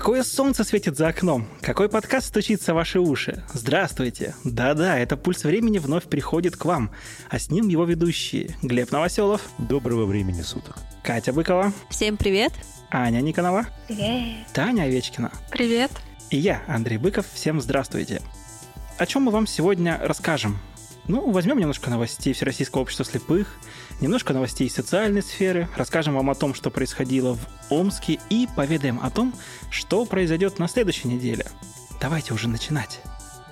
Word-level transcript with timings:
Какое 0.00 0.22
солнце 0.22 0.64
светит 0.64 0.96
за 0.96 1.08
окном? 1.08 1.46
Какой 1.60 1.90
подкаст 1.90 2.28
стучится 2.28 2.72
в 2.72 2.76
ваши 2.76 2.98
уши? 2.98 3.44
Здравствуйте! 3.52 4.34
Да-да, 4.44 4.98
это 4.98 5.18
«Пульс 5.18 5.44
времени» 5.44 5.76
вновь 5.76 6.04
приходит 6.04 6.56
к 6.56 6.64
вам, 6.64 6.90
а 7.28 7.38
с 7.38 7.50
ним 7.50 7.68
его 7.68 7.84
ведущие 7.84 8.56
Глеб 8.62 8.92
Новоселов. 8.92 9.42
Доброго 9.58 10.06
времени 10.06 10.40
суток. 10.40 10.78
Катя 11.02 11.34
Быкова. 11.34 11.74
Всем 11.90 12.16
привет. 12.16 12.54
Аня 12.90 13.20
Никонова. 13.20 13.66
Привет. 13.88 14.46
Таня 14.54 14.84
Овечкина. 14.84 15.32
Привет. 15.50 15.90
И 16.30 16.38
я, 16.38 16.62
Андрей 16.66 16.96
Быков. 16.96 17.26
Всем 17.34 17.60
здравствуйте. 17.60 18.22
О 18.96 19.04
чем 19.04 19.24
мы 19.24 19.32
вам 19.32 19.46
сегодня 19.46 20.00
расскажем? 20.00 20.56
Ну, 21.10 21.28
возьмем 21.32 21.58
немножко 21.58 21.90
новостей 21.90 22.32
Всероссийского 22.32 22.82
общества 22.82 23.04
слепых, 23.04 23.56
немножко 24.00 24.32
новостей 24.32 24.68
из 24.68 24.74
социальной 24.74 25.24
сферы, 25.24 25.68
расскажем 25.76 26.14
вам 26.14 26.30
о 26.30 26.36
том, 26.36 26.54
что 26.54 26.70
происходило 26.70 27.34
в 27.34 27.40
Омске 27.68 28.20
и 28.30 28.48
поведаем 28.54 29.00
о 29.02 29.10
том, 29.10 29.34
что 29.72 30.04
произойдет 30.04 30.60
на 30.60 30.68
следующей 30.68 31.08
неделе. 31.08 31.46
Давайте 32.00 32.32
уже 32.32 32.46
начинать. 32.46 33.00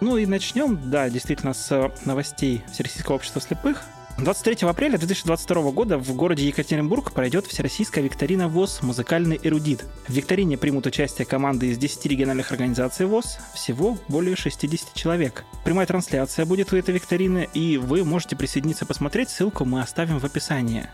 Ну 0.01 0.17
и 0.17 0.25
начнем, 0.25 0.89
да, 0.89 1.11
действительно, 1.11 1.53
с 1.53 1.93
новостей 2.05 2.63
Всероссийского 2.73 3.17
общества 3.17 3.41
слепых. 3.41 3.83
23 4.19 4.69
апреля 4.69 4.99
2022 4.99 5.71
года 5.71 5.97
в 5.97 6.13
городе 6.17 6.45
Екатеринбург 6.49 7.13
пройдет 7.13 7.47
Всероссийская 7.47 8.03
викторина 8.03 8.49
ВОЗ 8.49 8.83
«Музыкальный 8.83 9.39
эрудит». 9.41 9.85
В 10.09 10.13
викторине 10.13 10.59
примут 10.59 10.87
участие 10.87 11.25
команды 11.25 11.69
из 11.69 11.79
10 11.79 12.05
региональных 12.07 12.51
организаций 12.51 13.07
ВОЗ, 13.07 13.39
всего 13.55 13.97
более 14.09 14.35
60 14.35 14.93
человек. 14.93 15.45
Прямая 15.65 15.87
трансляция 15.87 16.47
будет 16.47 16.73
у 16.73 16.77
этой 16.77 16.97
викторины, 16.97 17.49
и 17.55 17.77
вы 17.77 18.05
можете 18.05 18.35
присоединиться 18.35 18.87
посмотреть, 18.87 19.31
ссылку 19.31 19.65
мы 19.65 19.81
оставим 19.81 20.19
в 20.19 20.25
описании. 20.25 20.89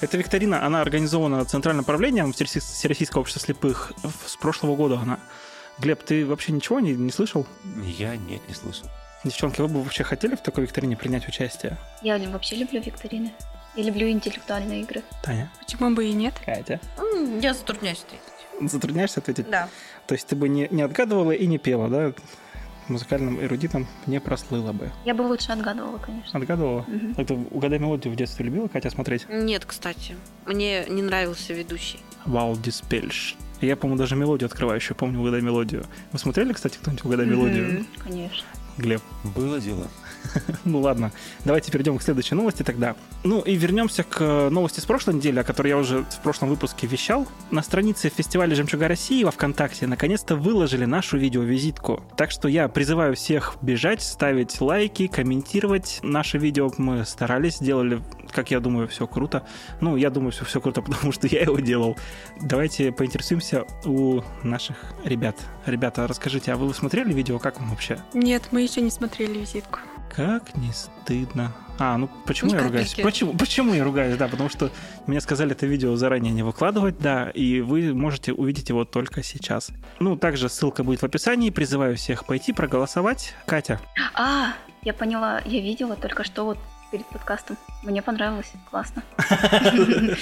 Эта 0.00 0.16
викторина, 0.16 0.64
она 0.64 0.82
организована 0.82 1.44
Центральным 1.44 1.84
правлением 1.84 2.32
Всероссийского 2.32 3.22
общества 3.22 3.42
слепых 3.42 3.92
с 4.24 4.36
прошлого 4.36 4.76
года 4.76 5.00
она. 5.00 5.18
Глеб, 5.80 6.04
ты 6.04 6.24
вообще 6.24 6.52
ничего 6.52 6.78
не, 6.78 6.92
не 6.92 7.10
слышал? 7.10 7.44
Я 7.98 8.16
нет, 8.16 8.40
не 8.46 8.54
слышал. 8.54 8.88
Девчонки, 9.24 9.60
вы 9.60 9.68
бы 9.68 9.82
вообще 9.82 10.02
хотели 10.02 10.34
в 10.34 10.40
такой 10.40 10.64
викторине 10.64 10.96
принять 10.96 11.28
участие? 11.28 11.76
Я 12.02 12.18
вообще 12.18 12.56
люблю 12.56 12.80
викторины. 12.80 13.32
Я 13.76 13.84
люблю 13.84 14.08
интеллектуальные 14.10 14.82
игры. 14.82 15.02
Таня? 15.22 15.50
Почему 15.60 15.94
бы 15.94 16.04
и 16.06 16.12
нет? 16.12 16.34
Катя? 16.44 16.80
Я 17.40 17.54
затрудняюсь 17.54 18.04
ответить. 18.04 18.70
Затрудняешься 18.70 19.20
ответить? 19.20 19.48
Да. 19.48 19.68
То 20.06 20.14
есть 20.14 20.26
ты 20.26 20.36
бы 20.36 20.48
не, 20.48 20.68
не 20.70 20.82
отгадывала 20.82 21.32
и 21.32 21.46
не 21.46 21.58
пела, 21.58 21.88
да? 21.88 22.12
Музыкальным 22.88 23.40
эрудитом 23.42 23.86
не 24.06 24.20
прослыла 24.20 24.72
бы. 24.72 24.90
Я 25.04 25.14
бы 25.14 25.22
лучше 25.22 25.52
отгадывала, 25.52 25.98
конечно. 25.98 26.38
Отгадывала? 26.38 26.84
Мгм. 26.88 27.14
Это 27.16 27.34
«Угадай 27.34 27.78
мелодию» 27.78 28.12
в 28.12 28.16
детстве 28.16 28.44
любила 28.44 28.66
Катя 28.66 28.90
смотреть? 28.90 29.26
Нет, 29.28 29.64
кстати. 29.64 30.16
Мне 30.46 30.84
не 30.88 31.00
нравился 31.00 31.54
ведущий. 31.54 32.00
Вау, 32.26 32.56
диспельш. 32.56 33.36
Я, 33.60 33.76
по-моему, 33.76 33.98
даже 33.98 34.16
мелодию 34.16 34.48
открывающую 34.48 34.96
помню 34.96 35.20
«Угадай 35.20 35.40
мелодию». 35.40 35.86
Вы 36.10 36.18
смотрели, 36.18 36.52
кстати, 36.52 36.76
кто-нибудь 36.78 37.04
«Угадай 37.04 37.26
мелодию»? 37.26 37.86
Конечно. 38.02 38.44
Глеб? 38.78 39.02
Было 39.24 39.60
дело. 39.60 39.86
Ну 40.64 40.80
ладно, 40.80 41.12
давайте 41.44 41.72
перейдем 41.72 41.98
к 41.98 42.02
следующей 42.02 42.34
новости 42.34 42.62
тогда. 42.62 42.94
Ну 43.24 43.40
и 43.40 43.54
вернемся 43.56 44.04
к 44.04 44.20
э, 44.20 44.48
новости 44.50 44.80
с 44.80 44.84
прошлой 44.84 45.14
недели, 45.14 45.40
о 45.40 45.44
которой 45.44 45.68
я 45.68 45.76
уже 45.76 46.04
в 46.04 46.20
прошлом 46.22 46.48
выпуске 46.48 46.86
вещал. 46.86 47.26
На 47.50 47.62
странице 47.62 48.08
фестиваля 48.08 48.54
«Жемчуга 48.54 48.88
России» 48.88 49.24
во 49.24 49.30
ВКонтакте 49.30 49.86
наконец-то 49.86 50.36
выложили 50.36 50.84
нашу 50.84 51.18
видеовизитку. 51.18 52.02
Так 52.16 52.30
что 52.30 52.48
я 52.48 52.68
призываю 52.68 53.16
всех 53.16 53.56
бежать, 53.60 54.02
ставить 54.02 54.60
лайки, 54.60 55.06
комментировать 55.06 56.00
наше 56.02 56.38
видео. 56.38 56.70
Мы 56.78 57.04
старались, 57.04 57.56
сделали, 57.56 58.02
как 58.30 58.50
я 58.50 58.60
думаю, 58.60 58.88
все 58.88 59.06
круто. 59.06 59.44
Ну, 59.80 59.96
я 59.96 60.10
думаю, 60.10 60.32
все, 60.32 60.44
все 60.44 60.60
круто, 60.60 60.82
потому 60.82 61.12
что 61.12 61.26
я 61.26 61.42
его 61.42 61.58
делал. 61.58 61.96
Давайте 62.40 62.92
поинтересуемся 62.92 63.64
у 63.84 64.22
наших 64.42 64.76
ребят. 65.04 65.36
Ребята, 65.66 66.06
расскажите, 66.06 66.52
а 66.52 66.56
вы 66.56 66.72
смотрели 66.74 67.12
видео, 67.12 67.38
как 67.38 67.60
вам 67.60 67.70
вообще? 67.70 67.98
Нет, 68.14 68.44
мы 68.50 68.61
еще 68.62 68.80
не 68.80 68.90
смотрели 68.90 69.38
визитку. 69.38 69.78
Как 70.14 70.54
не 70.56 70.72
стыдно. 70.72 71.52
А, 71.78 71.96
ну 71.96 72.08
почему 72.26 72.50
Ну, 72.50 72.58
я 72.58 72.62
ругаюсь? 72.64 72.94
Почему, 73.02 73.32
почему 73.32 73.72
я 73.74 73.82
ругаюсь? 73.82 74.16
Да, 74.16 74.28
потому 74.28 74.50
что 74.50 74.70
мне 75.06 75.20
сказали 75.20 75.52
это 75.52 75.66
видео 75.66 75.96
заранее 75.96 76.32
не 76.32 76.42
выкладывать, 76.42 76.98
да, 76.98 77.30
и 77.30 77.60
вы 77.60 77.94
можете 77.94 78.32
увидеть 78.32 78.68
его 78.68 78.84
только 78.84 79.22
сейчас. 79.22 79.70
Ну, 79.98 80.16
также 80.16 80.48
ссылка 80.48 80.84
будет 80.84 81.00
в 81.00 81.04
описании. 81.04 81.50
Призываю 81.50 81.96
всех 81.96 82.26
пойти 82.26 82.52
проголосовать. 82.52 83.34
Катя, 83.46 83.80
А, 84.14 84.52
я 84.82 84.92
поняла, 84.92 85.40
я 85.46 85.60
видела 85.60 85.96
только 85.96 86.24
что 86.24 86.44
вот 86.44 86.58
перед 86.92 87.06
подкастом. 87.06 87.56
Мне 87.82 88.02
понравилось, 88.02 88.52
классно. 88.70 89.02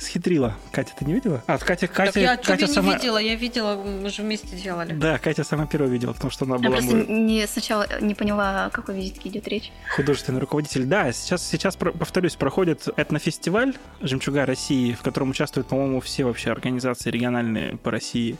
схитрила. 0.00 0.56
Катя, 0.72 0.94
ты 0.98 1.04
не 1.04 1.12
видела? 1.12 1.42
А, 1.46 1.58
Катя, 1.58 1.86
Катя, 1.86 2.12
так 2.12 2.22
я 2.22 2.36
Катя 2.36 2.66
сама... 2.66 2.88
не 2.88 2.96
видела, 2.96 3.18
я 3.18 3.34
видела, 3.34 3.76
мы 3.76 4.08
же 4.08 4.22
вместе 4.22 4.56
делали. 4.56 4.94
Да, 4.94 5.18
Катя 5.18 5.44
сама 5.44 5.66
первая 5.66 5.90
видела, 5.90 6.14
потому 6.14 6.30
что 6.30 6.46
она 6.46 6.56
Я 6.56 6.62
была 6.62 6.78
просто 6.78 6.96
мой 6.96 7.06
не, 7.06 7.46
сначала 7.46 7.86
не 8.00 8.14
поняла, 8.14 8.66
о 8.66 8.70
какой 8.70 8.96
визитке 8.96 9.28
идет 9.28 9.46
речь. 9.48 9.70
художественный 9.94 10.40
руководитель. 10.40 10.86
Да, 10.86 11.12
сейчас, 11.12 11.46
сейчас 11.46 11.76
повторюсь, 11.76 12.36
проходит 12.36 12.88
этнофестиваль 12.96 13.74
«Жемчуга 14.00 14.46
России», 14.46 14.94
в 14.94 15.02
котором 15.02 15.30
участвуют, 15.30 15.68
по-моему, 15.68 16.00
все 16.00 16.24
вообще 16.24 16.50
организации 16.50 17.10
региональные 17.10 17.76
по 17.76 17.90
России. 17.90 18.36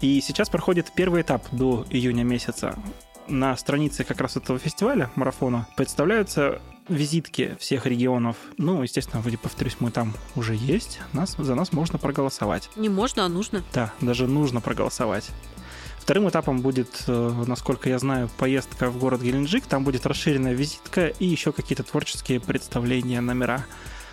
И 0.00 0.20
сейчас 0.20 0.48
проходит 0.48 0.92
первый 0.92 1.22
этап 1.22 1.46
до 1.52 1.86
июня 1.90 2.24
месяца. 2.24 2.76
На 3.28 3.56
странице 3.56 4.04
как 4.04 4.20
раз 4.20 4.36
этого 4.36 4.58
фестиваля, 4.58 5.10
марафона, 5.14 5.66
представляются 5.76 6.60
визитки 6.88 7.56
всех 7.60 7.84
регионов. 7.84 8.36
Ну, 8.56 8.82
естественно, 8.82 9.20
вроде, 9.20 9.36
повторюсь, 9.36 9.76
мы 9.80 9.90
там 9.90 10.14
уже 10.34 10.54
есть. 10.54 11.00
Нас, 11.12 11.36
за 11.38 11.54
нас 11.54 11.72
можно 11.72 11.98
проголосовать. 11.98 12.70
Не 12.76 12.88
можно, 12.88 13.26
а 13.26 13.28
нужно. 13.28 13.62
Да, 13.74 13.92
даже 14.00 14.26
нужно 14.26 14.62
проголосовать. 14.62 15.30
Вторым 15.98 16.26
этапом 16.30 16.62
будет, 16.62 17.04
э, 17.06 17.44
насколько 17.46 17.90
я 17.90 17.98
знаю, 17.98 18.30
поездка 18.38 18.88
в 18.88 18.98
город 18.98 19.20
Геленджик. 19.20 19.66
Там 19.66 19.84
будет 19.84 20.06
расширенная 20.06 20.54
визитка 20.54 21.08
и 21.08 21.26
еще 21.26 21.52
какие-то 21.52 21.82
творческие 21.82 22.40
представления, 22.40 23.20
номера. 23.20 23.66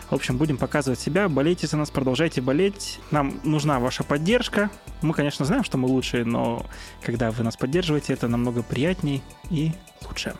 В 0.09 0.13
общем, 0.13 0.37
будем 0.37 0.57
показывать 0.57 0.99
себя. 0.99 1.27
Болейте 1.27 1.67
за 1.67 1.77
нас, 1.77 1.89
продолжайте 1.89 2.41
болеть. 2.41 2.99
Нам 3.11 3.39
нужна 3.43 3.79
ваша 3.79 4.03
поддержка. 4.03 4.69
Мы, 5.01 5.13
конечно, 5.13 5.45
знаем, 5.45 5.63
что 5.63 5.77
мы 5.77 5.87
лучшие, 5.87 6.25
но 6.25 6.65
когда 7.01 7.31
вы 7.31 7.43
нас 7.43 7.57
поддерживаете, 7.57 8.13
это 8.13 8.27
намного 8.27 8.61
приятней 8.61 9.23
и 9.49 9.71
лучше. 10.07 10.35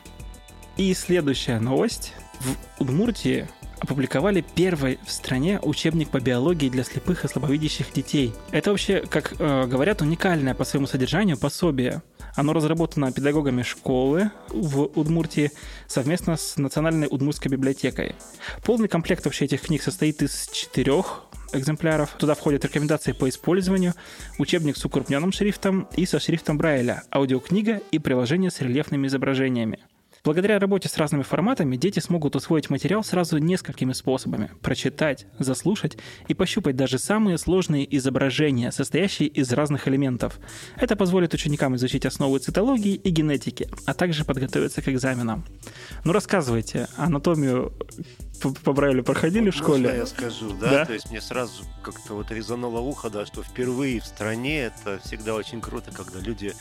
И 0.76 0.94
следующая 0.94 1.58
новость. 1.58 2.12
В 2.40 2.82
Удмуртии 2.82 3.48
опубликовали 3.78 4.44
первый 4.54 4.98
в 5.04 5.10
стране 5.10 5.58
учебник 5.60 6.10
по 6.10 6.20
биологии 6.20 6.68
для 6.68 6.84
слепых 6.84 7.24
и 7.24 7.28
слабовидящих 7.28 7.92
детей. 7.92 8.32
Это 8.50 8.70
вообще, 8.70 9.00
как 9.00 9.34
э, 9.38 9.66
говорят, 9.66 10.02
уникальное 10.02 10.54
по 10.54 10.64
своему 10.64 10.86
содержанию 10.86 11.38
пособие. 11.38 12.02
Оно 12.36 12.52
разработано 12.52 13.10
педагогами 13.12 13.62
школы 13.62 14.30
в 14.50 14.82
Удмуртии 14.94 15.50
совместно 15.88 16.36
с 16.36 16.56
Национальной 16.58 17.08
Удмуртской 17.10 17.50
библиотекой. 17.50 18.14
Полный 18.62 18.88
комплект 18.88 19.24
вообще 19.24 19.46
этих 19.46 19.62
книг 19.62 19.82
состоит 19.82 20.20
из 20.22 20.48
четырех 20.48 21.24
экземпляров. 21.54 22.10
Туда 22.18 22.34
входят 22.34 22.64
рекомендации 22.64 23.12
по 23.12 23.28
использованию, 23.28 23.94
учебник 24.38 24.76
с 24.76 24.84
укрупненным 24.84 25.32
шрифтом 25.32 25.88
и 25.96 26.04
со 26.04 26.20
шрифтом 26.20 26.58
Брайля, 26.58 27.04
аудиокнига 27.10 27.80
и 27.90 27.98
приложение 27.98 28.50
с 28.50 28.60
рельефными 28.60 29.06
изображениями. 29.06 29.78
Благодаря 30.26 30.58
работе 30.58 30.88
с 30.88 30.96
разными 30.96 31.22
форматами 31.22 31.76
дети 31.76 32.00
смогут 32.00 32.34
усвоить 32.34 32.68
материал 32.68 33.04
сразу 33.04 33.38
несколькими 33.38 33.92
способами. 33.92 34.50
Прочитать, 34.60 35.24
заслушать 35.38 35.98
и 36.26 36.34
пощупать 36.34 36.74
даже 36.74 36.98
самые 36.98 37.38
сложные 37.38 37.86
изображения, 37.96 38.72
состоящие 38.72 39.28
из 39.28 39.52
разных 39.52 39.86
элементов. 39.86 40.40
Это 40.80 40.96
позволит 40.96 41.32
ученикам 41.32 41.76
изучить 41.76 42.06
основы 42.06 42.40
цитологии 42.40 42.94
и 42.94 43.10
генетики, 43.10 43.68
а 43.86 43.94
также 43.94 44.24
подготовиться 44.24 44.82
к 44.82 44.88
экзаменам. 44.88 45.44
Ну 46.02 46.12
рассказывайте, 46.12 46.88
анатомию 46.96 47.72
по, 48.64 48.72
Брайлю 48.72 49.02
проходили 49.02 49.50
в 49.50 49.54
школе? 49.54 49.88
Можно 49.88 49.96
я 49.96 50.06
скажу, 50.06 50.52
да? 50.60 50.70
Да. 50.70 50.86
То 50.86 50.92
есть 50.92 51.10
мне 51.10 51.20
сразу 51.20 51.62
как-то 51.82 52.14
вот 52.14 52.30
резануло 52.30 52.80
ухо, 52.80 53.10
да, 53.10 53.24
что 53.26 53.42
впервые 53.42 54.00
в 54.00 54.04
стране 54.04 54.62
это 54.62 55.00
всегда 55.04 55.34
очень 55.34 55.60
круто, 55.60 55.90
когда 55.92 56.18
люди 56.18 56.52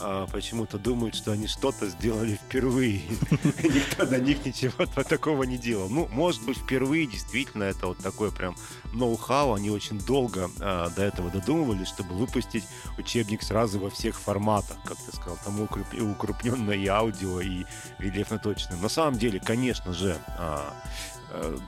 а, 0.00 0.26
почему-то 0.26 0.78
думают, 0.78 1.14
что 1.14 1.32
они 1.32 1.46
что-то 1.46 1.86
сделали 1.86 2.34
впервые. 2.34 3.02
Никто 3.62 4.06
до 4.06 4.18
них 4.20 4.44
ничего 4.44 4.86
такого 5.04 5.42
не 5.44 5.58
делал. 5.58 5.88
Ну, 5.88 6.08
может 6.12 6.44
быть, 6.44 6.58
впервые 6.58 7.06
действительно 7.06 7.64
это 7.64 7.86
вот 7.88 7.98
такое 7.98 8.30
прям 8.30 8.56
ноу-хау. 8.92 9.54
Они 9.54 9.70
очень 9.70 9.98
долго 9.98 10.50
а, 10.60 10.88
до 10.90 11.02
этого 11.02 11.30
додумывались, 11.30 11.88
чтобы 11.88 12.14
выпустить 12.14 12.64
учебник 12.98 13.42
сразу 13.42 13.78
во 13.78 13.90
всех 13.90 14.18
форматах, 14.20 14.76
как 14.84 14.96
ты 14.96 15.16
сказал, 15.16 15.38
там 15.44 15.60
укруп- 15.60 16.12
укрупненное 16.12 16.76
и 16.76 16.86
аудио, 16.86 17.40
и 17.40 17.64
рельефно-точное. 17.98 18.76
На 18.78 18.88
самом 18.88 19.18
деле, 19.18 19.40
конечно 19.40 19.92
же, 19.92 20.16
э, 20.38 20.58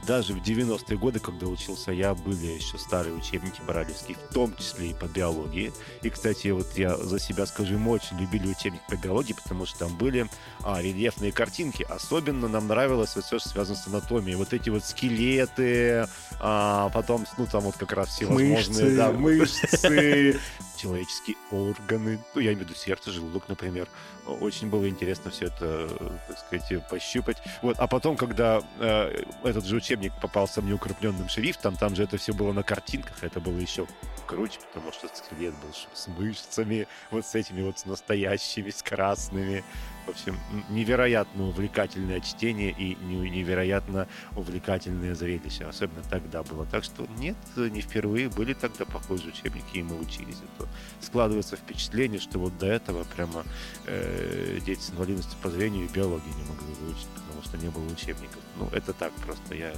даже 0.07 0.35
в 0.35 0.43
90-е 0.43 0.99
годы, 0.99 1.21
когда 1.21 1.47
учился 1.47 1.93
я, 1.93 2.15
были 2.15 2.47
еще 2.47 2.79
старые 2.79 3.15
учебники 3.15 3.61
баралевские, 3.67 4.17
в 4.17 4.35
том 4.35 4.55
числе 4.57 4.91
и 4.91 4.95
по 4.95 5.07
биологии. 5.07 5.73
И, 6.03 6.11
кстати, 6.11 6.49
вот 6.49 6.77
я 6.77 6.97
за 6.97 7.19
себя 7.19 7.47
скажу, 7.47 7.79
мы 7.79 7.93
очень 7.93 8.19
любили 8.19 8.49
учебник 8.49 8.81
по 8.89 8.97
биологии, 8.97 9.35
потому 9.35 9.67
что 9.67 9.81
там 9.81 9.97
были 9.97 10.29
а, 10.63 10.83
рельефные 10.83 11.33
картинки. 11.33 11.87
Особенно 11.89 12.49
нам 12.49 12.67
нравилось 12.67 13.15
вот 13.15 13.25
все, 13.25 13.39
что 13.39 13.49
связано 13.51 13.77
с 13.77 13.87
анатомией. 13.87 14.37
Вот 14.37 14.53
эти 14.53 14.71
вот 14.71 14.85
скелеты, 14.85 16.07
а, 16.41 16.91
потом, 16.91 17.25
ну, 17.39 17.47
там 17.47 17.63
вот 17.63 17.77
как 17.77 17.93
раз 17.93 18.09
все 18.09 18.27
Мышцы. 18.27 18.97
да, 18.97 19.13
мышцы, 19.13 20.41
человеческие 20.83 21.37
органы, 21.51 22.19
ну, 22.35 22.41
я 22.41 22.53
имею 22.53 22.67
в 22.67 22.69
виду 22.69 22.75
сердце, 22.75 23.11
желудок, 23.11 23.49
например. 23.49 23.89
Очень 24.27 24.69
было 24.69 24.89
интересно 24.89 25.31
все 25.31 25.47
это, 25.47 25.89
так 26.29 26.39
сказать, 26.39 26.89
пощупать. 26.89 27.39
Вот. 27.63 27.79
А 27.79 27.87
потом, 27.87 28.17
когда 28.17 28.63
э, 28.79 29.25
этот 29.45 29.65
же 29.65 29.77
учебник 29.77 30.13
попался 30.21 30.61
мне 30.61 30.75
укрепленным 30.75 31.29
шрифтом, 31.29 31.77
там 31.77 31.95
же 31.95 32.03
это 32.05 32.17
все 32.17 32.33
было 32.33 32.53
на 32.53 32.63
картинках, 32.63 33.23
это 33.23 33.41
было 33.41 33.59
еще 33.59 33.87
круче, 34.27 34.59
потому 34.73 34.93
что 34.93 35.09
скелет 35.09 35.55
был 35.55 35.73
с 35.93 36.09
мышцами, 36.09 36.89
вот 37.11 37.27
с 37.27 37.35
этими 37.35 37.63
вот 37.63 37.85
настоящими, 37.85 38.71
с 38.71 38.83
красными. 38.83 39.65
В 40.07 40.09
общем, 40.09 40.39
невероятно 40.69 41.49
увлекательное 41.49 42.21
чтение 42.21 42.71
и 42.71 42.97
невероятно 42.97 44.09
увлекательное 44.35 45.15
зрелище. 45.15 45.65
Особенно 45.65 46.03
тогда 46.03 46.43
было. 46.43 46.67
Так 46.67 46.85
что 46.85 47.07
нет, 47.19 47.37
не 47.57 47.81
впервые 47.81 48.29
были 48.29 48.53
тогда 48.53 48.85
похожие 48.85 49.29
учебники, 49.29 49.79
и 49.79 49.83
мы 49.83 49.99
учились. 49.99 50.39
Это 50.57 50.69
складывается 51.01 51.57
впечатление, 51.57 52.21
что 52.21 52.39
вот 52.39 52.59
до 52.59 52.67
этого 52.67 53.05
прямо 53.05 53.45
э, 53.87 54.59
дети 54.65 54.81
с 54.81 54.91
инвалидностью 54.91 55.39
по 55.41 55.51
зрению 55.51 55.87
и 55.87 55.93
биологии 55.93 56.35
не 56.37 56.49
могли 56.51 56.75
выучить, 56.81 57.09
потому 57.15 57.43
что 57.43 57.57
не 57.59 57.69
было 57.69 57.87
учебников. 57.93 58.43
Ну, 58.59 58.69
это 58.73 58.93
так 58.93 59.13
просто. 59.15 59.55
Я 59.55 59.73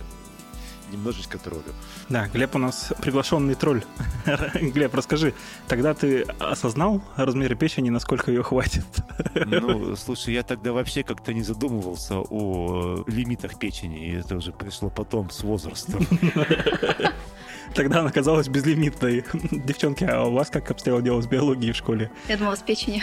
немножечко 0.93 1.39
троллю. 1.39 1.73
Да, 2.09 2.29
Глеб 2.29 2.55
у 2.55 2.59
нас 2.59 2.93
приглашенный 3.01 3.55
тролль. 3.55 3.83
Глеб, 4.55 4.95
расскажи, 4.95 5.35
тогда 5.69 5.95
ты 5.95 6.23
осознал 6.39 7.03
размеры 7.17 7.55
печени, 7.57 7.91
насколько 7.91 8.31
ее 8.31 8.43
хватит? 8.43 8.85
Ну, 9.35 9.97
слушай, 9.97 10.35
я 10.35 10.43
тогда 10.43 10.73
вообще 10.73 11.03
как-то 11.03 11.33
не 11.33 11.43
задумывался 11.43 12.17
о 12.19 13.05
лимитах 13.07 13.59
печени, 13.59 14.09
и 14.09 14.17
это 14.17 14.37
уже 14.37 14.53
пришло 14.53 14.91
потом 14.91 15.31
с 15.31 15.43
возрастом. 15.43 16.07
Тогда 17.75 18.01
она 18.01 18.11
казалась 18.11 18.47
безлимитной. 18.47 19.25
Девчонки, 19.51 20.05
а 20.05 20.23
у 20.23 20.33
вас 20.33 20.49
как 20.49 20.71
обстояло 20.71 21.03
дело 21.03 21.21
с 21.21 21.27
биологией 21.27 21.73
в 21.73 21.77
школе? 21.77 22.11
Я 22.29 22.37
думала, 22.37 22.55
с 22.55 22.63
печенью. 22.63 23.03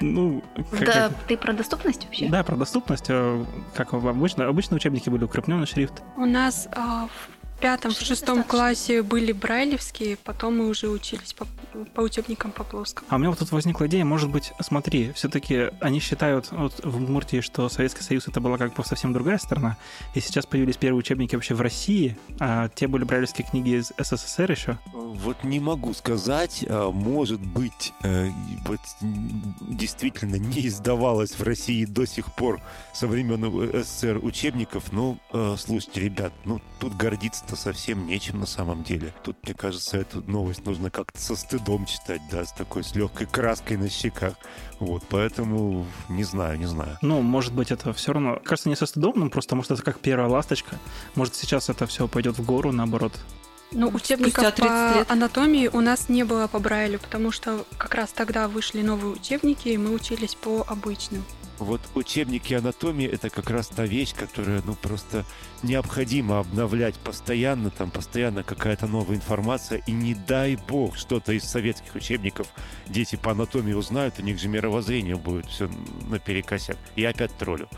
Ну, 0.00 0.42
как, 0.70 0.80
да, 0.80 1.08
как... 1.08 1.12
ты 1.26 1.36
про 1.36 1.52
доступность 1.52 2.04
вообще? 2.04 2.28
Да, 2.28 2.42
про 2.42 2.56
доступность. 2.56 3.06
Э, 3.08 3.44
как 3.74 3.92
обычно, 3.94 4.48
обычно 4.48 4.76
учебники 4.76 5.08
были 5.08 5.24
укрепленный 5.24 5.66
шрифт. 5.66 6.02
У 6.16 6.24
нас 6.24 6.68
а, 6.72 7.08
пятом, 7.60 7.92
в 7.92 8.00
шестом 8.00 8.44
классе 8.44 9.02
были 9.02 9.32
брайлевские, 9.32 10.16
потом 10.16 10.58
мы 10.58 10.68
уже 10.68 10.88
учились 10.88 11.32
по, 11.32 11.46
по 11.94 12.00
учебникам 12.00 12.52
по 12.52 12.64
плоскому. 12.64 13.06
А 13.10 13.16
у 13.16 13.18
меня 13.18 13.30
вот 13.30 13.38
тут 13.38 13.52
возникла 13.52 13.86
идея, 13.86 14.04
может 14.04 14.30
быть, 14.30 14.52
смотри, 14.60 15.12
все-таки 15.12 15.70
они 15.80 16.00
считают 16.00 16.50
вот 16.50 16.84
в 16.84 17.00
Муртии, 17.10 17.40
что 17.40 17.68
Советский 17.68 18.02
Союз 18.02 18.28
это 18.28 18.40
была 18.40 18.58
как 18.58 18.74
бы 18.74 18.84
совсем 18.84 19.12
другая 19.12 19.38
страна, 19.38 19.76
и 20.14 20.20
сейчас 20.20 20.46
появились 20.46 20.76
первые 20.76 20.98
учебники 21.00 21.34
вообще 21.34 21.54
в 21.54 21.60
России, 21.60 22.16
а 22.40 22.68
те 22.68 22.86
были 22.86 23.04
брайлевские 23.04 23.46
книги 23.48 23.78
из 23.80 23.92
СССР 23.98 24.50
еще. 24.50 24.78
Вот 24.92 25.44
не 25.44 25.60
могу 25.60 25.94
сказать, 25.94 26.64
а, 26.68 26.90
может 26.90 27.40
быть, 27.40 27.92
э, 28.02 28.28
вот 28.66 28.80
действительно 29.60 30.36
не 30.36 30.66
издавалось 30.66 31.32
в 31.32 31.42
России 31.42 31.84
до 31.84 32.06
сих 32.06 32.32
пор 32.34 32.60
со 32.92 33.06
времен 33.06 33.82
СССР 33.82 34.18
учебников, 34.22 34.92
но 34.92 35.18
э, 35.32 35.56
слушайте, 35.58 36.00
ребят, 36.00 36.32
ну 36.44 36.60
тут 36.84 36.96
гордиться 36.96 37.42
это 37.46 37.56
совсем 37.56 38.06
нечем 38.06 38.40
на 38.40 38.46
самом 38.46 38.82
деле. 38.82 39.14
Тут, 39.22 39.36
мне 39.42 39.54
кажется, 39.54 39.96
эту 39.96 40.22
новость 40.30 40.66
нужно 40.66 40.90
как-то 40.90 41.18
со 41.18 41.34
стыдом 41.34 41.86
читать, 41.86 42.20
да, 42.30 42.44
с 42.44 42.52
такой, 42.52 42.84
с 42.84 42.94
легкой 42.94 43.26
краской 43.26 43.78
на 43.78 43.88
щеках. 43.88 44.34
Вот, 44.80 45.02
поэтому 45.08 45.86
не 46.10 46.24
знаю, 46.24 46.58
не 46.58 46.66
знаю. 46.66 46.98
Ну, 47.00 47.22
может 47.22 47.54
быть, 47.54 47.70
это 47.70 47.94
все 47.94 48.12
равно, 48.12 48.38
кажется, 48.44 48.68
не 48.68 48.76
со 48.76 48.84
стыдом, 48.84 49.14
но 49.16 49.30
просто, 49.30 49.56
может, 49.56 49.70
это 49.70 49.82
как 49.82 49.98
первая 49.98 50.28
ласточка. 50.28 50.78
Может, 51.14 51.34
сейчас 51.34 51.70
это 51.70 51.86
все 51.86 52.06
пойдет 52.06 52.38
в 52.38 52.44
гору, 52.44 52.70
наоборот. 52.70 53.12
Ну, 53.72 53.88
учебников 53.88 54.54
по 54.54 54.64
лет. 54.94 55.10
анатомии 55.10 55.68
у 55.68 55.80
нас 55.80 56.10
не 56.10 56.22
было 56.22 56.48
по 56.48 56.58
Брайлю, 56.58 56.98
потому 56.98 57.32
что 57.32 57.64
как 57.78 57.94
раз 57.94 58.10
тогда 58.10 58.46
вышли 58.46 58.82
новые 58.82 59.14
учебники, 59.14 59.68
и 59.68 59.78
мы 59.78 59.94
учились 59.94 60.34
по 60.34 60.62
обычным. 60.68 61.24
Вот 61.58 61.80
учебники 61.94 62.54
анатомии 62.54 63.06
это 63.06 63.30
как 63.30 63.50
раз 63.50 63.68
та 63.68 63.84
вещь, 63.84 64.14
которая, 64.14 64.62
ну, 64.66 64.74
просто 64.74 65.24
необходимо 65.62 66.40
обновлять 66.40 66.96
постоянно, 66.96 67.70
там 67.70 67.90
постоянно 67.90 68.42
какая-то 68.42 68.86
новая 68.86 69.16
информация, 69.16 69.82
и 69.86 69.92
не 69.92 70.14
дай 70.14 70.56
бог 70.56 70.96
что-то 70.96 71.32
из 71.32 71.44
советских 71.44 71.94
учебников 71.94 72.48
дети 72.86 73.16
по 73.16 73.32
анатомии 73.32 73.72
узнают, 73.72 74.18
у 74.18 74.22
них 74.22 74.38
же 74.38 74.48
мировоззрение 74.48 75.16
будет 75.16 75.46
все 75.46 75.70
наперекосяк. 76.08 76.76
И 76.96 77.04
опять 77.04 77.36
троллю. 77.38 77.68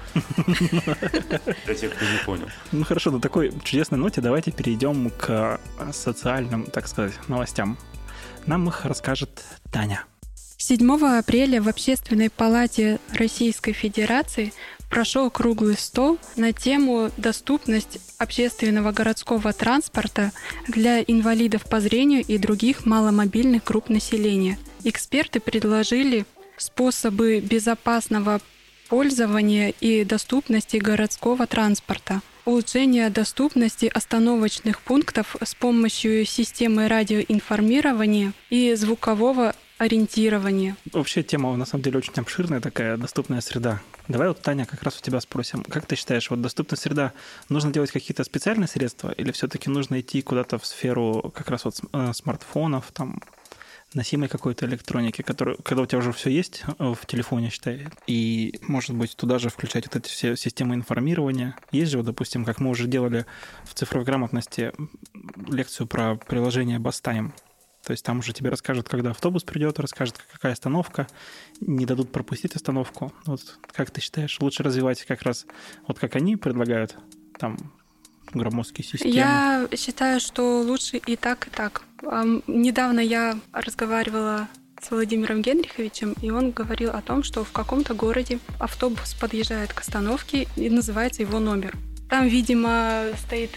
Для 1.64 1.74
тех, 1.74 1.94
кто 1.94 2.04
не 2.04 2.24
понял. 2.24 2.48
Ну 2.72 2.84
хорошо, 2.84 3.10
на 3.10 3.20
такой 3.20 3.52
чудесной 3.62 3.98
ноте 3.98 4.20
давайте 4.20 4.52
перейдем 4.52 5.10
к 5.10 5.60
социальным, 5.92 6.64
так 6.64 6.88
сказать, 6.88 7.14
новостям. 7.28 7.76
Нам 8.46 8.68
их 8.68 8.84
расскажет 8.84 9.44
Таня. 9.72 10.04
7 10.58 11.18
апреля 11.18 11.60
в 11.60 11.68
Общественной 11.68 12.30
палате 12.30 12.98
Российской 13.12 13.72
Федерации 13.72 14.54
прошел 14.88 15.30
круглый 15.30 15.76
стол 15.76 16.18
на 16.36 16.54
тему 16.54 17.10
«Доступность 17.18 17.98
общественного 18.16 18.90
городского 18.92 19.52
транспорта 19.52 20.32
для 20.66 21.02
инвалидов 21.02 21.66
по 21.68 21.80
зрению 21.80 22.22
и 22.22 22.38
других 22.38 22.86
маломобильных 22.86 23.64
групп 23.64 23.90
населения». 23.90 24.58
Эксперты 24.82 25.40
предложили 25.40 26.24
способы 26.56 27.40
безопасного 27.40 28.40
пользования 28.88 29.74
и 29.80 30.04
доступности 30.04 30.78
городского 30.78 31.46
транспорта, 31.46 32.22
улучшение 32.46 33.10
доступности 33.10 33.90
остановочных 33.92 34.80
пунктов 34.80 35.36
с 35.42 35.54
помощью 35.54 36.24
системы 36.24 36.88
радиоинформирования 36.88 38.32
и 38.48 38.74
звукового 38.74 39.54
ориентирования. 39.78 40.76
Вообще 40.92 41.22
тема 41.22 41.54
на 41.56 41.66
самом 41.66 41.82
деле 41.82 41.98
очень 41.98 42.12
обширная 42.14 42.60
такая, 42.60 42.96
доступная 42.96 43.40
среда. 43.40 43.80
Давай 44.08 44.28
вот, 44.28 44.40
Таня, 44.40 44.66
как 44.66 44.82
раз 44.82 44.98
у 44.98 45.02
тебя 45.02 45.20
спросим. 45.20 45.62
Как 45.64 45.86
ты 45.86 45.96
считаешь, 45.96 46.30
вот 46.30 46.40
доступная 46.40 46.78
среда, 46.78 47.12
нужно 47.48 47.72
делать 47.72 47.90
какие-то 47.90 48.24
специальные 48.24 48.68
средства 48.68 49.10
или 49.10 49.32
все-таки 49.32 49.68
нужно 49.68 50.00
идти 50.00 50.22
куда-то 50.22 50.58
в 50.58 50.66
сферу 50.66 51.32
как 51.34 51.50
раз 51.50 51.64
вот 51.64 51.80
э, 51.92 52.12
смартфонов, 52.14 52.90
там, 52.92 53.20
носимой 53.94 54.28
какой-то 54.28 54.66
электроники, 54.66 55.22
который, 55.22 55.56
когда 55.62 55.82
у 55.82 55.86
тебя 55.86 55.98
уже 55.98 56.12
все 56.12 56.30
есть 56.30 56.64
э, 56.78 56.94
в 56.94 57.06
телефоне, 57.06 57.50
считай, 57.50 57.88
и, 58.06 58.58
может 58.62 58.94
быть, 58.94 59.16
туда 59.16 59.38
же 59.38 59.48
включать 59.48 59.86
вот 59.86 59.96
эти 59.96 60.08
все 60.08 60.36
системы 60.36 60.74
информирования. 60.74 61.56
Есть 61.72 61.92
же, 61.92 61.98
вот, 61.98 62.06
допустим, 62.06 62.44
как 62.44 62.60
мы 62.60 62.70
уже 62.70 62.86
делали 62.86 63.26
в 63.64 63.74
цифровой 63.74 64.04
грамотности 64.04 64.72
лекцию 65.48 65.86
про 65.86 66.16
приложение 66.16 66.78
Бастайм, 66.78 67.32
то 67.86 67.92
есть 67.92 68.04
там 68.04 68.18
уже 68.18 68.32
тебе 68.32 68.50
расскажут, 68.50 68.88
когда 68.88 69.10
автобус 69.10 69.44
придет, 69.44 69.78
расскажут, 69.78 70.18
какая 70.32 70.54
остановка, 70.54 71.06
не 71.60 71.86
дадут 71.86 72.10
пропустить 72.10 72.56
остановку. 72.56 73.12
Вот 73.26 73.40
как 73.72 73.92
ты 73.92 74.00
считаешь, 74.00 74.36
лучше 74.40 74.64
развивать 74.64 75.04
как 75.04 75.22
раз, 75.22 75.46
вот 75.86 75.96
как 76.00 76.16
они 76.16 76.34
предлагают, 76.34 76.96
там, 77.38 77.56
громоздкие 78.32 78.84
системы? 78.84 79.14
Я 79.14 79.68
считаю, 79.76 80.18
что 80.18 80.62
лучше 80.62 80.96
и 80.96 81.14
так, 81.14 81.46
и 81.46 81.50
так. 81.50 81.82
Недавно 82.48 82.98
я 82.98 83.38
разговаривала 83.52 84.48
с 84.82 84.90
Владимиром 84.90 85.40
Генриховичем, 85.40 86.14
и 86.20 86.30
он 86.30 86.50
говорил 86.50 86.90
о 86.90 87.02
том, 87.02 87.22
что 87.22 87.44
в 87.44 87.52
каком-то 87.52 87.94
городе 87.94 88.40
автобус 88.58 89.14
подъезжает 89.14 89.72
к 89.72 89.80
остановке 89.80 90.48
и 90.56 90.68
называется 90.70 91.22
его 91.22 91.38
номер. 91.38 91.76
Там, 92.10 92.26
видимо, 92.26 93.04
стоит 93.26 93.52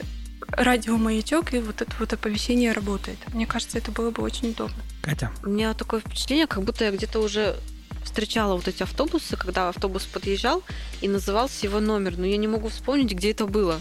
радиомаячок, 0.48 1.54
и 1.54 1.60
вот 1.60 1.82
это 1.82 1.92
вот 2.00 2.14
оповещение 2.14 2.72
работает. 2.72 3.18
Мне 3.34 3.46
кажется, 3.46 3.78
это 3.78 3.92
было 3.92 4.12
бы 4.12 4.24
очень 4.24 4.52
удобно. 4.52 4.78
Катя? 5.02 5.32
У 5.44 5.50
меня 5.50 5.74
такое 5.74 6.00
впечатление, 6.00 6.48
как 6.48 6.64
будто 6.64 6.86
я 6.86 6.92
где-то 6.92 7.20
уже 7.20 7.56
встречала 8.04 8.56
вот 8.56 8.68
эти 8.68 8.84
автобусы, 8.84 9.36
когда 9.36 9.70
автобус 9.70 10.06
подъезжал 10.06 10.64
и 11.02 11.08
назывался 11.08 11.66
его 11.66 11.80
номер, 11.80 12.18
но 12.18 12.26
я 12.26 12.38
не 12.38 12.48
могу 12.48 12.70
вспомнить, 12.70 13.12
где 13.12 13.32
это 13.32 13.46
было 13.46 13.80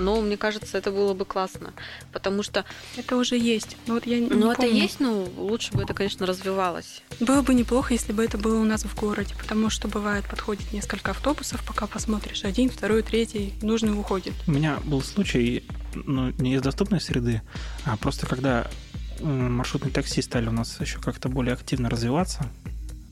но 0.00 0.20
мне 0.20 0.36
кажется, 0.36 0.78
это 0.78 0.90
было 0.90 1.14
бы 1.14 1.24
классно, 1.24 1.72
потому 2.12 2.42
что... 2.42 2.64
Это 2.96 3.16
уже 3.16 3.36
есть. 3.36 3.76
Ну, 3.86 3.94
вот 3.94 4.06
я 4.06 4.18
не 4.18 4.28
ну, 4.28 4.50
это 4.50 4.62
помню. 4.62 4.74
есть, 4.74 5.00
но 5.00 5.24
лучше 5.36 5.72
бы 5.72 5.82
это, 5.82 5.94
конечно, 5.94 6.26
развивалось. 6.26 7.02
Было 7.20 7.42
бы 7.42 7.54
неплохо, 7.54 7.94
если 7.94 8.12
бы 8.12 8.24
это 8.24 8.38
было 8.38 8.60
у 8.60 8.64
нас 8.64 8.82
в 8.84 8.98
городе, 8.98 9.34
потому 9.38 9.70
что 9.70 9.88
бывает, 9.88 10.24
подходит 10.28 10.72
несколько 10.72 11.12
автобусов, 11.12 11.62
пока 11.66 11.86
посмотришь 11.86 12.44
один, 12.44 12.70
второй, 12.70 13.02
третий, 13.02 13.54
нужный 13.62 13.98
уходит. 13.98 14.34
У 14.46 14.52
меня 14.52 14.78
был 14.84 15.02
случай, 15.02 15.64
ну, 15.94 16.30
не 16.38 16.54
из 16.54 16.62
доступной 16.62 17.00
среды, 17.00 17.42
а 17.84 17.96
просто 17.96 18.26
когда 18.26 18.66
маршрутные 19.20 19.92
такси 19.92 20.22
стали 20.22 20.48
у 20.48 20.52
нас 20.52 20.80
еще 20.80 20.98
как-то 20.98 21.28
более 21.28 21.54
активно 21.54 21.90
развиваться, 21.90 22.46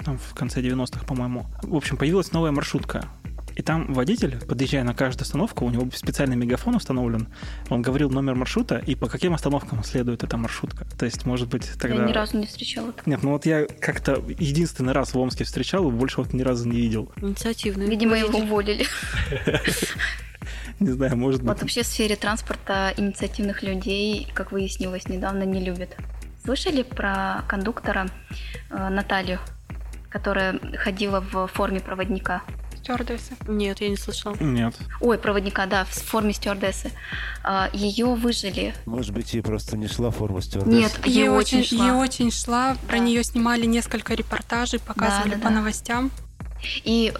там 0.04 0.18
в 0.18 0.35
конце 0.35 0.61
90-х, 0.61 1.04
по-моему. 1.04 1.47
В 1.62 1.76
общем, 1.76 1.97
появилась 1.97 2.33
новая 2.33 2.50
маршрутка. 2.50 3.09
И 3.58 3.62
там 3.62 3.92
водитель, 3.92 4.38
подъезжая 4.46 4.84
на 4.84 4.94
каждую 4.94 5.24
остановку, 5.24 5.64
у 5.64 5.70
него 5.70 5.88
специальный 5.92 6.36
мегафон 6.36 6.76
установлен, 6.76 7.26
он 7.70 7.82
говорил 7.82 8.08
номер 8.08 8.36
маршрута 8.36 8.80
и 8.86 8.94
по 8.94 9.08
каким 9.08 9.34
остановкам 9.34 9.82
следует 9.82 10.22
эта 10.22 10.36
маршрутка. 10.36 10.86
То 10.96 11.06
есть, 11.06 11.26
может 11.26 11.48
быть, 11.48 11.68
тогда... 11.76 11.96
Я 11.96 12.04
ни 12.04 12.12
разу 12.12 12.38
не 12.38 12.46
встречала. 12.46 12.94
Нет, 13.04 13.24
ну 13.24 13.32
вот 13.32 13.46
я 13.46 13.66
как-то 13.66 14.22
единственный 14.38 14.92
раз 14.92 15.12
в 15.12 15.18
Омске 15.18 15.42
встречал, 15.42 15.90
больше 15.90 16.20
вот 16.20 16.32
ни 16.32 16.42
разу 16.42 16.68
не 16.68 16.76
видел. 16.76 17.10
Инициативный. 17.16 17.88
Видимо, 17.88 18.16
его 18.16 18.38
уволили. 18.38 18.86
Не 20.78 20.92
знаю, 20.92 21.16
может 21.16 21.40
быть. 21.40 21.48
Вот 21.48 21.60
вообще 21.60 21.82
в 21.82 21.86
сфере 21.86 22.14
транспорта 22.14 22.94
инициативных 22.96 23.64
людей, 23.64 24.28
как 24.32 24.52
выяснилось 24.52 25.08
недавно, 25.08 25.42
не 25.42 25.60
любят 25.60 25.96
Слышали 26.44 26.84
про 26.84 27.42
кондуктора 27.48 28.06
э, 28.70 28.88
Наталью, 28.88 29.40
которая 30.08 30.60
ходила 30.76 31.20
в 31.20 31.48
форме 31.48 31.80
проводника? 31.80 32.42
Стюардессы. 32.92 33.37
Нет, 33.47 33.83
я 33.83 33.90
не 33.90 33.99
слышала. 33.99 34.35
Нет. 34.40 34.75
Ой, 35.02 35.18
проводника, 35.18 35.66
да, 35.66 35.85
в 35.85 35.90
форме 35.90 36.33
стюардессы. 36.33 36.90
А, 37.45 37.68
Ее 37.75 38.07
выжили. 38.14 38.75
Может 38.87 39.12
быть, 39.12 39.35
ей 39.35 39.42
просто 39.42 39.76
не 39.76 39.88
шла 39.88 40.11
форма 40.11 40.40
стюардессы? 40.40 40.75
Нет, 40.75 40.99
ей 41.04 41.14
Ей 41.25 41.28
очень 41.28 41.59
очень, 41.61 41.76
шла. 41.76 41.85
ей 41.85 41.92
очень 41.92 42.30
шла. 42.30 42.76
Про 42.87 42.97
Да. 42.97 43.04
нее 43.04 43.23
снимали 43.25 43.66
несколько 43.66 44.14
репортажей, 44.14 44.80
показывали 44.80 45.35
да, 45.35 45.37
по 45.37 45.49
да. 45.49 45.50
новостям. 45.50 46.11
И 46.84 47.12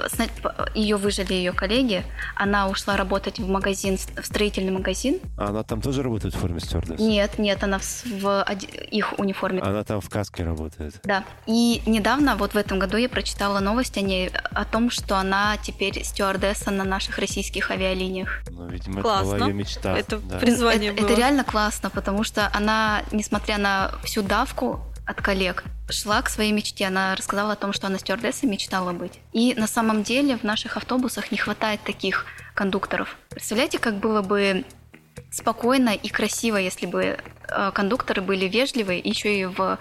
ее 0.75 0.97
выжили 0.97 1.33
ее 1.33 1.53
коллеги. 1.53 2.05
Она 2.35 2.69
ушла 2.69 2.97
работать 2.97 3.39
в 3.39 3.49
магазин, 3.49 3.97
в 3.97 4.25
строительный 4.25 4.73
магазин. 4.73 5.21
А 5.37 5.49
она 5.49 5.63
там 5.63 5.81
тоже 5.81 6.03
работает 6.03 6.35
в 6.35 6.39
форме 6.39 6.61
стюардессы? 6.61 7.03
Нет, 7.03 7.39
нет, 7.39 7.63
она 7.63 7.79
в, 7.79 8.05
в 8.05 8.47
их 8.91 9.19
униформе. 9.19 9.61
Она 9.61 9.85
там 9.85 10.01
в 10.01 10.09
каске 10.09 10.45
работает. 10.45 11.01
Да. 11.05 11.25
И 11.47 11.83
недавно, 11.87 12.37
вот 12.37 12.55
в 12.55 12.57
этом 12.57 12.79
году, 12.79 12.97
я 12.97 13.09
прочитала 13.09 13.61
новость 13.61 13.97
о 13.97 14.01
ней, 14.01 14.31
о 14.51 14.65
том, 14.65 14.91
что 14.91 15.17
она 15.17 15.57
теперь 15.63 16.03
стюардесса 16.05 16.71
на 16.71 16.85
наших 16.85 17.19
российских 17.19 17.71
авиалиниях. 17.71 18.43
Ну, 18.51 18.69
видимо, 18.69 19.03
Классно. 19.03 19.29
это 19.29 19.37
была 19.37 19.47
ее 19.49 19.55
мечта. 19.55 19.97
Это 19.97 20.19
да. 20.19 20.39
призвание 20.39 20.91
это, 20.91 21.03
было. 21.03 21.11
это 21.11 21.19
реально 21.19 21.45
классно, 21.45 21.91
потому 21.91 22.25
что 22.25 22.51
она, 22.53 23.03
несмотря 23.13 23.59
на 23.59 23.93
всю 24.03 24.23
давку 24.23 24.81
от 25.09 25.23
коллег, 25.23 25.65
шла 25.89 26.21
к 26.21 26.29
своей 26.29 26.53
мечте. 26.53 26.85
Она 26.87 27.17
рассказала 27.17 27.55
о 27.55 27.57
том, 27.57 27.73
что 27.73 27.87
она 27.87 27.99
стюардессой 27.99 28.49
мечтала 28.49 28.93
быть. 28.93 29.21
И 29.33 29.55
на 29.55 29.67
самом 29.67 30.03
деле 30.03 30.37
в 30.37 30.45
наших 30.45 30.77
автобусах 30.77 31.33
не 31.33 31.39
хватает 31.39 31.81
таких 31.83 32.27
кондукторов. 32.55 33.17
Представляете, 33.31 33.79
как 33.79 33.99
было 33.99 34.21
бы 34.21 34.65
спокойно 35.31 35.91
и 35.95 36.09
красиво, 36.09 36.59
если 36.59 36.87
бы 36.87 37.19
э, 37.49 37.71
кондукторы 37.73 38.21
были 38.21 38.47
вежливые, 38.47 39.01
и 39.01 39.09
еще 39.09 39.41
и 39.41 39.47
в 39.47 39.79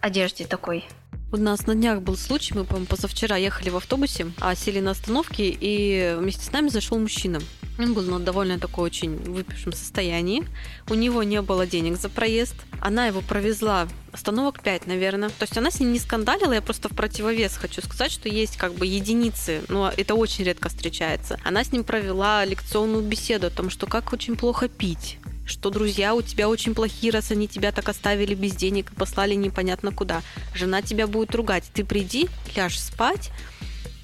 одежде 0.00 0.46
такой. 0.46 0.84
У 1.32 1.36
нас 1.36 1.66
на 1.66 1.74
днях 1.74 2.00
был 2.00 2.16
случай, 2.16 2.54
мы, 2.54 2.64
по-моему, 2.64 2.86
позавчера 2.86 3.36
ехали 3.36 3.70
в 3.70 3.76
автобусе, 3.76 4.28
а 4.40 4.54
сели 4.54 4.80
на 4.80 4.92
остановке, 4.92 5.48
и 5.48 6.14
вместе 6.16 6.44
с 6.44 6.52
нами 6.52 6.68
зашел 6.68 6.98
мужчина. 6.98 7.40
Он 7.78 7.94
был 7.94 8.02
на 8.02 8.18
довольно 8.18 8.58
такой 8.58 8.84
очень 8.84 9.16
выпившем 9.16 9.72
состоянии. 9.72 10.44
У 10.90 10.94
него 10.94 11.22
не 11.22 11.40
было 11.40 11.64
денег 11.66 11.96
за 11.96 12.08
проезд. 12.08 12.56
Она 12.80 13.06
его 13.06 13.20
провезла 13.20 13.88
остановок 14.10 14.62
5, 14.62 14.86
наверное. 14.86 15.28
То 15.28 15.42
есть 15.42 15.56
она 15.56 15.70
с 15.70 15.78
ним 15.78 15.92
не 15.92 16.00
скандалила, 16.00 16.52
я 16.52 16.60
просто 16.60 16.88
в 16.88 16.96
противовес 16.96 17.56
хочу 17.56 17.80
сказать, 17.80 18.10
что 18.10 18.28
есть 18.28 18.56
как 18.56 18.74
бы 18.74 18.86
единицы, 18.86 19.62
но 19.68 19.92
это 19.96 20.16
очень 20.16 20.44
редко 20.44 20.68
встречается. 20.68 21.38
Она 21.44 21.62
с 21.62 21.70
ним 21.70 21.84
провела 21.84 22.44
лекционную 22.44 23.04
беседу 23.04 23.46
о 23.46 23.50
том, 23.50 23.70
что 23.70 23.86
как 23.86 24.12
очень 24.12 24.36
плохо 24.36 24.68
пить, 24.68 25.18
что 25.46 25.70
друзья 25.70 26.14
у 26.14 26.22
тебя 26.22 26.48
очень 26.48 26.74
плохие, 26.74 27.12
раз 27.12 27.30
они 27.30 27.46
тебя 27.46 27.70
так 27.70 27.88
оставили 27.88 28.34
без 28.34 28.54
денег 28.54 28.90
и 28.90 28.94
послали 28.94 29.34
непонятно 29.34 29.92
куда. 29.92 30.22
Жена 30.54 30.82
тебя 30.82 31.06
будет 31.06 31.34
ругать. 31.34 31.64
Ты 31.72 31.84
приди, 31.84 32.28
ляжь 32.56 32.78
спать, 32.78 33.30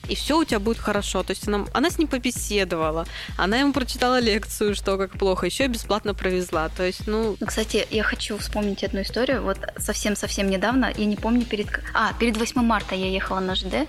и 0.09 0.15
все 0.15 0.39
у 0.39 0.45
тебя 0.45 0.59
будет 0.59 0.79
хорошо. 0.79 1.23
То 1.23 1.33
есть 1.33 1.47
она, 1.49 1.67
она 1.73 1.91
с 1.91 1.99
ним 1.99 2.09
побеседовала, 2.09 3.07
она 3.37 3.59
ему 3.59 3.73
прочитала 3.73 4.21
лекцию, 4.21 4.75
что 4.75 4.97
как 4.97 5.19
плохо, 5.19 5.47
еще 5.47 5.65
и 5.65 5.69
бесплатно 5.69 6.15
провезла. 6.15 6.69
То 6.69 6.85
есть, 6.85 7.07
ну, 7.07 7.37
Ну, 7.41 7.47
Кстати, 7.47 7.87
я 7.91 8.03
хочу 8.03 8.37
вспомнить 8.39 8.85
одну 8.85 9.03
историю. 9.03 9.43
Вот 9.43 9.59
совсем-совсем 9.79 10.51
недавно, 10.51 10.93
я 10.97 11.05
не 11.05 11.17
помню, 11.17 11.45
перед... 11.45 11.69
А, 11.95 12.13
перед 12.15 12.37
8 12.37 12.61
марта 12.63 12.95
я 12.95 13.09
ехала 13.09 13.41
на 13.41 13.55
ЖД, 13.55 13.89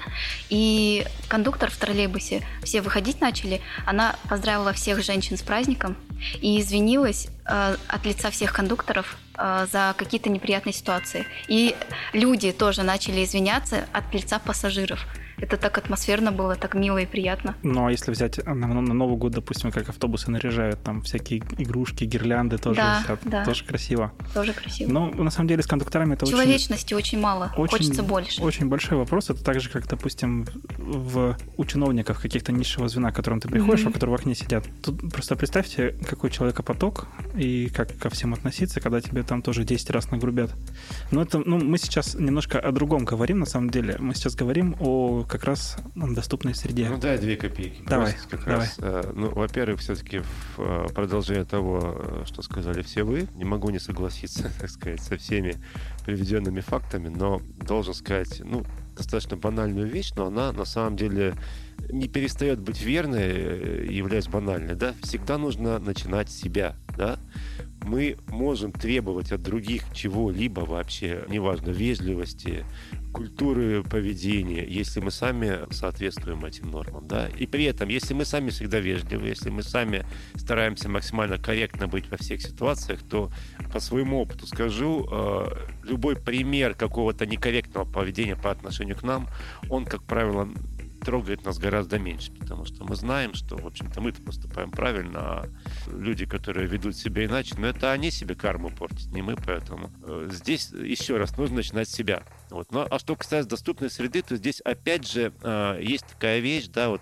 и 0.50 1.06
кондуктор 1.28 1.70
в 1.70 1.78
троллейбусе, 1.78 2.42
все 2.64 2.82
выходить 2.82 3.22
начали, 3.22 3.62
она 3.86 4.16
поздравила 4.30 4.74
всех 4.74 5.04
женщин 5.04 5.38
с 5.38 5.42
праздником 5.42 5.96
и 6.42 6.62
извинилась 6.62 7.28
э, 7.46 7.76
от 7.88 8.06
лица 8.06 8.30
всех 8.32 8.54
кондукторов 8.54 9.18
э, 9.38 9.68
за 9.72 9.94
какие-то 9.98 10.30
неприятные 10.30 10.74
ситуации. 10.74 11.26
И 11.48 11.76
люди 12.14 12.52
тоже 12.52 12.84
начали 12.84 13.24
извиняться 13.24 13.88
от 13.92 14.14
лица 14.14 14.40
пассажиров. 14.40 15.06
Это 15.38 15.58
так 15.58 15.78
атмосферно 15.78 16.32
было, 16.32 16.56
так 16.56 16.76
мило 16.76 16.98
и 16.98 17.06
приятно. 17.06 17.56
Ну, 17.64 17.86
а 17.88 17.92
если 17.92 18.12
взять 18.12 18.44
на, 18.46 18.54
на 18.54 18.82
Новый 18.94 19.18
год, 19.18 19.34
допустим, 19.34 19.72
как 19.72 19.90
автобусы 19.90 20.32
наряжают, 20.32 20.82
там 20.84 21.02
всякие 21.02 21.40
игрушки, 21.58 22.04
гирлянды 22.06 22.58
тоже 22.58 22.78
Да, 22.82 23.02
висят, 23.02 23.20
да. 23.26 23.44
тоже 23.46 23.66
красиво. 23.66 24.12
Тоже 24.34 24.54
красиво. 24.54 24.92
Но 24.92 25.08
на 25.10 25.30
самом 25.32 25.48
деле 25.50 25.62
с 25.64 25.68
кондукторами 25.68 26.14
это 26.14 26.26
очень, 26.26 26.36
Человечности 26.36 26.94
очень, 26.94 27.20
мало, 27.20 27.52
очень, 27.58 27.72
хочется 27.78 28.04
больше. 28.04 28.42
очень 28.42 28.68
большой 28.68 28.98
вопрос. 28.98 29.30
Это 29.30 29.44
так 29.44 29.60
же, 29.60 29.70
как, 29.70 29.88
допустим, 29.88 30.46
в, 30.78 31.38
у 31.58 31.66
чиновников 31.66 32.20
каких-то 32.22 32.52
низшего 32.52 32.88
звена, 32.88 33.12
к 33.12 33.16
которым 33.16 33.40
ты 33.42 33.50
приходишь, 33.50 33.82
Мгм. 33.82 33.90
у 33.90 33.94
которых 33.94 34.20
в 34.20 34.22
окне 34.22 34.36
сидят. 34.36 34.66
Тут 34.84 35.12
просто 35.12 35.36
представьте, 35.36 35.96
какой 36.08 36.30
человекопоток 36.32 37.08
и 37.36 37.70
как 37.70 37.98
ко 37.98 38.10
всем 38.10 38.34
относиться, 38.34 38.80
когда 38.80 39.02
тебе 39.02 39.24
там 39.24 39.42
тоже 39.42 39.64
10 39.66 39.90
раз 39.90 40.12
нагрубят. 40.12 40.52
Но 41.12 41.22
это, 41.22 41.40
ну, 41.46 41.60
мы 41.60 41.78
сейчас 41.78 42.16
немножко 42.16 42.60
о 42.60 42.72
другом 42.72 43.04
говорим, 43.06 43.40
на 43.40 43.46
самом 43.46 43.70
деле. 43.70 43.98
Мы 44.00 44.14
сейчас 44.16 44.36
говорим 44.36 44.76
о 44.80 45.24
как 45.28 45.44
раз 45.44 45.78
доступной 45.96 46.56
среде. 46.56 46.90
Ну 46.90 46.98
дай 46.98 47.18
две 47.18 47.36
копейки. 47.36 47.82
Давай, 47.86 48.16
как 48.30 48.46
давай. 48.46 48.60
раз. 48.60 48.76
Э, 48.80 49.12
Ну, 49.14 49.30
во-первых, 49.30 49.80
все-таки 49.80 50.20
в 50.20 50.60
э, 50.60 50.88
продолжение 50.94 51.46
того, 51.46 51.96
э, 51.98 52.24
что 52.26 52.42
сказали 52.42 52.82
все 52.82 53.04
вы, 53.04 53.28
не 53.36 53.46
могу 53.46 53.70
не 53.70 53.80
согласиться, 53.80 54.52
так 54.60 54.70
сказать, 54.70 55.02
со 55.02 55.18
всеми 55.18 55.56
приведенными 56.06 56.62
фактами, 56.62 57.10
но 57.10 57.42
должен 57.58 57.94
сказать, 57.94 58.42
ну, 58.44 58.64
достаточно 58.96 59.38
банальную 59.38 59.88
вещь, 59.88 60.12
но 60.16 60.28
она 60.28 60.52
на 60.52 60.66
самом 60.66 60.96
деле 60.96 61.36
не 61.90 62.08
перестает 62.08 62.60
быть 62.60 62.82
верной, 62.82 63.22
э, 63.24 63.88
являясь 63.90 64.28
банальной, 64.28 64.76
да, 64.76 64.94
всегда 65.04 65.38
нужно 65.38 65.80
начинать 65.80 66.30
с 66.30 66.36
себя, 66.36 66.76
да, 66.98 67.20
мы 67.86 68.18
можем 68.28 68.72
требовать 68.72 69.32
от 69.32 69.42
других 69.42 69.84
чего-либо 69.94 70.62
вообще, 70.62 71.24
неважно, 71.30 71.70
вежливости, 71.70 72.66
культуры 73.14 73.82
поведения, 73.82 74.66
если 74.68 75.00
мы 75.00 75.10
сами 75.10 75.60
соответствуем 75.72 76.44
этим 76.44 76.70
нормам, 76.70 77.08
да, 77.08 77.30
и 77.30 77.46
при 77.46 77.64
этом, 77.64 77.88
если 77.88 78.14
мы 78.14 78.26
сами 78.26 78.50
всегда 78.50 78.80
вежливы, 78.80 79.28
если 79.28 79.50
мы 79.50 79.64
сами 79.64 80.06
стараемся 80.36 80.90
максимально 80.90 81.38
корректно 81.38 81.88
быть 81.88 82.12
во 82.12 82.18
всех 82.18 82.42
ситуациях, 82.42 83.00
то 83.10 83.32
по 83.72 83.80
своему 83.80 84.20
опыту 84.20 84.48
скажу, 84.48 85.08
э, 85.10 85.46
любой 85.84 86.18
пример 86.18 86.74
какого-то 86.76 87.26
некорректного 87.26 87.90
поведения 87.90 88.36
по 88.36 88.52
отношению 88.52 88.98
к 88.98 89.04
нам, 89.04 89.30
он, 89.70 89.86
как 89.86 90.04
правило, 90.04 90.50
трогает 91.06 91.46
нас 91.46 91.60
гораздо 91.60 92.00
меньше, 92.00 92.32
потому 92.34 92.66
что 92.66 92.84
мы 92.84 92.96
знаем, 92.96 93.36
что, 93.36 93.56
в 93.58 93.68
общем-то, 93.68 94.02
мы-то 94.02 94.22
поступаем 94.24 94.72
правильно, 94.72 95.20
а 95.20 95.50
люди, 95.88 96.26
которые 96.26 96.68
ведут 96.68 96.98
себя 96.98 97.26
иначе, 97.26 97.56
но 97.58 97.68
это 97.68 97.92
они 97.92 98.10
себе 98.10 98.34
карму 98.36 98.72
портят, 98.72 99.12
не 99.12 99.22
мы, 99.22 99.36
поэтому 99.36 99.92
э, 100.04 100.30
здесь 100.32 100.72
еще 100.72 101.18
раз 101.18 101.38
нужно 101.38 101.58
начинать 101.58 101.88
с 101.88 101.94
себя. 101.94 102.24
Вот. 102.50 102.72
Ну, 102.72 102.88
а 102.90 103.00
что 103.00 103.16
касается 103.16 103.50
доступной 103.50 103.92
среды, 103.92 104.24
то 104.24 104.36
здесь 104.36 104.62
опять 104.62 105.08
же 105.08 105.32
э, 105.42 105.80
есть 105.82 106.08
такая 106.08 106.40
вещь, 106.40 106.68
да, 106.68 106.90
вот 106.90 107.02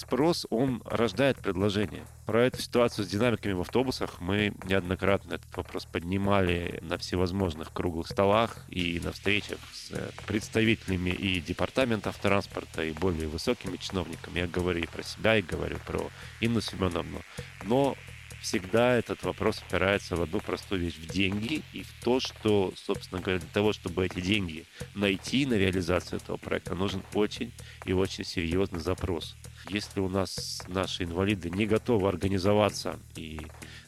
спрос, 0.00 0.46
он 0.50 0.82
рождает 0.84 1.38
предложение. 1.38 2.04
Про 2.26 2.44
эту 2.44 2.60
ситуацию 2.60 3.04
с 3.04 3.08
динамиками 3.08 3.52
в 3.52 3.60
автобусах 3.60 4.20
мы 4.20 4.52
неоднократно 4.64 5.34
этот 5.34 5.56
вопрос 5.56 5.84
поднимали 5.84 6.78
на 6.82 6.98
всевозможных 6.98 7.72
круглых 7.72 8.08
столах 8.08 8.64
и 8.68 9.00
на 9.02 9.12
встречах 9.12 9.58
с 9.72 9.90
э, 9.92 10.10
представителями 10.26 11.10
и 11.10 11.40
департаментов 11.40 12.18
транспорта, 12.18 12.82
и 12.82 12.92
более 12.92 13.28
высокими 13.28 13.76
чиновниками. 13.76 14.40
Я 14.40 14.46
говорю 14.46 14.82
и 14.82 14.86
про 14.86 15.02
себя, 15.02 15.36
и 15.36 15.42
говорю 15.42 15.76
про 15.86 16.10
Инну 16.40 16.60
Семеновну. 16.60 17.20
Но 17.64 17.96
всегда 18.40 18.96
этот 18.96 19.22
вопрос 19.22 19.62
опирается 19.66 20.16
в 20.16 20.22
одну 20.22 20.40
простую 20.40 20.80
вещь, 20.80 20.96
в 20.96 21.06
деньги 21.06 21.62
и 21.72 21.82
в 21.82 21.92
то, 22.02 22.20
что, 22.20 22.72
собственно 22.76 23.20
говоря, 23.20 23.40
для 23.40 23.50
того, 23.50 23.72
чтобы 23.72 24.04
эти 24.04 24.20
деньги 24.20 24.64
найти 24.94 25.46
на 25.46 25.54
реализацию 25.54 26.20
этого 26.20 26.36
проекта, 26.36 26.74
нужен 26.74 27.02
очень 27.14 27.52
и 27.84 27.92
очень 27.92 28.24
серьезный 28.24 28.80
запрос. 28.80 29.36
Если 29.68 30.00
у 30.00 30.08
нас 30.08 30.62
наши 30.68 31.04
инвалиды 31.04 31.50
не 31.50 31.66
готовы 31.66 32.08
организоваться 32.08 32.98
и 33.16 33.40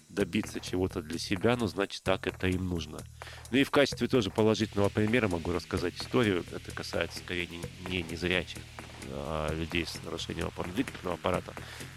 добиться 0.09 0.61
чего-то 0.61 1.03
для 1.03 1.19
себя, 1.19 1.57
ну, 1.57 1.67
значит, 1.67 2.03
так 2.03 2.27
это 2.27 2.47
им 2.47 2.69
нужно. 2.69 2.99
Ну 3.51 3.59
и 3.59 3.65
в 3.65 3.71
качестве 3.71 4.09
тоже 4.09 4.31
положительного 4.31 4.91
примера 4.91 5.29
могу 5.29 5.53
рассказать 5.53 5.95
историю. 5.97 6.45
Это 6.53 6.71
касается 6.73 7.19
скорее 7.19 7.47
не, 7.47 7.63
не 7.89 8.03
незрячих, 8.03 8.59
людей 9.53 9.87
с 9.87 10.03
нарушением 10.05 10.47
опорно-двигательного 10.49 11.15
аппарата. 11.15 11.53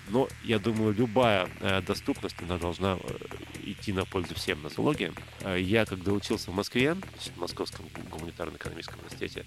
Но 0.09 0.27
я 0.43 0.59
думаю, 0.59 0.93
любая 0.93 1.49
э, 1.59 1.81
доступность, 1.81 2.35
она 2.41 2.57
должна 2.57 2.97
э, 3.01 3.17
идти 3.63 3.91
на 3.91 4.05
пользу 4.05 4.35
всем 4.35 4.61
нозологиям. 4.61 5.15
Э, 5.41 5.59
Я, 5.59 5.85
когда 5.85 6.11
учился 6.11 6.51
в 6.51 6.53
Москве, 6.53 6.93
в 6.93 7.39
Московском 7.39 7.85
гуманитарно-экономическом 8.11 8.99
университете, 8.99 9.45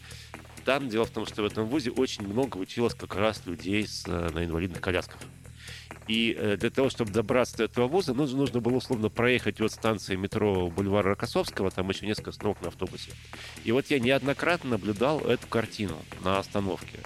там 0.64 0.88
дело 0.88 1.04
в 1.04 1.10
том, 1.10 1.26
что 1.26 1.42
в 1.42 1.46
этом 1.46 1.66
вузе 1.66 1.90
очень 1.90 2.26
много 2.26 2.56
училось 2.56 2.94
как 2.94 3.14
раз 3.14 3.46
людей 3.46 3.86
с, 3.86 4.04
э, 4.06 4.30
на 4.34 4.44
инвалидных 4.44 4.80
колясках. 4.80 5.18
И 6.08 6.34
э, 6.36 6.56
для 6.56 6.70
того, 6.70 6.88
чтобы 6.88 7.12
добраться 7.12 7.58
до 7.58 7.64
этого 7.64 7.86
вуза, 7.86 8.14
нужно, 8.14 8.38
нужно 8.38 8.60
было 8.60 8.76
условно 8.76 9.10
проехать 9.10 9.60
от 9.60 9.70
станции 9.70 10.16
метро 10.16 10.68
Бульвар 10.70 11.04
Рокоссовского, 11.04 11.70
там 11.70 11.88
еще 11.90 12.06
несколько 12.06 12.30
остановок 12.30 12.62
на 12.62 12.68
автобусе. 12.68 13.12
И 13.64 13.72
вот 13.72 13.86
я 13.90 14.00
неоднократно 14.00 14.70
наблюдал 14.70 15.20
эту 15.20 15.46
картину 15.46 15.98
на 16.24 16.38
остановке, 16.38 16.98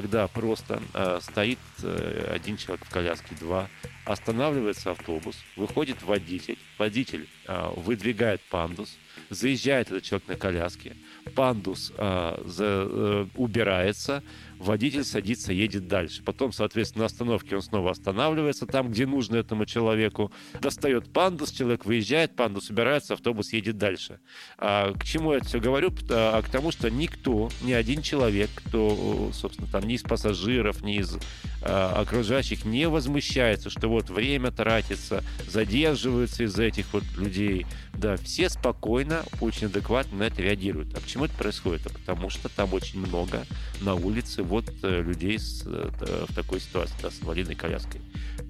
когда 0.00 0.28
просто 0.28 0.82
э, 0.92 1.20
стоит 1.22 1.58
э, 1.82 2.30
один 2.30 2.58
человек 2.58 2.84
в 2.84 2.90
коляске, 2.90 3.34
два, 3.40 3.66
останавливается 4.04 4.90
автобус, 4.90 5.38
выходит 5.56 6.02
водитель, 6.02 6.58
водитель 6.76 7.26
э, 7.46 7.70
выдвигает 7.76 8.42
пандус, 8.50 8.98
Заезжает 9.30 9.88
этот 9.88 10.04
человек 10.04 10.28
на 10.28 10.36
коляске, 10.36 10.96
пандус 11.34 11.92
а, 11.96 12.42
за, 12.44 12.64
а, 12.64 13.28
убирается, 13.34 14.22
водитель 14.58 15.04
садится, 15.04 15.52
едет 15.52 15.88
дальше. 15.88 16.22
Потом, 16.22 16.52
соответственно, 16.52 17.02
на 17.02 17.06
остановке 17.06 17.56
он 17.56 17.62
снова 17.62 17.90
останавливается 17.90 18.66
там, 18.66 18.90
где 18.90 19.06
нужно 19.06 19.36
этому 19.36 19.66
человеку, 19.66 20.32
достает 20.60 21.12
пандус, 21.12 21.50
человек 21.50 21.84
выезжает, 21.84 22.34
пандус 22.36 22.70
убирается, 22.70 23.14
автобус 23.14 23.52
едет 23.52 23.78
дальше. 23.78 24.20
А, 24.58 24.92
к 24.94 25.04
чему 25.04 25.32
я 25.32 25.38
это 25.38 25.46
все 25.46 25.60
говорю? 25.60 25.92
А, 26.10 26.40
к 26.42 26.48
тому, 26.48 26.72
что 26.72 26.90
никто, 26.90 27.50
ни 27.62 27.72
один 27.72 28.02
человек, 28.02 28.50
кто, 28.54 29.30
собственно, 29.32 29.68
там 29.70 29.86
ни 29.86 29.94
из 29.94 30.02
пассажиров, 30.02 30.82
ни 30.82 30.98
из 30.98 31.18
а, 31.62 32.00
окружающих 32.00 32.64
не 32.64 32.88
возмущается, 32.88 33.70
что 33.70 33.88
вот 33.88 34.10
время 34.10 34.50
тратится, 34.50 35.22
задерживаются 35.46 36.44
из-за 36.44 36.64
этих 36.64 36.92
вот 36.92 37.04
людей. 37.16 37.66
Да, 37.94 38.16
все 38.16 38.48
спокойно, 38.48 39.05
очень 39.40 39.66
адекватно 39.66 40.18
на 40.18 40.22
это 40.24 40.42
реагируют. 40.42 40.94
А 40.96 41.00
почему 41.00 41.24
это 41.24 41.34
происходит? 41.34 41.86
А 41.86 41.90
потому 41.90 42.30
что 42.30 42.48
там 42.48 42.72
очень 42.74 43.00
много 43.00 43.46
на 43.80 43.94
улице 43.94 44.42
вот 44.42 44.64
э, 44.82 45.02
людей 45.02 45.38
с, 45.38 45.62
э, 45.66 46.26
в 46.28 46.34
такой 46.34 46.60
ситуации, 46.60 46.94
да, 47.02 47.10
с 47.10 47.20
инвалидной 47.22 47.54
коляской. 47.54 48.00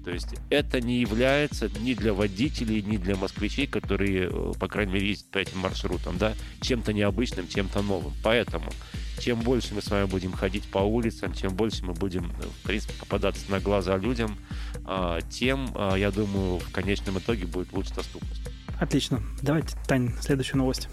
То 0.03 0.11
есть 0.11 0.35
это 0.49 0.81
не 0.81 0.99
является 0.99 1.69
ни 1.79 1.93
для 1.93 2.13
водителей, 2.13 2.81
ни 2.81 2.97
для 2.97 3.15
москвичей, 3.15 3.67
которые, 3.67 4.29
э, 4.31 4.53
по 4.59 4.67
крайней 4.67 4.93
мере, 4.93 5.09
ездят 5.09 5.29
по 5.31 5.37
этим 5.37 5.59
маршрутам, 5.59 6.17
да, 6.17 6.33
чем-то 6.61 6.93
необычным, 6.93 7.47
чем-то 7.47 7.81
новым. 7.81 8.13
Поэтому 8.23 8.71
чем 9.19 9.39
больше 9.39 9.73
мы 9.73 9.81
с 9.81 9.89
вами 9.89 10.05
будем 10.05 10.31
ходить 10.31 10.63
по 10.65 10.79
улицам, 10.79 11.33
чем 11.33 11.55
больше 11.55 11.83
мы 11.83 11.93
будем, 11.93 12.31
в 12.31 12.63
принципе, 12.63 12.93
попадаться 12.99 13.49
на 13.49 13.59
глаза 13.59 13.97
людям, 13.97 14.37
а, 14.85 15.21
тем, 15.21 15.69
а, 15.75 15.95
я 15.95 16.11
думаю, 16.11 16.59
в 16.59 16.71
конечном 16.71 17.17
итоге 17.17 17.45
будет 17.45 17.73
лучше 17.73 17.93
доступность. 17.95 18.41
Отлично. 18.79 19.21
Давайте, 19.41 19.75
Тань, 19.87 20.11
следующую 20.21 20.57
новость. 20.57 20.87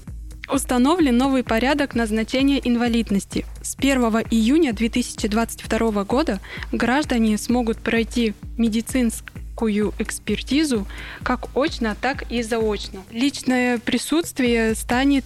Установлен 0.48 1.16
новый 1.16 1.42
порядок 1.42 1.94
назначения 1.94 2.60
инвалидности. 2.62 3.46
С 3.62 3.76
1 3.76 4.00
июня 4.30 4.74
2022 4.74 6.04
года 6.04 6.40
граждане 6.70 7.38
смогут 7.38 7.78
пройти 7.78 8.34
медицинскую 8.58 9.94
экспертизу 9.98 10.86
как 11.22 11.56
очно, 11.56 11.96
так 11.98 12.30
и 12.30 12.42
заочно. 12.42 13.00
Личное 13.10 13.78
присутствие 13.78 14.74
станет 14.74 15.24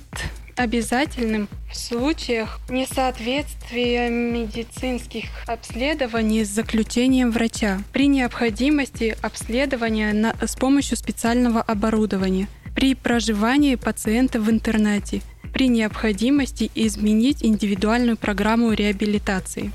обязательным 0.58 1.48
в 1.70 1.76
случаях 1.76 2.58
несоответствия 2.68 4.10
медицинских 4.10 5.26
обследований 5.46 6.44
с 6.44 6.48
заключением 6.48 7.30
врача 7.30 7.78
при 7.92 8.08
необходимости 8.08 9.16
обследования 9.22 10.12
на, 10.12 10.34
с 10.40 10.56
помощью 10.56 10.96
специального 10.96 11.62
оборудования 11.62 12.48
при 12.74 12.94
проживании 12.94 13.76
пациента 13.76 14.40
в 14.40 14.50
интернете 14.50 15.22
при 15.52 15.68
необходимости 15.68 16.70
изменить 16.74 17.44
индивидуальную 17.44 18.16
программу 18.16 18.72
реабилитации. 18.72 19.72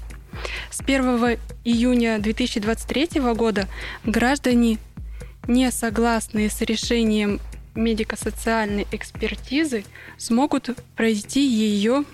С 0.70 0.82
1 0.82 1.38
июня 1.64 2.20
2023 2.20 3.22
года 3.36 3.68
граждане, 4.04 4.78
не 5.48 5.72
согласные 5.72 6.50
с 6.50 6.62
решением 6.62 7.40
медико-социальной 7.76 8.88
экспертизы, 8.92 9.86
смогут 10.18 10.70
пройти 10.96 11.46
ее 11.46 12.06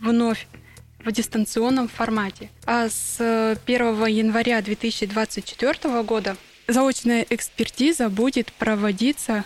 вновь 0.00 0.46
в 1.04 1.12
дистанционном 1.12 1.88
формате. 1.88 2.50
А 2.66 2.88
с 2.88 3.56
1 3.66 4.06
января 4.06 4.62
2024 4.62 6.02
года 6.02 6.36
заочная 6.66 7.26
экспертиза 7.28 8.08
будет 8.08 8.52
проводиться 8.52 9.44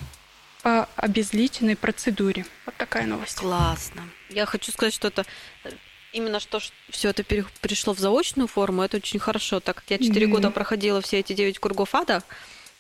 по 0.63 0.89
обезличенной 0.97 1.77
процедуре. 1.77 2.47
Вот 2.67 2.77
такая 2.77 3.07
новость. 3.07 3.39
Классно. 3.39 4.09
Я 4.29 4.47
хочу 4.47 4.73
сказать, 4.73 4.95
что 4.95 5.09
это 5.09 5.25
э, 5.65 5.71
именно 6.13 6.41
что 6.41 6.61
все 6.91 7.11
это 7.11 7.23
перешло 7.23 7.95
в 7.95 7.99
заочную 7.99 8.49
форму, 8.49 8.83
это 8.83 8.97
очень 8.97 9.19
хорошо, 9.21 9.61
так 9.61 9.77
как 9.77 9.85
я 9.89 9.99
4 9.99 10.27
mm-hmm. 10.27 10.31
года 10.31 10.51
проходила 10.51 11.01
все 11.01 11.21
эти 11.21 11.33
9 11.33 11.59
кругов 11.59 11.95
ада, 11.95 12.23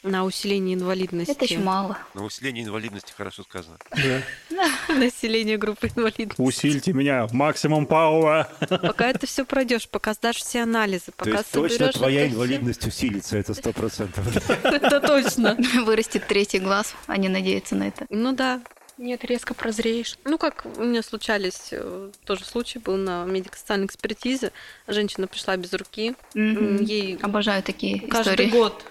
на 0.02 0.24
усиление 0.24 0.74
инвалидности. 0.74 1.32
Это 1.32 1.44
еще 1.44 1.58
мало. 1.58 1.98
На 2.14 2.24
усиление 2.24 2.64
инвалидности 2.64 3.12
хорошо 3.16 3.42
сказано. 3.42 3.78
Да. 3.90 4.68
Население 4.94 5.56
группы 5.56 5.88
инвалидности. 5.88 6.40
Усильте 6.40 6.92
меня 6.92 7.28
максимум 7.32 7.86
пауа. 7.86 8.48
Пока 8.68 9.08
это 9.08 9.26
все 9.26 9.44
пройдешь, 9.44 9.88
пока 9.88 10.14
сдашь 10.14 10.36
все 10.36 10.62
анализы, 10.62 11.12
пока 11.16 11.42
То 11.42 11.64
есть 11.64 11.78
точно 11.78 11.92
твоя 11.92 12.28
инвалидность 12.28 12.86
усилится, 12.86 13.36
это 13.36 13.54
сто 13.54 13.72
процентов. 13.72 14.24
Это 14.64 15.00
точно. 15.00 15.56
Вырастет 15.84 16.26
третий 16.26 16.58
глаз, 16.58 16.94
они 17.06 17.28
надеются 17.28 17.74
на 17.74 17.88
это. 17.88 18.06
Ну 18.10 18.32
да. 18.32 18.62
Нет, 18.98 19.24
резко 19.24 19.54
прозреешь. 19.54 20.18
Ну, 20.24 20.38
как 20.38 20.66
у 20.76 20.82
меня 20.82 21.02
случались, 21.04 21.68
э, 21.70 22.10
тоже 22.24 22.44
случай 22.44 22.80
был 22.80 22.96
на 22.96 23.24
медико-социальной 23.26 23.86
экспертизе. 23.86 24.50
Женщина 24.88 25.28
пришла 25.28 25.56
без 25.56 25.72
руки. 25.72 26.16
Mm-hmm. 26.34 26.82
Ей 26.82 27.16
Обожаю 27.22 27.62
такие 27.62 28.00
каждый 28.00 28.32
истории. 28.32 28.50
год 28.50 28.84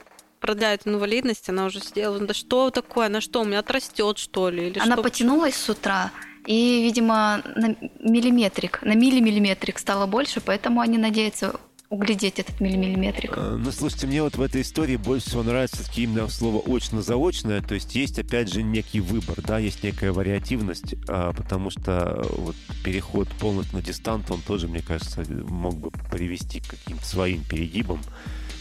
продляет 0.48 0.88
инвалидность, 0.88 1.50
она 1.50 1.66
уже 1.66 1.82
сидела, 1.82 2.20
да 2.20 2.34
что 2.34 2.70
такое, 2.70 3.08
она 3.08 3.20
что, 3.20 3.42
у 3.42 3.46
меня 3.46 3.60
отрастет, 3.60 4.18
что 4.18 4.50
ли? 4.50 4.68
Или 4.68 4.80
она 4.80 4.94
что? 4.94 5.04
потянулась 5.04 5.56
с 5.56 5.70
утра, 5.70 6.12
и, 6.46 6.84
видимо, 6.84 7.42
на 7.56 7.76
миллиметрик, 8.00 8.82
на 8.82 8.96
миллимиллиметрик 8.96 9.78
стало 9.78 10.06
больше, 10.06 10.40
поэтому 10.40 10.80
они 10.80 10.98
надеются 10.98 11.60
углядеть 11.90 12.40
этот 12.40 12.62
миллиметрик. 12.62 13.34
Э, 13.36 13.58
ну, 13.60 13.72
слушайте, 13.72 14.08
мне 14.08 14.24
вот 14.24 14.38
в 14.38 14.42
этой 14.42 14.62
истории 14.62 14.96
больше 14.96 15.28
всего 15.28 15.44
нравится 15.44 15.84
именно 15.98 16.30
слово 16.30 16.62
очно-заочное, 16.66 17.62
то 17.62 17.76
есть 17.76 17.94
есть, 17.96 18.18
опять 18.18 18.52
же, 18.52 18.64
некий 18.64 19.02
выбор, 19.02 19.42
да, 19.42 19.58
есть 19.58 19.84
некая 19.84 20.14
вариативность, 20.14 20.96
а, 21.10 21.34
потому 21.34 21.70
что 21.70 22.26
вот 22.38 22.56
переход 22.86 23.28
полностью 23.40 23.78
на 23.78 23.84
дистант, 23.84 24.32
он 24.32 24.42
тоже, 24.42 24.70
мне 24.70 24.82
кажется, 24.82 25.26
мог 25.30 25.76
бы 25.76 25.92
привести 26.10 26.62
к 26.62 26.68
каким-то 26.68 27.06
своим 27.06 27.44
перегибам, 27.44 28.02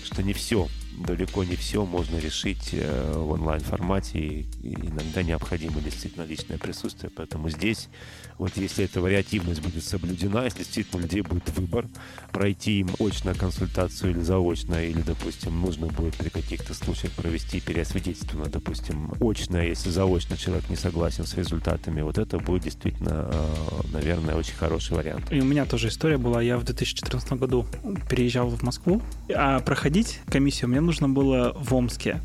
что 0.04 0.24
не 0.24 0.32
все 0.32 0.66
далеко 0.96 1.44
не 1.44 1.56
все 1.56 1.84
можно 1.84 2.18
решить 2.18 2.70
э, 2.72 3.12
в 3.14 3.30
онлайн-формате, 3.32 4.18
и 4.18 4.46
иногда 4.62 5.22
необходимо 5.22 5.80
действительно 5.80 6.24
личное 6.24 6.58
присутствие. 6.58 7.10
Поэтому 7.14 7.50
здесь, 7.50 7.88
вот 8.38 8.56
если 8.56 8.84
эта 8.84 9.00
вариативность 9.00 9.60
будет 9.60 9.84
соблюдена, 9.84 10.44
если 10.44 10.58
действительно 10.58 10.98
у 10.98 11.02
людей 11.02 11.20
будет 11.22 11.48
выбор, 11.50 11.86
пройти 12.32 12.80
им 12.80 12.90
очно 12.98 13.34
консультацию 13.34 14.12
или 14.12 14.20
заочно, 14.20 14.82
или, 14.84 15.00
допустим, 15.02 15.60
нужно 15.60 15.86
будет 15.86 16.14
при 16.14 16.28
каких-то 16.28 16.74
случаях 16.74 17.12
провести 17.12 17.60
переосвидетельственно, 17.60 18.46
допустим, 18.46 19.12
очно, 19.20 19.58
если 19.58 19.90
заочно 19.90 20.36
человек 20.36 20.68
не 20.70 20.76
согласен 20.76 21.26
с 21.26 21.34
результатами, 21.34 22.02
вот 22.02 22.18
это 22.18 22.38
будет 22.38 22.62
действительно, 22.64 23.28
э, 23.30 23.46
наверное, 23.92 24.36
очень 24.36 24.54
хороший 24.54 24.96
вариант. 24.96 25.32
И 25.32 25.40
у 25.40 25.44
меня 25.44 25.66
тоже 25.66 25.88
история 25.88 26.18
была. 26.18 26.42
Я 26.42 26.58
в 26.58 26.64
2014 26.64 27.32
году 27.32 27.66
переезжал 28.08 28.48
в 28.48 28.62
Москву, 28.62 29.02
а 29.34 29.60
проходить 29.60 30.20
комиссию 30.26 30.70
мне 30.70 30.80
нужно 30.86 31.08
было 31.08 31.52
в 31.58 31.74
Омске. 31.74 32.20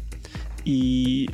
И 0.63 1.29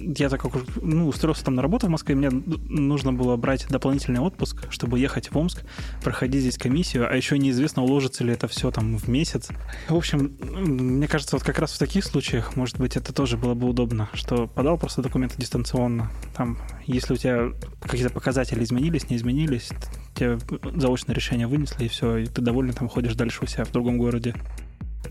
я 0.00 0.28
так 0.28 0.40
как 0.40 0.52
ну, 0.80 1.08
устроился 1.08 1.44
там 1.44 1.54
на 1.54 1.62
работу 1.62 1.86
в 1.86 1.90
Москве, 1.90 2.14
мне 2.14 2.30
нужно 2.30 3.12
было 3.12 3.36
брать 3.36 3.66
дополнительный 3.68 4.20
отпуск, 4.20 4.66
чтобы 4.70 4.98
ехать 4.98 5.30
в 5.30 5.36
Омск, 5.36 5.64
проходить 6.02 6.42
здесь 6.42 6.58
комиссию, 6.58 7.10
а 7.10 7.14
еще 7.14 7.38
неизвестно, 7.38 7.82
уложится 7.82 8.24
ли 8.24 8.32
это 8.32 8.48
все 8.48 8.70
там 8.70 8.96
в 8.96 9.08
месяц. 9.08 9.48
В 9.88 9.94
общем, 9.94 10.32
мне 10.40 11.06
кажется, 11.08 11.36
вот 11.36 11.44
как 11.44 11.58
раз 11.58 11.72
в 11.72 11.78
таких 11.78 12.04
случаях, 12.04 12.56
может 12.56 12.78
быть, 12.78 12.96
это 12.96 13.12
тоже 13.12 13.36
было 13.36 13.54
бы 13.54 13.68
удобно, 13.68 14.08
что 14.14 14.46
подал 14.46 14.78
просто 14.78 15.02
документы 15.02 15.36
дистанционно. 15.38 16.10
Там, 16.36 16.58
если 16.86 17.14
у 17.14 17.16
тебя 17.16 17.50
какие-то 17.80 18.12
показатели 18.12 18.62
изменились, 18.64 19.10
не 19.10 19.16
изменились, 19.16 19.70
тебе 20.14 20.38
заочное 20.74 21.14
решение 21.14 21.46
вынесли, 21.46 21.84
и 21.84 21.88
все, 21.88 22.18
и 22.18 22.26
ты 22.26 22.40
довольно 22.40 22.72
там 22.72 22.88
ходишь 22.88 23.14
дальше 23.14 23.40
у 23.42 23.46
себя 23.46 23.64
в 23.64 23.72
другом 23.72 23.98
городе. 23.98 24.34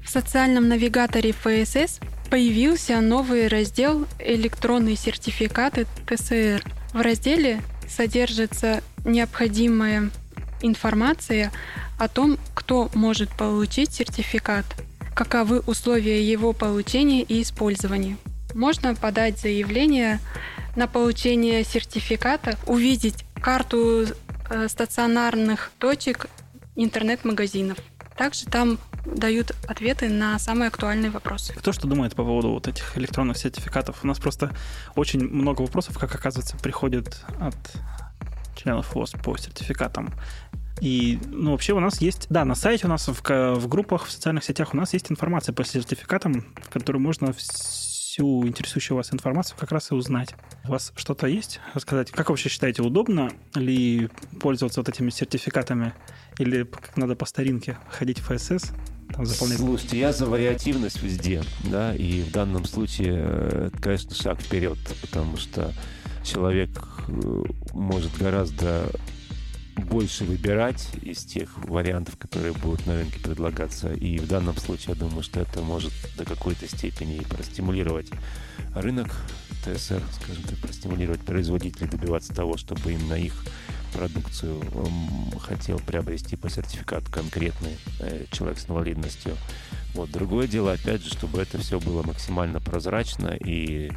В 0.03 0.09
социальном 0.09 0.67
навигаторе 0.67 1.31
ФСС 1.31 1.99
появился 2.29 2.99
новый 3.01 3.47
раздел 3.47 4.07
«Электронные 4.19 4.95
сертификаты 4.95 5.85
ТСР». 6.07 6.63
В 6.93 7.01
разделе 7.01 7.61
содержится 7.87 8.81
необходимая 9.05 10.11
информация 10.61 11.51
о 11.97 12.07
том, 12.07 12.37
кто 12.53 12.89
может 12.93 13.29
получить 13.29 13.93
сертификат, 13.93 14.65
каковы 15.15 15.59
условия 15.61 16.23
его 16.23 16.53
получения 16.53 17.21
и 17.21 17.41
использования. 17.41 18.17
Можно 18.53 18.95
подать 18.95 19.39
заявление 19.39 20.19
на 20.75 20.87
получение 20.87 21.63
сертификата, 21.63 22.57
увидеть 22.65 23.25
карту 23.41 24.07
э, 24.49 24.67
стационарных 24.67 25.71
точек 25.77 26.27
интернет-магазинов. 26.75 27.77
Также 28.17 28.45
там 28.45 28.79
дают 29.05 29.51
ответы 29.67 30.09
на 30.09 30.37
самые 30.39 30.67
актуальные 30.67 31.11
вопросы. 31.11 31.53
Кто 31.53 31.71
что 31.71 31.87
думает 31.87 32.15
по 32.15 32.23
поводу 32.23 32.49
вот 32.49 32.67
этих 32.67 32.97
электронных 32.97 33.37
сертификатов? 33.37 34.03
У 34.03 34.07
нас 34.07 34.19
просто 34.19 34.51
очень 34.95 35.21
много 35.21 35.61
вопросов, 35.61 35.97
как 35.97 36.13
оказывается, 36.13 36.57
приходит 36.57 37.23
от 37.39 37.55
членов 38.55 38.93
ВОЗ 38.93 39.13
по 39.23 39.37
сертификатам. 39.37 40.13
И, 40.79 41.19
ну, 41.27 41.51
вообще 41.51 41.73
у 41.73 41.79
нас 41.79 42.01
есть, 42.01 42.27
да, 42.29 42.43
на 42.43 42.55
сайте 42.55 42.87
у 42.87 42.89
нас, 42.89 43.07
в, 43.07 43.21
в 43.21 43.67
группах, 43.67 44.05
в 44.05 44.11
социальных 44.11 44.43
сетях 44.43 44.73
у 44.73 44.77
нас 44.77 44.93
есть 44.93 45.11
информация 45.11 45.53
по 45.53 45.63
сертификатам, 45.63 46.45
в 46.57 46.69
которую 46.69 47.01
можно 47.01 47.33
всю 47.33 48.45
интересующую 48.47 48.97
вас 48.97 49.13
информацию 49.13 49.57
как 49.59 49.71
раз 49.71 49.91
и 49.91 49.93
узнать. 49.93 50.33
У 50.65 50.71
вас 50.71 50.91
что-то 50.95 51.27
есть 51.27 51.59
рассказать? 51.73 52.11
Как 52.11 52.29
вообще 52.29 52.49
считаете, 52.49 52.81
удобно 52.81 53.31
ли 53.55 54.09
пользоваться 54.39 54.79
вот 54.79 54.89
этими 54.89 55.11
сертификатами? 55.11 55.93
Или 56.39 56.69
надо 56.95 57.15
по 57.15 57.25
старинке 57.25 57.77
ходить 57.89 58.19
в 58.19 58.35
ФСС, 58.35 58.71
там 59.11 59.25
заполнять? 59.25 59.59
Слушайте, 59.59 59.99
я 59.99 60.13
за 60.13 60.25
вариативность 60.25 61.01
везде, 61.01 61.43
да, 61.63 61.95
и 61.95 62.21
в 62.21 62.31
данном 62.31 62.65
случае, 62.65 63.15
э, 63.17 63.67
это, 63.67 63.81
конечно, 63.81 64.15
шаг 64.15 64.41
вперед, 64.41 64.77
потому 65.01 65.37
что 65.37 65.73
человек 66.23 66.69
э, 67.07 67.43
может 67.73 68.17
гораздо 68.17 68.89
больше 69.75 70.23
выбирать 70.23 70.87
из 71.01 71.23
тех 71.23 71.49
вариантов, 71.65 72.17
которые 72.17 72.53
будут 72.53 72.85
на 72.85 72.95
рынке 72.95 73.19
предлагаться. 73.19 73.93
И 73.93 74.19
в 74.19 74.27
данном 74.27 74.55
случае 74.57 74.89
я 74.89 74.95
думаю, 74.95 75.23
что 75.23 75.39
это 75.39 75.61
может 75.61 75.93
до 76.17 76.25
какой-то 76.25 76.67
степени 76.67 77.17
и 77.17 77.25
простимулировать 77.25 78.09
рынок 78.75 79.15
ТСР, 79.63 80.01
скажем 80.21 80.43
так, 80.43 80.57
простимулировать 80.59 81.21
производителей, 81.21 81.87
добиваться 81.87 82.33
того, 82.33 82.57
чтобы 82.57 82.93
именно 82.93 83.13
их 83.13 83.33
продукцию 83.93 84.61
хотел 85.41 85.79
приобрести 85.79 86.35
по 86.35 86.49
сертификату 86.49 87.11
конкретный 87.11 87.77
э, 87.99 88.25
человек 88.31 88.59
с 88.59 88.69
инвалидностью. 88.69 89.35
Вот. 89.93 90.11
Другое 90.11 90.47
дело, 90.47 90.73
опять 90.73 91.03
же, 91.03 91.09
чтобы 91.09 91.41
это 91.41 91.57
все 91.57 91.79
было 91.79 92.03
максимально 92.03 92.59
прозрачно 92.59 93.29
и 93.29 93.91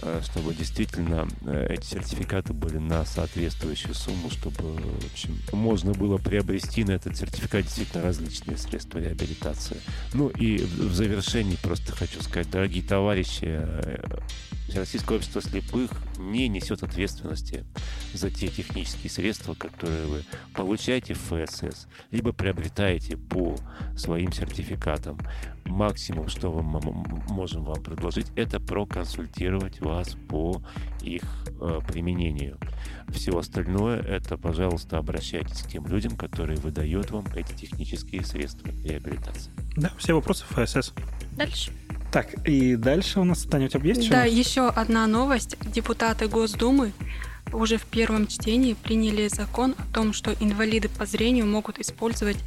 Э, 0.00 0.20
чтобы 0.24 0.54
действительно 0.54 1.28
э, 1.42 1.66
эти 1.70 1.86
сертификаты 1.86 2.52
были 2.52 2.78
на 2.78 3.04
соответствующую 3.04 3.94
сумму, 3.94 4.30
чтобы 4.30 4.74
в 4.74 5.12
общем, 5.12 5.38
можно 5.52 5.92
было 5.92 6.18
приобрести 6.18 6.84
на 6.84 6.92
этот 6.92 7.16
сертификат 7.16 7.62
действительно 7.62 8.02
различные 8.02 8.56
средства 8.56 8.98
реабилитации. 8.98 9.76
Ну 10.14 10.28
и 10.28 10.58
в 10.58 10.94
завершении 10.94 11.56
просто 11.56 11.92
хочу 11.92 12.22
сказать, 12.22 12.50
дорогие 12.50 12.82
товарищи, 12.82 13.60
Российское 14.74 15.16
общество 15.16 15.42
слепых 15.42 15.90
не 16.18 16.48
несет 16.48 16.82
ответственности 16.82 17.64
за 18.14 18.30
те 18.30 18.48
технические 18.48 19.10
средства, 19.10 19.54
которые 19.54 20.06
вы 20.06 20.22
получаете 20.54 21.14
в 21.14 21.18
ФСС, 21.18 21.86
либо 22.10 22.32
приобретаете 22.32 23.16
по 23.16 23.56
своим 23.96 24.32
сертификатам. 24.32 25.18
Максимум, 25.64 26.28
что 26.28 26.50
мы 26.50 26.80
можем 27.28 27.64
вам 27.64 27.82
предложить, 27.82 28.26
это 28.36 28.60
проконсультировать 28.60 29.80
вас 29.80 30.16
по 30.28 30.62
их 31.02 31.22
э, 31.60 31.80
применению. 31.86 32.58
Все 33.08 33.36
остальное 33.38 34.00
это, 34.00 34.36
пожалуйста, 34.36 34.98
обращайтесь 34.98 35.62
к 35.62 35.68
тем 35.68 35.86
людям, 35.86 36.16
которые 36.16 36.58
выдают 36.58 37.10
вам 37.10 37.26
эти 37.34 37.52
технические 37.52 38.24
средства 38.24 38.68
реабилитации. 38.84 39.50
Да, 39.76 39.92
все 39.98 40.14
вопросы 40.14 40.44
ФСС. 40.48 40.92
Дальше. 41.36 41.72
Так, 42.12 42.34
и 42.46 42.76
дальше 42.76 43.20
у 43.20 43.24
нас, 43.24 43.42
Таня, 43.44 43.66
у 43.66 43.68
тебя 43.68 43.88
есть 43.88 44.10
Да, 44.10 44.24
еще 44.24 44.68
одна 44.68 45.06
новость. 45.06 45.56
Депутаты 45.72 46.28
Госдумы 46.28 46.92
уже 47.52 47.78
в 47.78 47.84
первом 47.84 48.26
чтении 48.26 48.74
приняли 48.74 49.28
закон 49.28 49.74
о 49.78 49.94
том, 49.94 50.12
что 50.12 50.34
инвалиды 50.40 50.88
по 50.88 51.06
зрению 51.06 51.46
могут 51.46 51.78
использовать 51.78 52.38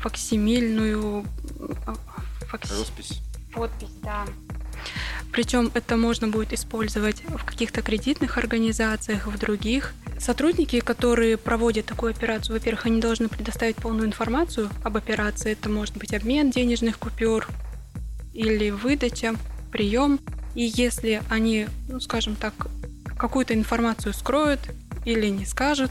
факсимильную... 0.00 1.24
А, 1.86 1.94
факс... 2.46 2.70
Роспись. 2.70 3.20
Подпись, 3.52 3.88
да. 4.02 4.24
Причем 5.32 5.70
это 5.74 5.96
можно 5.96 6.28
будет 6.28 6.52
использовать 6.52 7.22
в 7.24 7.44
каких-то 7.44 7.82
кредитных 7.82 8.38
организациях, 8.38 9.26
в 9.26 9.36
других. 9.38 9.92
Сотрудники, 10.20 10.78
которые 10.78 11.36
проводят 11.36 11.86
такую 11.86 12.10
операцию, 12.10 12.54
во-первых, 12.56 12.86
они 12.86 13.00
должны 13.00 13.28
предоставить 13.28 13.76
полную 13.76 14.06
информацию 14.06 14.70
об 14.84 14.96
операции. 14.96 15.52
Это 15.52 15.68
может 15.68 15.96
быть 15.96 16.14
обмен 16.14 16.50
денежных 16.50 16.98
купюр, 16.98 17.48
или 18.34 18.70
выдача, 18.70 19.34
прием. 19.72 20.20
И 20.54 20.70
если 20.76 21.22
они, 21.30 21.68
ну, 21.88 22.00
скажем 22.00 22.36
так, 22.36 22.54
какую-то 23.16 23.54
информацию 23.54 24.12
скроют 24.12 24.60
или 25.04 25.28
не 25.28 25.46
скажут, 25.46 25.90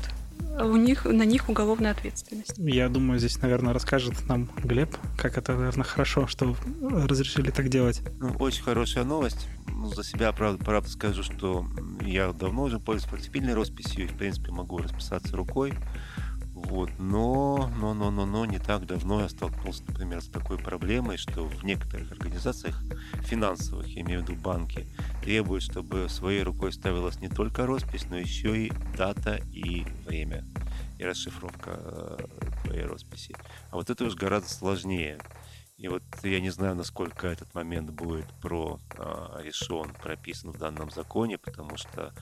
у 0.59 0.75
них, 0.75 1.05
на 1.05 1.23
них 1.23 1.49
уголовная 1.49 1.91
ответственность. 1.91 2.53
Я 2.57 2.87
думаю, 2.87 3.19
здесь, 3.19 3.41
наверное, 3.41 3.73
расскажет 3.73 4.13
нам 4.27 4.49
Глеб, 4.63 4.95
как 5.17 5.37
это, 5.37 5.55
наверное, 5.55 5.83
хорошо, 5.83 6.27
что 6.27 6.55
разрешили 6.81 7.49
так 7.49 7.69
делать. 7.69 8.01
Ну, 8.19 8.29
очень 8.39 8.63
хорошая 8.63 9.03
новость. 9.03 9.47
Ну, 9.67 9.87
за 9.93 10.03
себя, 10.03 10.31
правда, 10.31 10.63
правда 10.63 10.89
скажу, 10.89 11.23
что 11.23 11.65
я 12.01 12.31
давно 12.33 12.63
уже 12.63 12.79
пользуюсь 12.79 13.09
флексибильной 13.09 13.53
росписью 13.53 14.05
и, 14.05 14.07
в 14.07 14.13
принципе, 14.13 14.51
могу 14.51 14.77
расписаться 14.77 15.35
рукой. 15.35 15.73
Вот. 16.63 16.89
Но, 16.97 17.69
но, 17.77 17.93
но, 17.93 18.09
но, 18.09 18.25
но 18.25 18.45
не 18.45 18.57
так 18.57 18.85
давно 18.85 19.21
я 19.21 19.29
столкнулся, 19.29 19.83
например, 19.87 20.21
с 20.21 20.27
такой 20.27 20.57
проблемой, 20.57 21.17
что 21.17 21.43
в 21.43 21.63
некоторых 21.63 22.11
организациях 22.11 22.81
финансовых, 23.23 23.87
я 23.87 24.01
имею 24.01 24.21
в 24.21 24.23
виду 24.23 24.39
банки, 24.39 24.87
требуют, 25.21 25.63
чтобы 25.63 26.07
своей 26.09 26.41
рукой 26.43 26.71
ставилась 26.71 27.19
не 27.19 27.29
только 27.29 27.65
роспись, 27.65 28.05
но 28.09 28.17
еще 28.17 28.57
и 28.57 28.71
дата 28.97 29.41
и 29.51 29.85
время 30.05 30.45
и 30.97 31.05
расшифровка 31.05 31.79
э, 31.79 32.17
твоей 32.63 32.85
росписи. 32.85 33.35
А 33.69 33.75
вот 33.75 33.89
это 33.89 34.05
уж 34.05 34.15
гораздо 34.15 34.49
сложнее. 34.49 35.19
И 35.77 35.87
вот 35.87 36.03
я 36.23 36.39
не 36.39 36.49
знаю, 36.49 36.75
насколько 36.75 37.27
этот 37.27 37.53
момент 37.53 37.89
будет 37.89 38.27
про 38.41 38.79
э, 38.95 39.41
решен, 39.43 39.91
прописан 40.01 40.51
в 40.51 40.57
данном 40.57 40.91
законе, 40.91 41.37
потому 41.37 41.77
что 41.77 42.13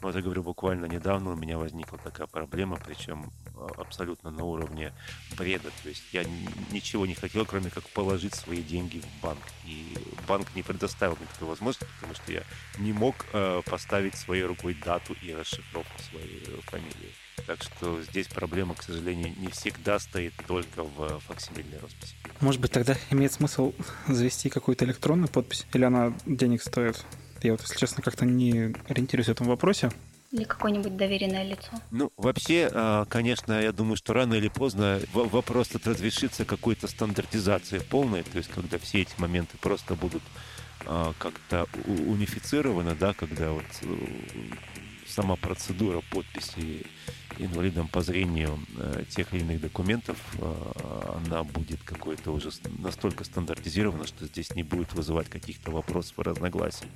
вот 0.00 0.14
я 0.14 0.22
говорю, 0.22 0.42
буквально 0.44 0.84
недавно 0.84 1.32
у 1.32 1.36
меня 1.36 1.58
возникла 1.58 1.98
такая 1.98 2.26
проблема, 2.26 2.76
причем 2.76 3.32
а, 3.46 3.47
абсолютно 3.76 4.30
на 4.30 4.44
уровне 4.44 4.92
бреда. 5.36 5.70
То 5.82 5.88
есть 5.88 6.02
я 6.12 6.24
ничего 6.70 7.06
не 7.06 7.14
хотел, 7.14 7.44
кроме 7.46 7.70
как 7.70 7.84
положить 7.90 8.34
свои 8.34 8.62
деньги 8.62 9.00
в 9.00 9.22
банк. 9.22 9.42
И 9.64 9.94
банк 10.26 10.46
не 10.54 10.62
предоставил 10.62 11.16
мне 11.16 11.26
такой 11.32 11.48
возможности, 11.48 11.86
потому 11.96 12.14
что 12.14 12.32
я 12.32 12.42
не 12.78 12.92
мог 12.92 13.26
э, 13.32 13.62
поставить 13.64 14.16
своей 14.16 14.44
рукой 14.44 14.74
дату 14.74 15.14
и 15.22 15.32
расшифровку 15.32 16.02
своей 16.10 16.42
э, 16.46 16.60
фамилии. 16.62 17.12
Так 17.46 17.62
что 17.62 18.02
здесь 18.02 18.26
проблема, 18.26 18.74
к 18.74 18.82
сожалению, 18.82 19.32
не 19.38 19.48
всегда 19.48 19.98
стоит 19.98 20.34
только 20.46 20.82
в 20.82 21.20
факсимильной 21.20 21.78
росписи. 21.78 22.14
Может 22.40 22.60
быть, 22.60 22.72
тогда 22.72 22.96
имеет 23.10 23.32
смысл 23.32 23.72
завести 24.06 24.50
какую-то 24.50 24.84
электронную 24.84 25.28
подпись? 25.28 25.66
Или 25.72 25.84
она 25.84 26.12
денег 26.26 26.62
стоит? 26.62 27.04
Я 27.42 27.52
вот, 27.52 27.62
если 27.62 27.76
честно, 27.76 28.02
как-то 28.02 28.26
не 28.26 28.74
ориентируюсь 28.88 29.28
в 29.28 29.32
этом 29.32 29.46
вопросе. 29.46 29.90
Или 30.30 30.44
какое-нибудь 30.44 30.96
доверенное 30.96 31.44
лицо. 31.44 31.70
Ну, 31.90 32.12
вообще, 32.18 32.70
а, 32.72 33.06
конечно, 33.06 33.60
я 33.62 33.72
думаю, 33.72 33.96
что 33.96 34.12
рано 34.12 34.34
или 34.34 34.48
поздно 34.48 35.00
вопрос 35.14 35.68
этот 35.70 35.86
разрешится 35.88 36.44
какой-то 36.44 36.86
стандартизацией 36.86 37.82
полной, 37.82 38.22
то 38.24 38.36
есть 38.36 38.50
когда 38.50 38.78
все 38.78 39.02
эти 39.02 39.14
моменты 39.18 39.56
просто 39.56 39.94
будут 39.94 40.22
а, 40.86 41.14
как-то 41.18 41.66
унифицированы, 41.86 42.94
да, 42.94 43.14
когда 43.14 43.52
вот 43.52 43.64
э, 43.82 43.96
сама 45.08 45.36
процедура 45.36 46.02
подписи 46.10 46.86
инвалидам 47.38 47.88
по 47.88 48.00
зрению 48.02 48.58
э, 48.76 49.04
тех 49.08 49.32
или 49.32 49.40
иных 49.42 49.60
документов, 49.60 50.16
э, 50.38 51.18
она 51.24 51.44
будет 51.44 51.82
какой-то 51.84 52.32
уже 52.32 52.50
настолько 52.78 53.24
стандартизирована, 53.24 54.06
что 54.06 54.26
здесь 54.26 54.54
не 54.54 54.62
будет 54.62 54.92
вызывать 54.92 55.28
каких-то 55.28 55.70
вопросов 55.70 56.18
и 56.18 56.22
разногласий. 56.22 56.88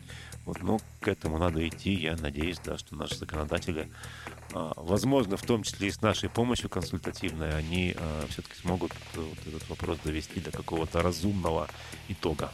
Вот, 0.45 0.61
но 0.63 0.81
к 1.01 1.09
этому 1.09 1.39
надо 1.39 1.67
идти. 1.67 1.93
Я 1.93 2.17
надеюсь, 2.17 2.59
да, 2.65 2.77
что 2.79 2.97
наши 2.97 3.17
законодатели, 3.17 3.89
э, 4.53 4.73
возможно, 4.77 5.37
в 5.37 5.43
том 5.43 5.63
числе 5.63 5.89
и 5.89 5.93
с 5.93 6.01
нашей 6.01 6.29
помощью 6.29 6.69
консультативной, 6.69 7.57
они 7.57 7.95
все-таки 8.29 8.57
смогут 8.61 8.93
вот 9.15 9.39
этот 9.47 9.69
вопрос 9.69 9.99
довести 10.05 10.41
до 10.41 10.51
какого-то 10.51 11.03
разумного 11.03 11.69
итога. 12.09 12.51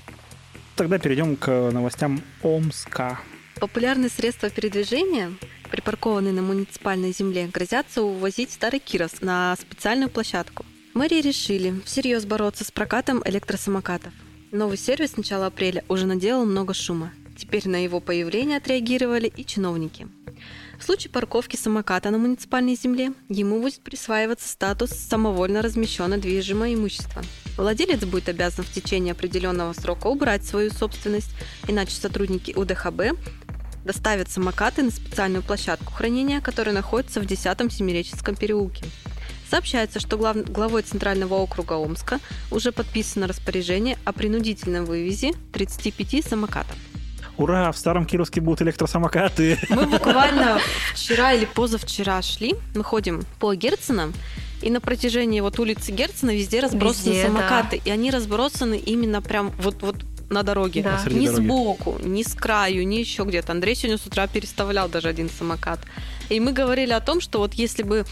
Тогда 0.77 0.99
перейдем 0.99 1.37
к 1.37 1.71
новостям 1.71 2.23
Омска. 2.43 3.19
Популярные 3.61 4.09
средства 4.09 4.51
передвижения 4.51 5.33
припаркованные 5.69 6.33
на 6.33 6.43
муниципальной 6.43 7.13
земле, 7.13 7.49
грозятся 7.53 8.03
увозить 8.03 8.51
старый 8.51 8.81
Кирос 8.81 9.21
на 9.21 9.55
специальную 9.57 10.11
площадку. 10.11 10.65
Мэрии 10.95 11.21
решили 11.21 11.81
всерьез 11.85 12.25
бороться 12.25 12.65
с 12.65 12.71
прокатом 12.71 13.23
электросамокатов. 13.25 14.13
Новый 14.51 14.79
сервис 14.79 15.13
с 15.13 15.17
начала 15.17 15.47
апреля 15.47 15.85
уже 15.89 16.07
наделал 16.07 16.45
много 16.45 16.75
шума. 16.75 17.13
Теперь 17.37 17.69
на 17.69 17.85
его 17.85 18.01
появление 18.01 18.57
отреагировали 18.57 19.33
и 19.37 19.45
чиновники. 19.45 20.09
В 20.81 20.85
случае 20.85 21.11
парковки 21.11 21.57
самоката 21.57 22.11
на 22.11 22.19
муниципальной 22.19 22.75
земле 22.75 23.13
ему 23.29 23.61
будет 23.61 23.81
присваиваться 23.81 24.49
статус 24.49 24.91
самовольно 24.91 25.61
размещенное 25.61 26.19
движимое 26.19 26.75
имущество. 26.75 27.23
Владелец 27.57 28.05
будет 28.05 28.29
обязан 28.29 28.65
в 28.65 28.73
течение 28.73 29.13
определенного 29.13 29.73
срока 29.73 30.07
убрать 30.07 30.45
свою 30.45 30.71
собственность, 30.71 31.31
иначе 31.67 31.95
сотрудники 31.95 32.53
УДХБ 32.57 33.19
доставят 33.85 34.31
самокаты 34.31 34.83
на 34.83 34.91
специальную 34.91 35.43
площадку 35.43 35.93
хранения, 35.93 36.41
которая 36.41 36.75
находится 36.75 37.21
в 37.21 37.25
10-м 37.25 37.71
Семиреческом 37.71 38.37
переулке. 38.37 38.85
Сообщается, 39.51 39.99
что 40.01 40.17
глав... 40.19 40.37
главой 40.51 40.83
Центрального 40.83 41.35
округа 41.35 41.75
Омска 41.75 42.21
уже 42.51 42.71
подписано 42.71 43.27
распоряжение 43.27 43.97
о 44.05 44.13
принудительном 44.13 44.85
вывезе 44.85 45.33
35 45.53 46.25
самокатов. 46.25 46.77
Ура, 47.39 47.71
в 47.71 47.79
Старом 47.79 48.05
Кировске 48.05 48.41
будут 48.41 48.63
электросамокаты. 48.63 49.59
Мы 49.71 49.87
буквально 49.87 50.61
вчера 50.93 51.33
или 51.33 51.45
позавчера 51.45 52.21
шли, 52.21 52.57
мы 52.75 52.83
ходим 52.83 53.23
по 53.39 53.55
Герцена, 53.55 54.13
и 54.61 54.71
на 54.71 54.81
протяжении 54.81 55.41
вот 55.41 55.59
улицы 55.61 55.93
Герцена 55.93 56.35
везде 56.35 56.61
разбросаны 56.61 57.13
везде, 57.13 57.27
самокаты. 57.27 57.81
Да. 57.85 57.91
И 57.91 57.91
они 57.91 58.11
разбросаны 58.11 58.77
именно 58.77 59.23
прям 59.23 59.53
вот, 59.59 59.83
вот 59.83 59.97
на 60.31 60.43
дороге. 60.43 60.83
Да. 60.83 60.97
Посреди 60.97 61.21
ни 61.21 61.27
дороги. 61.27 61.45
сбоку, 61.45 61.99
ни 62.03 62.23
с 62.23 62.35
краю, 62.35 62.87
ни 62.87 62.97
еще 62.97 63.25
где-то. 63.25 63.53
Андрей 63.53 63.75
сегодня 63.75 63.99
с 63.99 64.07
утра 64.07 64.27
переставлял 64.27 64.89
даже 64.89 65.09
один 65.09 65.29
самокат. 65.31 65.81
И 66.29 66.41
мы 66.41 66.53
говорили 66.53 66.93
о 66.93 67.01
том, 67.01 67.21
что 67.21 67.39
вот 67.39 67.55
если 67.55 67.83
бы 67.83 68.05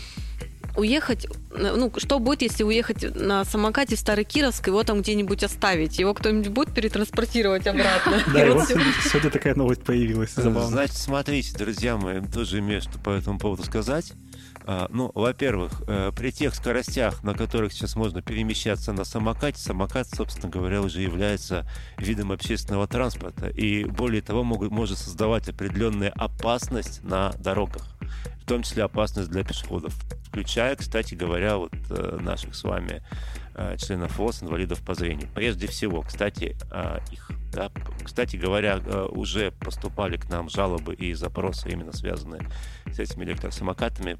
уехать, 0.77 1.27
ну, 1.51 1.93
что 1.97 2.19
будет, 2.19 2.43
если 2.43 2.63
уехать 2.63 3.15
на 3.15 3.45
самокате 3.45 3.97
в 3.97 3.99
Старый 3.99 4.25
Кировск, 4.25 4.67
его 4.67 4.83
там 4.85 5.01
где-нибудь 5.03 5.43
оставить? 5.43 5.99
Его 5.99 6.15
кто-нибудь 6.15 6.49
будет 6.49 6.75
перетранспортировать 6.75 7.67
обратно? 7.67 8.23
Да, 8.33 8.53
вот 8.53 8.69
сегодня, 8.69 8.93
сегодня 9.05 9.31
такая 9.31 9.55
новость 9.55 9.83
появилась. 9.83 10.35
Забавно. 10.35 10.69
Значит, 10.69 10.97
смотрите, 10.97 11.57
друзья 11.57 11.97
мои, 11.97 12.21
тоже 12.21 12.59
имею 12.59 12.83
что 12.83 12.99
по 12.99 13.11
этому 13.11 13.39
поводу 13.39 13.65
сказать. 13.65 14.13
А, 14.67 14.89
Ну, 14.91 15.13
во-первых, 15.15 15.83
э, 15.87 16.11
при 16.15 16.33
тех 16.33 16.55
скоростях, 16.55 17.23
на 17.23 17.35
которых 17.35 17.73
сейчас 17.73 17.95
можно 17.95 18.21
перемещаться 18.21 18.93
на 18.93 19.05
самокате, 19.05 19.59
самокат, 19.59 20.09
собственно 20.09 20.49
говоря, 20.49 20.83
уже 20.83 21.03
является 21.03 21.69
видом 21.99 22.33
общественного 22.33 22.89
транспорта. 22.89 23.49
И 23.49 23.85
более 23.85 24.23
того, 24.23 24.43
могут, 24.43 24.73
может 24.73 24.99
создавать 24.99 25.49
определенную 25.49 26.13
опасность 26.17 27.05
на 27.05 27.33
дорогах. 27.39 27.87
В 28.43 28.47
том 28.47 28.63
числе 28.63 28.83
опасность 28.83 29.31
для 29.31 29.45
пешеходов. 29.45 29.95
Включая, 30.25 30.75
кстати 30.75 31.15
говоря, 31.15 31.59
вот 31.59 31.73
э, 31.91 32.19
наших 32.21 32.57
с 32.57 32.65
вами 32.65 33.03
э, 33.55 33.77
членов 33.79 34.19
ВОЗ, 34.19 34.43
инвалидов 34.43 34.85
по 34.85 34.95
зрению. 34.95 35.29
Прежде 35.33 35.69
всего, 35.69 36.03
кстати, 36.03 36.57
их. 37.13 37.31
Кстати 38.05 38.37
говоря, 38.37 38.81
э, 38.85 39.07
уже 39.11 39.51
поступали 39.51 40.17
к 40.17 40.29
нам 40.29 40.49
жалобы 40.49 40.95
и 40.95 41.13
запросы, 41.15 41.71
именно 41.71 41.93
связанные 41.93 42.49
с 42.87 42.99
этими 42.99 43.25
электросамокатами, 43.25 44.19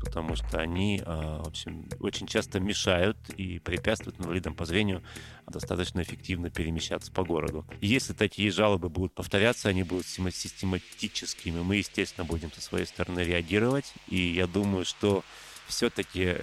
потому 0.00 0.36
что 0.36 0.58
они, 0.58 0.98
э, 0.98 1.04
в 1.04 1.48
общем, 1.48 1.88
очень 2.00 2.26
часто 2.26 2.60
мешают 2.60 3.16
и 3.36 3.58
препятствуют 3.58 4.20
инвалидам 4.20 4.54
по 4.54 4.64
зрению 4.64 5.02
достаточно 5.48 6.02
эффективно 6.02 6.50
перемещаться 6.50 7.10
по 7.12 7.24
городу. 7.24 7.66
Если 7.80 8.12
такие 8.12 8.50
жалобы 8.50 8.88
будут 8.88 9.14
повторяться, 9.14 9.68
они 9.68 9.82
будут 9.82 10.06
система- 10.06 10.30
систематическими, 10.30 11.60
мы, 11.60 11.76
естественно, 11.76 12.24
будем 12.24 12.52
со 12.52 12.60
своей 12.60 12.86
стороны 12.86 13.20
реагировать. 13.20 13.94
И 14.08 14.16
я 14.16 14.46
думаю, 14.46 14.84
что 14.84 15.24
все-таки 15.66 16.36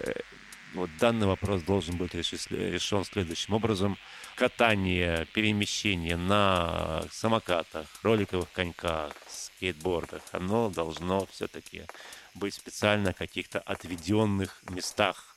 вот 0.74 0.90
данный 1.00 1.28
вопрос 1.28 1.62
должен 1.64 1.98
быть 1.98 2.14
решен 2.14 3.06
следующим 3.06 3.54
образом. 3.54 3.98
Катание, 4.36 5.28
перемещение 5.34 6.18
на 6.18 7.04
самокатах, 7.12 7.88
роликовых 8.02 8.52
коньках, 8.52 9.14
скейтбордах, 9.28 10.24
оно 10.32 10.70
должно 10.70 11.28
все-таки 11.28 11.84
быть 12.34 12.56
специально 12.56 13.14
в 13.14 13.18
каких-то 13.18 13.60
отведенных 13.60 14.64
местах. 14.70 15.36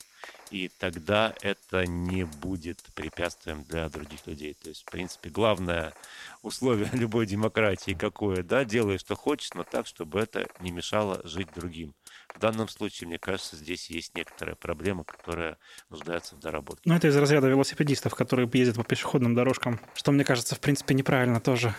И 0.50 0.70
тогда 0.78 1.34
это 1.42 1.86
не 1.86 2.24
будет 2.24 2.82
препятствием 2.94 3.64
для 3.64 3.88
других 3.88 4.26
людей. 4.26 4.54
То 4.54 4.68
есть, 4.70 4.82
в 4.82 4.90
принципе, 4.90 5.28
главное 5.28 5.92
условие 6.42 6.88
любой 6.92 7.26
демократии 7.26 7.92
какое, 7.92 8.42
да, 8.42 8.64
делай, 8.64 8.98
что 8.98 9.14
хочешь, 9.14 9.52
но 9.54 9.64
так, 9.64 9.86
чтобы 9.86 10.20
это 10.20 10.48
не 10.60 10.70
мешало 10.70 11.20
жить 11.24 11.48
другим. 11.54 11.94
В 12.36 12.38
данном 12.38 12.68
случае, 12.68 13.08
мне 13.08 13.18
кажется, 13.18 13.56
здесь 13.56 13.88
есть 13.88 14.14
некоторая 14.14 14.56
проблема, 14.56 15.04
которая 15.04 15.56
нуждается 15.88 16.36
в 16.36 16.38
доработке. 16.38 16.82
Ну, 16.84 16.94
это 16.94 17.08
из 17.08 17.16
разряда 17.16 17.48
велосипедистов, 17.48 18.14
которые 18.14 18.48
ездят 18.52 18.76
по 18.76 18.84
пешеходным 18.84 19.34
дорожкам, 19.34 19.80
что, 19.94 20.12
мне 20.12 20.22
кажется, 20.22 20.54
в 20.54 20.60
принципе, 20.60 20.94
неправильно 20.94 21.40
тоже. 21.40 21.74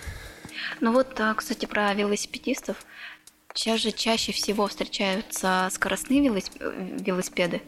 Ну 0.81 0.93
вот, 0.93 1.19
а, 1.19 1.35
кстати, 1.35 1.67
про 1.67 1.93
велосипедистов. 1.93 2.77
Сейчас 3.53 3.81
же 3.81 3.91
чаще 3.91 4.31
всего 4.31 4.67
встречаются 4.67 5.69
скоростные 5.71 6.27
э, 6.29 6.97
велосипеды, 7.01 7.61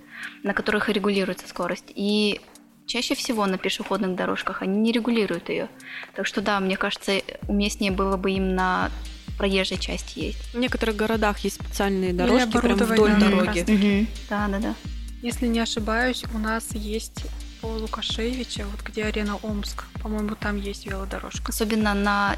на 0.44 0.54
которых 0.54 0.90
регулируется 0.90 1.48
скорость. 1.48 1.92
И 1.96 2.42
чаще 2.88 3.14
всего 3.14 3.46
на 3.46 3.58
пешеходных 3.60 4.16
дорожках 4.16 4.64
они 4.64 4.80
не 4.80 4.92
регулируют 4.92 5.50
ее. 5.50 5.70
Так 6.16 6.26
что 6.26 6.42
да, 6.42 6.60
мне 6.60 6.76
кажется, 6.76 7.22
уместнее 7.48 7.92
было 7.92 8.18
бы 8.18 8.32
им 8.32 8.56
на 8.56 8.92
проезжей 9.40 9.78
части 9.78 10.20
ездить. 10.20 10.54
В 10.54 10.58
некоторых 10.58 10.98
городах 10.98 11.40
есть 11.40 11.56
специальные 11.56 12.14
дорожки 12.14 12.58
прям 12.58 12.76
вдоль 12.76 13.12
оборудование 13.14 13.20
дороги. 13.20 14.08
Да, 14.30 14.48
да, 14.50 14.60
да. 14.60 14.76
Если 15.24 15.48
не 15.48 15.60
ошибаюсь, 15.60 16.24
у 16.34 16.38
нас 16.38 16.76
есть 16.76 17.26
по 17.62 17.68
Лукашевича, 17.68 18.66
вот 18.72 18.82
где 18.86 19.06
арена 19.06 19.38
Омск. 19.42 19.86
По-моему, 20.04 20.36
там 20.36 20.58
есть 20.58 20.86
велодорожка. 20.86 21.52
Особенно 21.52 21.94
на 21.94 22.36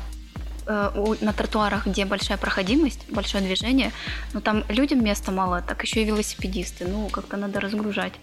э, 0.68 1.16
на 1.22 1.34
тротуарах, 1.34 1.88
где 1.88 2.06
большая 2.06 2.38
проходимость, 2.38 3.10
большое 3.10 3.44
движение, 3.44 3.92
но 4.34 4.42
там 4.42 4.64
людям 4.70 5.04
места 5.04 5.32
мало, 5.32 5.62
так 5.62 5.82
еще 5.84 6.02
и 6.04 6.06
велосипедисты. 6.06 6.88
Ну, 6.88 7.10
как-то 7.10 7.36
надо 7.36 7.60
разгружать. 7.60 8.14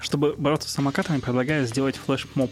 Чтобы 0.00 0.34
бороться 0.38 0.68
с 0.70 0.72
самокатами, 0.72 1.20
предлагаю 1.20 1.66
сделать 1.66 1.96
флешмоб. 1.96 2.50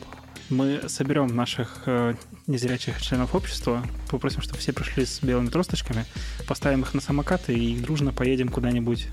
Мы 0.50 0.82
соберем 0.88 1.34
наших 1.34 1.82
э, 1.86 2.14
незрячих 2.46 3.00
членов 3.00 3.34
общества, 3.34 3.82
попросим, 4.10 4.42
чтобы 4.42 4.58
все 4.58 4.72
пришли 4.72 5.06
с 5.06 5.20
белыми 5.22 5.48
тросточками, 5.48 6.04
поставим 6.46 6.82
их 6.82 6.92
на 6.94 7.00
самокаты 7.00 7.54
и 7.54 7.76
дружно 7.78 8.12
поедем 8.12 8.48
куда-нибудь 8.48 9.08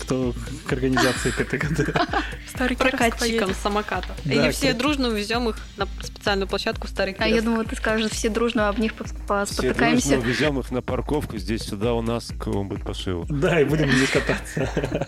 кто 0.00 0.34
к 0.66 0.72
организации 0.72 1.30
к 1.30 1.40
этой 1.40 1.58
В 1.58 2.50
Старый 2.50 2.76
Прокатчиком 2.76 3.54
самокатов. 3.54 4.16
Да, 4.24 4.32
Или 4.32 4.50
все 4.50 4.68
кстати. 4.68 4.76
дружно 4.78 5.08
увезем 5.08 5.48
их 5.50 5.56
на 5.76 5.86
специальную 6.02 6.48
площадку 6.48 6.86
в 6.86 6.90
Старый 6.90 7.14
А 7.18 7.28
я 7.28 7.42
думала, 7.42 7.64
ты 7.64 7.76
скажешь, 7.76 8.10
все 8.10 8.30
дружно 8.30 8.68
об 8.70 8.78
них 8.78 8.94
пос- 8.94 9.46
Все 9.46 9.74
дружно 9.74 10.14
везем 10.26 10.58
их 10.58 10.70
на 10.70 10.80
парковку 10.80 11.36
здесь 11.36 11.62
сюда 11.62 11.92
у 11.92 12.00
нас 12.02 12.28
к 12.28 12.46
будет 12.46 12.82
пошиву. 12.82 13.26
Да, 13.28 13.60
и 13.60 13.64
будем 13.64 13.90
здесь 13.92 14.10
кататься. 14.10 15.06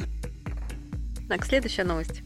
Так, 1.28 1.46
следующая 1.46 1.84
новость. 1.84 2.22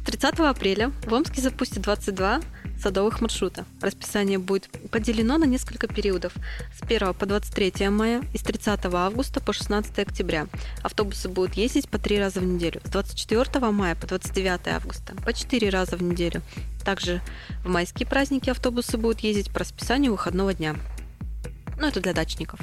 С 0.00 0.04
30 0.06 0.40
апреля 0.40 0.92
в 1.06 1.12
Омске 1.12 1.42
запустят 1.42 1.82
22 1.82 2.40
садовых 2.80 3.20
маршрута. 3.20 3.64
Расписание 3.80 4.38
будет 4.38 4.68
поделено 4.90 5.38
на 5.38 5.44
несколько 5.44 5.86
периодов. 5.86 6.32
С 6.78 6.82
1 6.82 7.14
по 7.14 7.26
23 7.26 7.88
мая 7.88 8.22
и 8.32 8.38
с 8.38 8.42
30 8.42 8.86
августа 8.86 9.40
по 9.40 9.52
16 9.52 9.98
октября. 9.98 10.46
Автобусы 10.82 11.28
будут 11.28 11.54
ездить 11.54 11.88
по 11.88 11.98
три 11.98 12.18
раза 12.18 12.40
в 12.40 12.44
неделю. 12.44 12.80
С 12.84 12.90
24 12.90 13.70
мая 13.70 13.94
по 13.94 14.06
29 14.06 14.68
августа 14.68 15.14
по 15.24 15.32
4 15.32 15.68
раза 15.70 15.96
в 15.96 16.02
неделю. 16.02 16.42
Также 16.84 17.20
в 17.64 17.68
майские 17.68 18.06
праздники 18.06 18.50
автобусы 18.50 18.96
будут 18.96 19.20
ездить 19.20 19.52
по 19.52 19.60
расписанию 19.60 20.12
выходного 20.12 20.54
дня. 20.54 20.76
Ну, 21.78 21.86
это 21.86 22.00
для 22.00 22.12
дачников. 22.12 22.60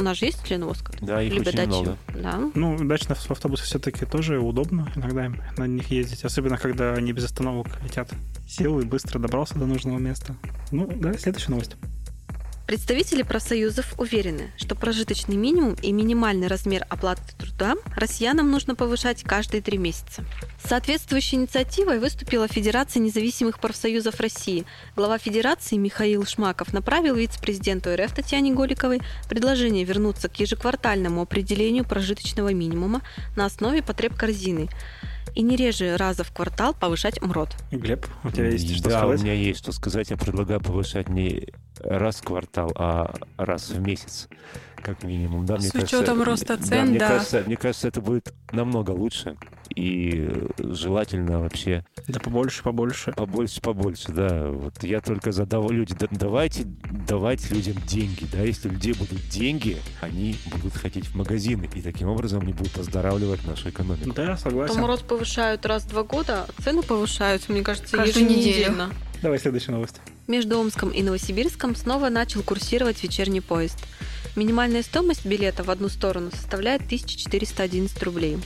У 0.00 0.02
нас 0.02 0.16
же 0.16 0.24
есть 0.24 0.42
члены 0.46 0.64
ВОСКа? 0.64 0.94
Да, 1.02 1.20
их 1.20 1.34
Любят 1.34 1.48
очень 1.48 1.56
дачи. 1.58 1.68
много. 1.68 1.98
Да. 2.14 2.50
Ну, 2.54 2.88
дачные 2.88 3.16
автобусы 3.28 3.64
все-таки 3.64 4.06
тоже 4.06 4.38
удобно 4.38 4.90
иногда 4.96 5.26
им 5.26 5.42
на 5.58 5.66
них 5.66 5.90
ездить, 5.90 6.24
особенно 6.24 6.56
когда 6.56 6.94
они 6.94 7.12
без 7.12 7.26
остановок 7.26 7.66
летят. 7.82 8.08
Сел 8.48 8.80
и 8.80 8.84
быстро 8.84 9.18
добрался 9.18 9.58
до 9.58 9.66
нужного 9.66 9.98
места. 9.98 10.34
Ну, 10.70 10.90
да, 10.96 11.12
следующая 11.18 11.50
новость. 11.50 11.76
Представители 12.70 13.24
профсоюзов 13.24 13.98
уверены, 13.98 14.52
что 14.56 14.76
прожиточный 14.76 15.34
минимум 15.34 15.74
и 15.82 15.90
минимальный 15.90 16.46
размер 16.46 16.86
оплаты 16.88 17.20
труда 17.36 17.74
россиянам 17.96 18.48
нужно 18.48 18.76
повышать 18.76 19.24
каждые 19.24 19.60
три 19.60 19.76
месяца. 19.76 20.24
Соответствующей 20.64 21.34
инициативой 21.34 21.98
выступила 21.98 22.46
Федерация 22.46 23.00
независимых 23.00 23.58
профсоюзов 23.58 24.20
России. 24.20 24.66
Глава 24.94 25.18
Федерации 25.18 25.74
Михаил 25.78 26.24
Шмаков 26.24 26.72
направил 26.72 27.16
вице-президенту 27.16 27.90
РФ 27.92 28.14
Татьяне 28.14 28.54
Голиковой 28.54 29.00
предложение 29.28 29.82
вернуться 29.82 30.28
к 30.28 30.38
ежеквартальному 30.38 31.22
определению 31.22 31.84
прожиточного 31.84 32.52
минимума 32.54 33.02
на 33.34 33.46
основе 33.46 33.82
потреб 33.82 34.14
корзины 34.14 34.68
и 35.34 35.42
не 35.42 35.56
реже 35.56 35.96
раза 35.96 36.24
в 36.24 36.32
квартал 36.32 36.74
повышать 36.74 37.20
МРОД. 37.20 37.50
Глеб, 37.70 38.06
у 38.24 38.30
тебя 38.30 38.48
есть 38.48 38.74
что 38.74 38.90
да, 38.90 38.98
сказать? 38.98 39.20
у 39.20 39.22
меня 39.24 39.34
есть 39.34 39.58
что 39.60 39.72
сказать. 39.72 40.10
Я 40.10 40.16
предлагаю 40.16 40.60
повышать 40.60 41.08
не 41.08 41.48
раз 41.78 42.16
в 42.16 42.24
квартал, 42.24 42.72
а 42.74 43.14
раз 43.36 43.70
в 43.70 43.80
месяц, 43.80 44.28
как 44.82 45.02
минимум. 45.04 45.46
Да, 45.46 45.56
С 45.58 45.62
мне 45.62 45.70
кажется, 45.70 45.98
учетом 45.98 46.22
роста 46.22 46.56
да, 46.56 46.64
цен, 46.64 46.88
мне 46.90 46.98
да. 46.98 47.08
Кажется, 47.08 47.42
мне 47.46 47.56
кажется, 47.56 47.88
это 47.88 48.00
будет 48.00 48.32
намного 48.52 48.90
лучше. 48.90 49.36
И 49.74 50.26
э, 50.28 50.48
желательно 50.58 51.40
вообще 51.40 51.84
Да 52.08 52.18
побольше, 52.18 52.62
побольше. 52.62 53.12
побольше, 53.12 53.60
побольше, 53.60 54.12
да. 54.12 54.48
Вот 54.50 54.82
я 54.82 55.00
только 55.00 55.30
за 55.32 55.44
люди, 55.70 55.94
да- 55.98 56.08
давайте 56.10 56.64
давать 57.06 57.50
людям 57.50 57.76
деньги, 57.86 58.26
да. 58.32 58.40
Если 58.42 58.68
у 58.68 58.72
людей 58.72 58.94
будут 58.94 59.20
деньги, 59.28 59.76
они 60.00 60.36
будут 60.50 60.74
ходить 60.74 61.06
в 61.06 61.14
магазины, 61.14 61.68
и 61.74 61.82
таким 61.82 62.08
образом 62.08 62.40
они 62.42 62.52
будут 62.52 62.76
оздоравливать 62.78 63.46
нашу 63.46 63.70
экономику. 63.70 64.12
Да, 64.12 64.36
согласен. 64.36 64.80
МРОД 64.80 65.04
повышают 65.04 65.64
раз 65.66 65.84
в 65.84 65.90
два 65.90 66.02
года, 66.02 66.46
а 66.48 66.62
цены 66.62 66.82
повышаются, 66.82 67.52
мне 67.52 67.62
кажется, 67.62 67.96
Каждую 67.96 68.26
неделю. 68.26 68.40
еженедельно. 68.40 68.90
Давай 69.22 69.38
следующая 69.38 69.72
новость. 69.72 70.00
Между 70.26 70.58
Омском 70.58 70.90
и 70.90 71.02
Новосибирском 71.02 71.76
снова 71.76 72.08
начал 72.08 72.42
курсировать 72.42 73.02
вечерний 73.02 73.40
поезд. 73.40 73.78
Минимальная 74.36 74.82
стоимость 74.82 75.26
билета 75.26 75.62
в 75.62 75.70
одну 75.70 75.88
сторону 75.88 76.30
составляет 76.30 76.82
1411 76.82 78.02
рублей. 78.02 78.38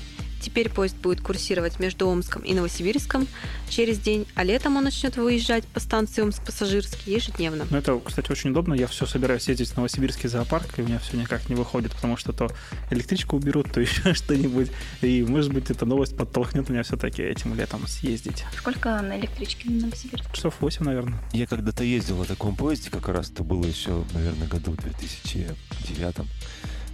Теперь 0.44 0.68
поезд 0.68 0.96
будет 0.96 1.22
курсировать 1.22 1.80
между 1.80 2.07
Омском 2.07 2.42
и 2.42 2.52
Новосибирском 2.52 3.26
через 3.70 3.98
день, 3.98 4.26
а 4.35 4.44
летом 4.44 4.76
он 4.76 4.85
начнет 4.85 5.16
выезжать 5.16 5.66
по 5.66 5.80
станции 5.80 6.20
Омск-Пассажирский 6.20 7.14
ежедневно. 7.14 7.66
Ну, 7.70 7.78
это, 7.78 7.98
кстати, 7.98 8.30
очень 8.30 8.50
удобно. 8.50 8.74
Я 8.74 8.87
все 8.87 9.07
собираюсь 9.07 9.48
ездить 9.48 9.70
в 9.70 9.76
Новосибирский 9.78 10.28
зоопарк, 10.28 10.78
и 10.78 10.83
у 10.83 10.85
меня 10.85 10.98
все 10.98 11.16
никак 11.16 11.48
не 11.48 11.54
выходит, 11.54 11.92
потому 11.92 12.18
что 12.18 12.35
то 12.35 12.50
электричку 12.90 13.37
уберут, 13.37 13.72
то 13.72 13.80
еще 13.80 14.12
что-нибудь. 14.12 14.70
И, 15.00 15.22
может 15.22 15.50
быть, 15.50 15.70
эта 15.70 15.87
новость 15.87 16.14
подтолкнет 16.14 16.68
меня 16.68 16.83
все-таки 16.83 17.22
этим 17.22 17.54
летом 17.54 17.87
съездить. 17.87 18.44
Сколько 18.59 19.00
на 19.00 19.18
электричке 19.18 19.70
на 19.70 19.87
Новосибирск? 19.87 20.30
Часов 20.35 20.57
8, 20.61 20.85
наверное. 20.85 21.18
Я 21.33 21.46
когда-то 21.46 21.85
ездил 21.85 22.18
на 22.18 22.26
таком 22.26 22.54
поезде, 22.54 22.90
как 22.90 23.09
раз 23.09 23.30
это 23.30 23.42
было 23.42 23.64
еще, 23.64 24.04
наверное, 24.12 24.46
году 24.46 24.72
в 24.72 24.76
2009 24.76 26.16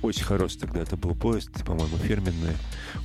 очень 0.03 0.25
хороший 0.25 0.59
тогда 0.61 0.81
это 0.81 0.97
был 0.97 1.15
поезд, 1.15 1.51
по-моему, 1.65 1.97
фирменный. 1.99 2.57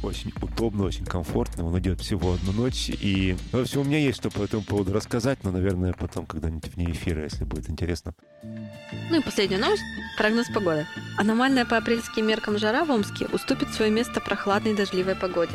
Очень 0.04 0.32
удобно, 0.42 0.84
очень 0.84 1.06
комфортно. 1.06 1.66
Он 1.66 1.78
идет 1.80 2.02
всего 2.02 2.34
одну 2.34 2.52
ночь. 2.52 2.90
И, 2.90 3.36
в 3.52 3.60
общем, 3.60 3.82
у 3.82 3.84
меня 3.84 4.00
есть 4.00 4.18
что 4.18 4.30
по 4.30 4.42
этому 4.42 4.64
поводу 4.64 4.94
рассказать, 4.94 5.44
но, 5.44 5.52
наверное, 5.52 5.94
потом 5.94 6.26
когда-нибудь 6.26 6.74
вне 6.74 6.92
эфира, 6.92 7.24
если 7.24 7.44
будет 7.44 7.70
интересно. 7.70 8.14
Ну 9.10 9.20
и 9.20 9.22
последняя 9.22 9.58
новость. 9.58 9.84
Прогноз 10.18 10.48
погоды. 10.54 10.86
Аномальная 11.18 11.66
по 11.66 11.78
апрельским 11.78 12.26
меркам 12.26 12.58
жара 12.58 12.86
в 12.86 12.92
Омске 12.92 13.26
уступит 13.28 13.70
свое 13.74 13.92
место 13.92 14.22
прохладной 14.22 14.76
дождливой 14.76 15.16
погоде. 15.16 15.54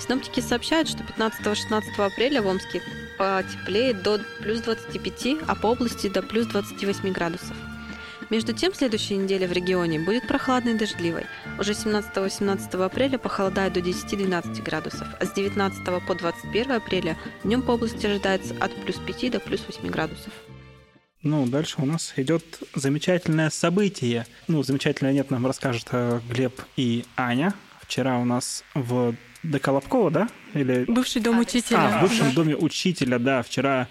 Синоптики 0.00 0.40
сообщают, 0.40 0.88
что 0.88 1.04
15-16 1.04 1.82
апреля 1.98 2.42
в 2.42 2.46
Омске 2.46 2.82
потеплеет 3.18 4.02
до 4.02 4.20
плюс 4.40 4.60
25, 4.60 5.36
а 5.46 5.54
по 5.54 5.68
области 5.68 6.08
до 6.08 6.22
плюс 6.22 6.46
28 6.46 7.12
градусов. 7.12 7.56
Между 8.32 8.54
тем, 8.54 8.72
следующая 8.72 9.18
неделя 9.18 9.46
в 9.46 9.52
регионе 9.52 10.00
будет 10.00 10.26
прохладной 10.26 10.72
и 10.72 10.78
дождливой. 10.78 11.26
Уже 11.58 11.72
17-18 11.72 12.82
апреля 12.82 13.18
похолодает 13.18 13.74
до 13.74 13.80
10-12 13.80 14.62
градусов, 14.62 15.06
а 15.20 15.26
с 15.26 15.34
19 15.34 15.84
по 16.06 16.14
21 16.14 16.72
апреля 16.72 17.18
днем 17.44 17.60
по 17.60 17.72
области 17.72 18.06
ожидается 18.06 18.54
от 18.58 18.74
плюс 18.84 18.96
5 18.96 19.32
до 19.32 19.38
плюс 19.38 19.62
8 19.68 19.86
градусов. 19.90 20.32
Ну, 21.22 21.46
дальше 21.46 21.74
у 21.76 21.84
нас 21.84 22.14
идет 22.16 22.42
замечательное 22.74 23.50
событие. 23.50 24.26
Ну, 24.48 24.62
замечательное 24.62 25.12
нет, 25.12 25.30
нам 25.30 25.46
расскажет 25.46 25.88
э, 25.92 26.20
Глеб 26.30 26.58
и 26.78 27.04
Аня. 27.18 27.52
Вчера 27.82 28.16
у 28.18 28.24
нас 28.24 28.64
в 28.72 29.14
до 29.42 29.58
Колобкова, 29.58 30.10
да? 30.10 30.28
Или... 30.54 30.86
Бывший 30.88 31.20
дом 31.20 31.38
учителя. 31.38 31.96
А, 31.96 31.98
в 31.98 32.02
бывшем 32.08 32.32
доме 32.32 32.56
учителя, 32.56 33.18
да. 33.18 33.42
Вчера 33.42 33.88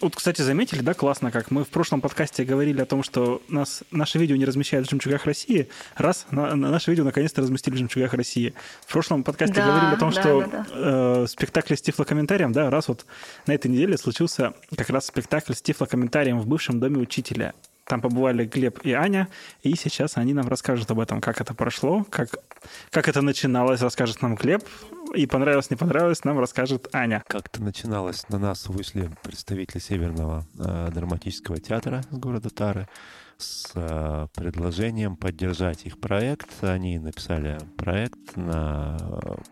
вот, 0.00 0.14
кстати, 0.14 0.42
заметили, 0.42 0.80
да, 0.80 0.94
классно, 0.94 1.32
как 1.32 1.50
мы 1.50 1.64
в 1.64 1.68
прошлом 1.68 2.00
подкасте 2.00 2.44
говорили 2.44 2.80
о 2.80 2.86
том, 2.86 3.02
что 3.02 3.42
нас, 3.48 3.82
наше 3.90 4.18
видео 4.18 4.36
не 4.36 4.44
размещают 4.44 4.86
в 4.86 4.90
«Жемчугах 4.90 5.24
России». 5.24 5.68
Раз, 5.96 6.26
на, 6.30 6.54
на 6.54 6.70
наше 6.70 6.92
видео 6.92 7.04
наконец-то 7.04 7.40
разместили 7.40 7.74
в 7.74 7.78
«Жемчугах 7.78 8.14
России». 8.14 8.54
В 8.86 8.92
прошлом 8.92 9.24
подкасте 9.24 9.56
да, 9.56 9.66
говорили 9.66 9.94
о 9.94 9.98
том, 9.98 10.10
да, 10.10 10.20
что 10.20 10.40
да, 10.40 10.46
да. 10.46 10.66
Э, 10.72 11.26
спектакль 11.28 11.74
с 11.74 11.82
тифлокомментарием, 11.82 12.52
да, 12.52 12.70
раз 12.70 12.86
вот 12.86 13.06
на 13.46 13.52
этой 13.52 13.68
неделе 13.68 13.98
случился 13.98 14.54
как 14.76 14.88
раз 14.90 15.06
спектакль 15.06 15.54
с 15.54 15.62
тифлокомментарием 15.62 16.38
в 16.38 16.46
бывшем 16.46 16.78
доме 16.78 16.98
учителя. 16.98 17.54
Там 17.86 18.00
побывали 18.00 18.44
Глеб 18.46 18.80
и 18.84 18.92
Аня, 18.92 19.28
и 19.62 19.74
сейчас 19.76 20.16
они 20.16 20.32
нам 20.32 20.48
расскажут 20.48 20.90
об 20.90 21.00
этом, 21.00 21.20
как 21.20 21.40
это 21.40 21.54
прошло, 21.54 22.04
как, 22.10 22.30
как 22.90 23.08
это 23.08 23.20
начиналось, 23.20 23.82
расскажет 23.82 24.22
нам 24.22 24.36
Глеб, 24.36 24.62
и 25.14 25.26
понравилось, 25.26 25.70
не 25.70 25.76
понравилось, 25.76 26.24
нам 26.24 26.38
расскажет 26.38 26.88
Аня. 26.94 27.22
Как 27.26 27.46
это 27.48 27.62
начиналось? 27.62 28.28
На 28.28 28.38
нас 28.38 28.66
вышли 28.68 29.10
представители 29.22 29.78
Северного 29.78 30.46
э, 30.58 30.88
драматического 30.92 31.60
театра 31.60 32.02
с 32.10 32.16
города 32.16 32.50
Тары 32.50 32.88
с 33.38 33.70
э, 33.74 34.26
предложением 34.34 35.16
поддержать 35.16 35.86
их 35.86 35.98
проект. 35.98 36.48
Они 36.62 36.98
написали 36.98 37.58
проект 37.76 38.36
на, 38.36 38.98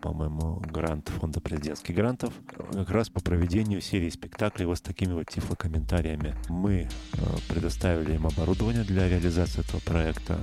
по-моему, 0.01 0.61
грант 0.61 1.09
фонда 1.09 1.39
президентских 1.39 1.95
грантов 1.95 2.33
как 2.71 2.89
раз 2.89 3.09
по 3.09 3.19
проведению 3.21 3.81
серии 3.81 4.09
спектаклей 4.09 4.65
вот 4.65 4.77
с 4.77 4.81
такими 4.81 5.13
вот 5.13 5.27
тифлокомментариями. 5.27 6.35
Мы 6.49 6.87
э, 7.13 7.17
предоставили 7.49 8.15
им 8.15 8.27
оборудование 8.27 8.83
для 8.83 9.07
реализации 9.07 9.61
этого 9.61 9.79
проекта. 9.81 10.39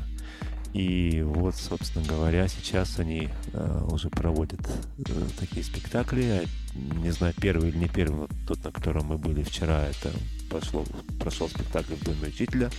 И 0.72 1.22
вот, 1.22 1.56
собственно 1.56 2.06
говоря, 2.06 2.46
сейчас 2.46 2.98
они 3.00 3.28
э, 3.52 3.86
уже 3.90 4.08
проводят 4.08 4.60
э, 4.98 5.12
такие 5.38 5.64
спектакли. 5.64 6.46
Не 6.74 7.10
знаю, 7.10 7.34
первый 7.40 7.70
или 7.70 7.76
не 7.76 7.88
первый, 7.88 8.20
но 8.20 8.28
тот, 8.46 8.62
на 8.62 8.70
котором 8.70 9.06
мы 9.06 9.18
были 9.18 9.42
вчера, 9.42 9.82
это 9.82 10.12
пошло, 10.48 10.84
прошел 11.18 11.48
спектакль 11.48 11.94
в 11.94 12.04
Доме 12.04 12.28
учителя. 12.28 12.70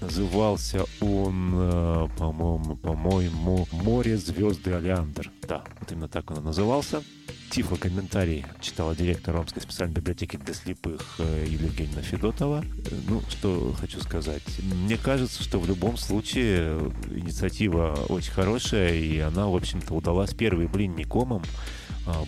Назывался 0.00 0.84
он, 1.00 1.52
э, 1.54 2.08
по-моему, 2.16 2.76
по-моему, 2.76 3.66
«Море, 3.72 4.16
звезды, 4.16 4.72
Алиандр». 4.72 5.30
Да, 5.48 5.64
вот 5.80 5.90
именно 5.90 6.08
так 6.08 6.30
он 6.30 6.44
назывался. 6.44 7.02
Тифло 7.50 7.76
комментарий 7.76 8.44
читала 8.60 8.94
директор 8.94 9.34
Ромской 9.34 9.62
специальной 9.62 9.94
библиотеки 9.94 10.36
для 10.36 10.54
слепых 10.54 11.16
э, 11.18 11.46
Евгеньевна 11.48 12.02
Федотова. 12.02 12.64
Ну, 13.08 13.22
что 13.28 13.74
хочу 13.80 14.00
сказать. 14.00 14.42
Мне 14.62 14.96
кажется, 14.98 15.42
что 15.42 15.58
в 15.58 15.66
любом 15.66 15.96
случае 15.96 16.78
инициатива 17.10 17.98
очень 18.08 18.32
хорошая, 18.32 18.94
и 18.94 19.18
она, 19.18 19.48
в 19.48 19.56
общем-то, 19.56 19.94
удалась 19.94 20.32
первый 20.32 20.68
блин 20.68 20.94
не 20.94 21.04
комом. 21.04 21.42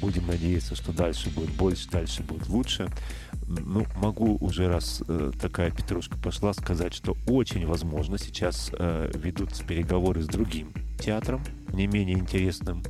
Будем 0.00 0.26
надеяться, 0.26 0.74
что 0.74 0.92
дальше 0.92 1.30
будет 1.30 1.50
больше, 1.50 1.88
дальше 1.90 2.22
будет 2.22 2.48
лучше. 2.48 2.90
Ну, 3.46 3.86
могу 3.96 4.36
уже 4.40 4.68
раз 4.68 5.02
э, 5.08 5.32
такая 5.40 5.70
петрушка 5.70 6.16
пошла 6.16 6.52
сказать, 6.52 6.94
что 6.94 7.16
очень 7.26 7.66
возможно 7.66 8.18
сейчас 8.18 8.70
э, 8.72 9.10
ведутся 9.14 9.64
переговоры 9.64 10.22
с 10.22 10.26
другим 10.26 10.72
театром, 10.98 11.42
не 11.72 11.86
менее 11.86 12.18
интересным, 12.18 12.82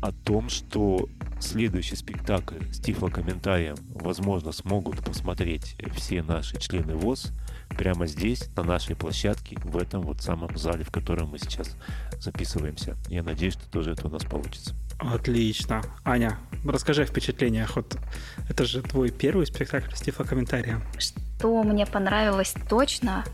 о 0.00 0.12
том, 0.12 0.48
что 0.48 1.08
следующий 1.40 1.96
спектакль 1.96 2.64
с 2.72 2.80
тифлокомментарием, 2.80 3.76
возможно, 3.90 4.52
смогут 4.52 5.04
посмотреть 5.04 5.76
все 5.94 6.22
наши 6.22 6.58
члены 6.58 6.94
ВОЗ 6.94 7.32
прямо 7.76 8.06
здесь, 8.06 8.48
на 8.56 8.62
нашей 8.62 8.96
площадке, 8.96 9.56
в 9.62 9.76
этом 9.76 10.02
вот 10.02 10.20
самом 10.22 10.56
зале, 10.56 10.84
в 10.84 10.90
котором 10.90 11.30
мы 11.30 11.38
сейчас 11.38 11.76
записываемся. 12.20 12.96
Я 13.08 13.22
надеюсь, 13.22 13.54
что 13.54 13.68
тоже 13.70 13.92
это 13.92 14.06
у 14.06 14.10
нас 14.10 14.24
получится. 14.24 14.74
Отлично. 14.98 15.82
Аня, 16.04 16.38
расскажи 16.64 17.02
о 17.02 17.06
впечатлениях. 17.06 17.76
Вот 17.76 17.96
это 18.48 18.64
же 18.64 18.82
твой 18.82 19.10
первый 19.10 19.46
спектакль 19.46 19.94
с 19.94 20.00
тифлокомментарием. 20.00 20.82
Что 20.98 21.62
мне 21.62 21.86
понравилось 21.86 22.54
точно, 22.68 23.24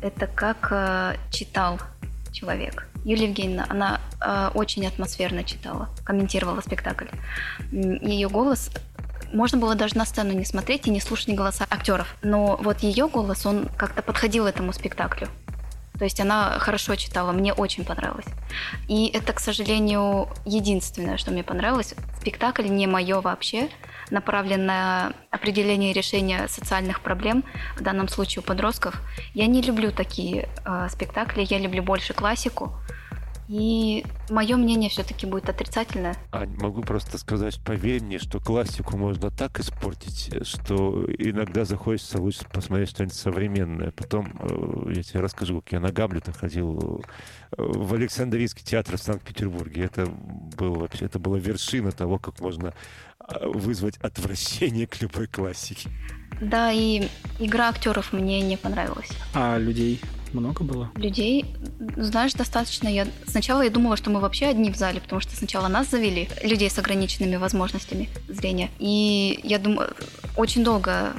это 0.00 0.26
как 0.26 0.68
э, 0.70 1.16
читал 1.30 1.78
человек. 2.32 2.86
Юлия 3.04 3.28
Евгеньевна, 3.28 3.66
она 3.68 4.00
э, 4.20 4.50
очень 4.54 4.86
атмосферно 4.86 5.44
читала, 5.44 5.88
комментировала 6.04 6.60
спектакль. 6.60 7.06
Ее 7.70 8.28
голос 8.28 8.70
можно 9.32 9.58
было 9.58 9.74
даже 9.74 9.96
на 9.96 10.04
сцену 10.04 10.32
не 10.32 10.44
смотреть 10.44 10.86
и 10.86 10.90
не 10.90 11.00
слушать 11.00 11.34
голоса 11.34 11.66
актеров. 11.70 12.16
Но 12.22 12.56
вот 12.62 12.80
ее 12.80 13.08
голос, 13.08 13.46
он 13.46 13.68
как-то 13.76 14.02
подходил 14.02 14.46
этому 14.46 14.72
спектаклю. 14.72 15.28
То 16.00 16.04
есть 16.04 16.18
она 16.18 16.58
хорошо 16.58 16.96
читала, 16.96 17.30
мне 17.32 17.52
очень 17.52 17.84
понравилось. 17.84 18.24
И 18.88 19.08
это, 19.08 19.34
к 19.34 19.38
сожалению, 19.38 20.28
единственное, 20.46 21.18
что 21.18 21.30
мне 21.30 21.44
понравилось. 21.44 21.94
Спектакль 22.18 22.68
не 22.68 22.86
мое 22.86 23.20
вообще, 23.20 23.68
направлен 24.08 24.64
на 24.64 25.12
определение 25.30 25.92
решения 25.92 26.48
социальных 26.48 27.02
проблем, 27.02 27.44
в 27.76 27.82
данном 27.82 28.08
случае 28.08 28.40
у 28.40 28.46
подростков. 28.46 28.98
Я 29.34 29.46
не 29.46 29.60
люблю 29.60 29.92
такие 29.92 30.48
э, 30.64 30.88
спектакли, 30.90 31.46
я 31.46 31.58
люблю 31.58 31.82
больше 31.82 32.14
классику. 32.14 32.72
И 33.50 34.04
мое 34.30 34.56
мнение 34.56 34.88
все-таки 34.88 35.26
будет 35.26 35.48
отрицательное. 35.48 36.14
А 36.30 36.46
могу 36.46 36.82
просто 36.82 37.18
сказать, 37.18 37.60
поверь 37.64 38.00
мне, 38.00 38.20
что 38.20 38.38
классику 38.38 38.96
можно 38.96 39.32
так 39.32 39.58
испортить, 39.58 40.46
что 40.46 41.04
иногда 41.18 41.64
захочется 41.64 42.20
лучше 42.20 42.44
посмотреть 42.52 42.90
что-нибудь 42.90 43.16
современное. 43.16 43.90
Потом 43.90 44.32
э, 44.38 44.92
я 44.94 45.02
тебе 45.02 45.18
расскажу, 45.18 45.62
как 45.62 45.72
я 45.72 45.80
на 45.80 45.90
Гамлета 45.90 46.32
ходил 46.32 47.02
э, 47.50 47.60
в 47.60 47.92
Александрийский 47.92 48.62
театр 48.64 48.96
в 48.96 49.02
Санкт-Петербурге. 49.02 49.82
Это 49.82 50.06
был 50.06 50.74
вообще, 50.74 51.06
это 51.06 51.18
была 51.18 51.40
вершина 51.40 51.90
того, 51.90 52.20
как 52.20 52.38
можно 52.38 52.72
э, 53.18 53.48
вызвать 53.48 53.96
отвращение 53.96 54.86
к 54.86 55.02
любой 55.02 55.26
классике. 55.26 55.90
Да, 56.40 56.70
и 56.70 57.08
игра 57.40 57.68
актеров 57.70 58.12
мне 58.12 58.42
не 58.42 58.56
понравилась. 58.56 59.10
А 59.34 59.58
людей 59.58 60.00
много 60.32 60.64
было? 60.64 60.90
Людей, 60.96 61.44
знаешь, 61.96 62.32
достаточно. 62.34 62.88
Я 62.88 63.06
сначала 63.26 63.62
я 63.62 63.70
думала, 63.70 63.96
что 63.96 64.10
мы 64.10 64.20
вообще 64.20 64.46
одни 64.46 64.70
в 64.70 64.76
зале, 64.76 65.00
потому 65.00 65.20
что 65.20 65.36
сначала 65.36 65.68
нас 65.68 65.90
завели, 65.90 66.28
людей 66.42 66.70
с 66.70 66.78
ограниченными 66.78 67.36
возможностями 67.36 68.08
зрения. 68.28 68.70
И 68.78 69.40
я 69.42 69.58
думаю, 69.58 69.90
очень 70.36 70.64
долго 70.64 71.12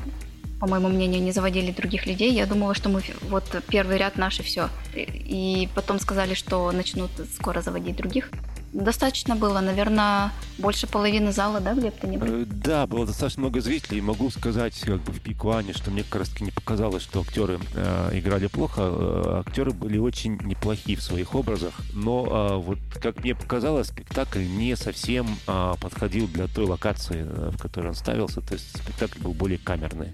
по 0.59 0.67
моему 0.67 0.89
мнению, 0.89 1.23
не 1.23 1.31
заводили 1.31 1.71
других 1.71 2.05
людей. 2.05 2.31
Я 2.31 2.45
думала, 2.45 2.75
что 2.75 2.87
мы 2.87 3.01
вот 3.29 3.43
первый 3.67 3.97
ряд 3.97 4.15
наши 4.15 4.43
все. 4.43 4.69
И 4.93 5.67
потом 5.73 5.99
сказали, 5.99 6.35
что 6.35 6.71
начнут 6.71 7.09
скоро 7.33 7.61
заводить 7.61 7.95
других. 7.95 8.29
Достаточно 8.73 9.35
было, 9.35 9.59
наверное, 9.59 10.31
больше 10.57 10.87
половины 10.87 11.33
зала, 11.33 11.59
да, 11.59 11.73
Глеб, 11.73 11.93
ты 11.99 12.07
не 12.07 12.17
был? 12.17 12.27
Э, 12.27 12.45
Да, 12.45 12.87
было 12.87 13.05
достаточно 13.05 13.41
много 13.41 13.59
зрителей. 13.59 13.99
Могу 14.01 14.29
сказать, 14.29 14.79
как 14.79 15.01
бы 15.01 15.11
в 15.11 15.19
пику 15.19 15.51
Ани, 15.51 15.73
что 15.73 15.91
мне 15.91 16.03
как 16.03 16.21
раз 16.21 16.29
таки 16.29 16.45
не 16.45 16.51
показалось, 16.51 17.03
что 17.03 17.21
актеры 17.21 17.59
э, 17.75 18.09
играли 18.13 18.47
плохо. 18.47 18.81
Э, 18.83 19.43
актеры 19.45 19.71
были 19.71 19.97
очень 19.97 20.37
неплохие 20.43 20.97
в 20.97 21.01
своих 21.03 21.35
образах. 21.35 21.73
Но 21.93 22.25
э, 22.25 22.55
вот, 22.63 22.77
как 23.01 23.21
мне 23.23 23.35
показалось, 23.35 23.87
спектакль 23.87 24.43
не 24.45 24.75
совсем 24.77 25.27
э, 25.47 25.73
подходил 25.81 26.27
для 26.29 26.47
той 26.47 26.65
локации, 26.65 27.25
э, 27.27 27.49
в 27.51 27.57
которой 27.61 27.87
он 27.87 27.95
ставился. 27.95 28.39
То 28.39 28.53
есть 28.53 28.69
спектакль 28.77 29.19
был 29.19 29.33
более 29.33 29.57
камерный. 29.57 30.11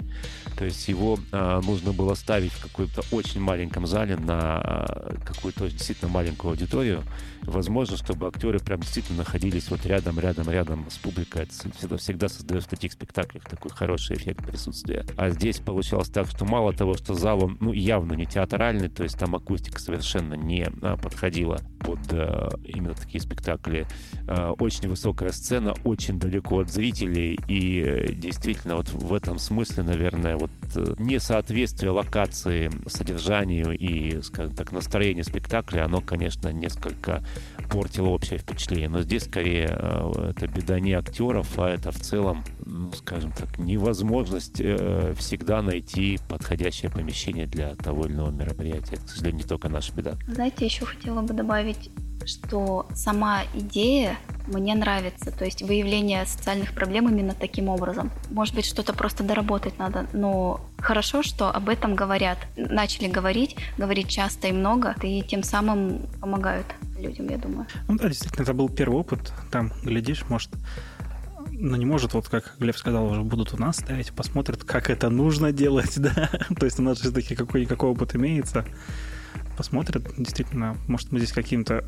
То 0.57 0.65
есть 0.65 0.87
его 0.87 1.19
э, 1.31 1.61
нужно 1.63 1.93
было 1.93 2.15
ставить 2.15 2.53
в 2.53 2.63
каком-то 2.63 3.03
очень 3.11 3.39
маленьком 3.39 3.85
зале 3.85 4.15
на 4.15 4.87
какую-то 5.25 5.69
действительно 5.69 6.09
маленькую 6.09 6.51
аудиторию. 6.51 7.03
Возможно, 7.43 7.97
чтобы 7.97 8.27
актеры 8.47 8.59
прям 8.59 8.79
действительно 8.79 9.19
находились 9.19 9.69
вот 9.69 9.85
рядом, 9.85 10.19
рядом, 10.19 10.49
рядом 10.49 10.85
с 10.89 10.97
публикой. 10.97 11.43
Это 11.43 11.53
всегда, 11.77 11.97
всегда 11.97 12.29
создает 12.29 12.63
в 12.63 12.67
таких 12.67 12.93
спектаклях 12.93 13.43
такой 13.43 13.71
хороший 13.71 14.15
эффект 14.15 14.45
присутствия. 14.45 15.05
А 15.17 15.29
здесь 15.29 15.59
получалось 15.59 16.09
так, 16.09 16.27
что 16.27 16.45
мало 16.45 16.73
того, 16.73 16.93
что 16.95 17.13
зал, 17.13 17.43
он 17.43 17.57
ну, 17.59 17.73
явно 17.73 18.13
не 18.13 18.25
театральный, 18.25 18.89
то 18.89 19.03
есть 19.03 19.17
там 19.17 19.35
акустика 19.35 19.79
совершенно 19.79 20.35
не 20.35 20.67
а, 20.81 20.97
подходила 20.97 21.59
под 21.79 21.99
а, 22.11 22.49
именно 22.63 22.93
такие 22.93 23.21
спектакли. 23.21 23.85
А, 24.27 24.51
очень 24.53 24.89
высокая 24.89 25.31
сцена, 25.31 25.73
очень 25.83 26.19
далеко 26.19 26.59
от 26.59 26.69
зрителей, 26.69 27.37
и 27.47 27.81
э, 27.81 28.13
действительно 28.13 28.77
вот 28.77 28.89
в 28.89 29.13
этом 29.13 29.39
смысле, 29.39 29.83
наверное, 29.83 30.37
вот 30.37 30.51
э, 30.75 30.95
несоответствие 30.99 31.91
локации, 31.91 32.71
содержанию 32.87 33.77
и, 33.77 34.21
скажем 34.21 34.55
так, 34.55 34.71
настроению 34.71 35.23
спектакля, 35.23 35.85
оно, 35.85 36.01
конечно, 36.01 36.49
несколько 36.49 37.23
портило 37.69 38.07
общее 38.07 38.36
впечатление. 38.37 38.89
Но 38.89 39.01
здесь 39.01 39.23
скорее 39.23 39.67
э, 39.69 40.31
это 40.31 40.47
беда 40.47 40.79
не 40.79 40.93
актеров, 40.93 41.57
а 41.59 41.69
это 41.69 41.91
в 41.91 41.99
целом, 41.99 42.43
ну, 42.65 42.91
скажем 42.93 43.31
так, 43.31 43.57
невозможность 43.57 44.59
э, 44.59 45.13
всегда 45.17 45.61
найти 45.61 46.19
подходящее 46.27 46.91
помещение 46.91 47.47
для 47.47 47.75
того 47.75 48.05
или 48.05 48.13
иного 48.13 48.31
мероприятия. 48.31 48.95
Это, 48.95 49.05
к 49.05 49.09
сожалению, 49.09 49.43
не 49.43 49.47
только 49.47 49.69
наша 49.69 49.93
беда. 49.93 50.15
Знаете, 50.27 50.65
еще 50.65 50.85
хотела 50.85 51.21
бы 51.21 51.33
добавить, 51.33 51.89
что 52.25 52.87
сама 52.93 53.43
идея 53.53 54.17
мне 54.47 54.75
нравится, 54.75 55.31
то 55.31 55.45
есть 55.45 55.61
выявление 55.61 56.25
социальных 56.25 56.73
проблем 56.73 57.09
именно 57.09 57.33
таким 57.33 57.69
образом. 57.69 58.11
Может 58.29 58.55
быть, 58.55 58.65
что-то 58.65 58.93
просто 58.93 59.23
доработать 59.23 59.77
надо, 59.77 60.07
но 60.13 60.61
хорошо, 60.77 61.23
что 61.23 61.49
об 61.49 61.69
этом 61.69 61.95
говорят, 61.95 62.37
начали 62.55 63.07
говорить, 63.07 63.57
говорить 63.77 64.09
часто 64.09 64.47
и 64.47 64.51
много, 64.51 64.95
и 65.01 65.21
тем 65.21 65.43
самым 65.43 66.07
помогают 66.21 66.65
людям, 66.97 67.27
я 67.29 67.37
думаю. 67.37 67.67
Ну 67.87 67.97
да, 67.97 68.07
действительно, 68.07 68.43
это 68.43 68.53
был 68.53 68.69
первый 68.69 68.99
опыт. 68.99 69.33
Там, 69.51 69.71
глядишь, 69.83 70.23
может, 70.29 70.49
ну 71.51 71.75
не 71.75 71.85
может, 71.85 72.13
вот 72.13 72.29
как 72.29 72.55
Глеб 72.59 72.77
сказал, 72.77 73.07
уже 73.07 73.21
будут 73.21 73.53
у 73.53 73.57
нас 73.57 73.77
ставить, 73.77 74.11
посмотрят, 74.13 74.63
как 74.63 74.89
это 74.89 75.09
нужно 75.09 75.51
делать, 75.51 75.93
да. 75.97 76.29
То 76.57 76.65
есть 76.65 76.79
у 76.79 76.83
нас 76.83 76.97
же 76.97 77.03
все-таки 77.03 77.35
какой-никакой 77.35 77.89
опыт 77.89 78.15
имеется. 78.15 78.65
Посмотрят, 79.57 80.03
действительно, 80.17 80.77
может, 80.87 81.11
мы 81.11 81.19
здесь 81.19 81.31
каким-то, 81.31 81.83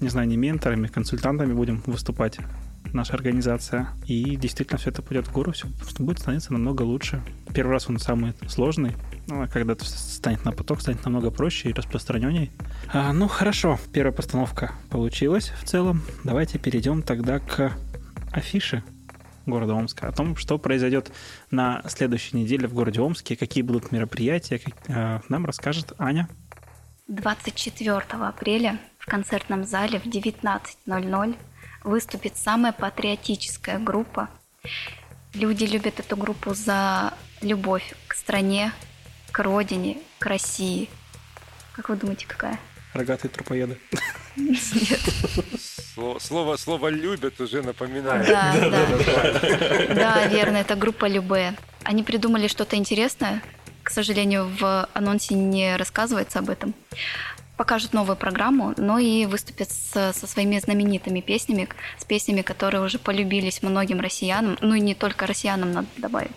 не 0.00 0.08
знаю, 0.08 0.26
не 0.26 0.36
менторами, 0.36 0.86
консультантами 0.86 1.52
будем 1.52 1.82
выступать 1.86 2.38
наша 2.92 3.14
организация. 3.14 3.88
И 4.06 4.36
действительно 4.36 4.78
все 4.78 4.90
это 4.90 5.02
пойдет 5.02 5.28
в 5.28 5.32
гору, 5.32 5.52
все 5.52 5.68
будет 5.98 6.18
становиться 6.18 6.52
намного 6.52 6.82
лучше. 6.82 7.22
Первый 7.52 7.72
раз 7.72 7.88
он 7.88 7.98
самый 7.98 8.32
сложный, 8.48 8.92
ну, 9.26 9.42
а 9.42 9.48
когда 9.48 9.74
это 9.74 9.84
станет 9.84 10.44
на 10.44 10.52
поток, 10.52 10.80
станет 10.80 11.04
намного 11.04 11.30
проще 11.30 11.70
и 11.70 11.72
распространенней. 11.72 12.50
А, 12.92 13.12
ну, 13.12 13.28
хорошо, 13.28 13.78
первая 13.92 14.12
постановка 14.12 14.72
получилась 14.90 15.52
в 15.60 15.64
целом. 15.64 16.02
Давайте 16.24 16.58
перейдем 16.58 17.02
тогда 17.02 17.38
к 17.38 17.72
афише 18.32 18.82
города 19.46 19.74
Омска, 19.74 20.08
о 20.08 20.12
том, 20.12 20.36
что 20.36 20.58
произойдет 20.58 21.12
на 21.50 21.82
следующей 21.86 22.36
неделе 22.36 22.66
в 22.66 22.74
городе 22.74 23.00
Омске, 23.00 23.36
какие 23.36 23.62
будут 23.62 23.92
мероприятия, 23.92 24.58
как, 24.58 24.74
э, 24.88 25.20
нам 25.28 25.44
расскажет 25.44 25.92
Аня. 25.98 26.28
24 27.06 27.98
апреля 28.26 28.78
в 28.98 29.06
концертном 29.06 29.64
зале 29.64 29.98
в 29.98 30.06
19.00 30.06 31.36
выступит 31.82 32.36
самая 32.38 32.72
патриотическая 32.72 33.78
группа. 33.78 34.30
Люди 35.34 35.64
любят 35.64 36.00
эту 36.00 36.16
группу 36.16 36.54
за 36.54 37.12
любовь 37.42 37.94
к 38.08 38.14
стране, 38.14 38.72
к 39.32 39.38
родине, 39.40 39.98
к 40.18 40.26
России. 40.26 40.88
Как 41.72 41.90
вы 41.90 41.96
думаете, 41.96 42.26
какая? 42.26 42.58
Рогатые 42.94 43.30
трупоеды. 43.30 43.78
Нет. 44.36 44.58
Слово, 45.94 46.18
слово, 46.18 46.56
слово 46.56 46.88
«любят» 46.88 47.40
уже 47.40 47.62
напоминает. 47.62 48.26
Да, 48.26 48.54
да. 48.70 49.94
Да, 49.94 50.26
верно, 50.26 50.56
это 50.58 50.74
группа 50.74 51.06
Любе. 51.06 51.54
Они 51.82 52.02
придумали 52.02 52.48
что-то 52.48 52.76
интересное. 52.76 53.42
К 53.84 53.90
сожалению, 53.90 54.50
в 54.58 54.88
анонсе 54.94 55.34
не 55.34 55.76
рассказывается 55.76 56.38
об 56.40 56.48
этом. 56.50 56.74
Покажут 57.56 57.92
новую 57.92 58.16
программу, 58.16 58.74
но 58.76 58.98
и 58.98 59.26
выступят 59.26 59.70
с- 59.70 60.12
со 60.12 60.26
своими 60.26 60.58
знаменитыми 60.58 61.20
песнями, 61.20 61.68
с 61.98 62.04
песнями, 62.04 62.42
которые 62.42 62.82
уже 62.82 62.98
полюбились 62.98 63.62
многим 63.62 64.00
россиянам, 64.00 64.56
ну 64.60 64.74
и 64.74 64.80
не 64.80 64.94
только 64.94 65.26
россиянам, 65.26 65.70
надо 65.72 65.86
добавить. 65.98 66.32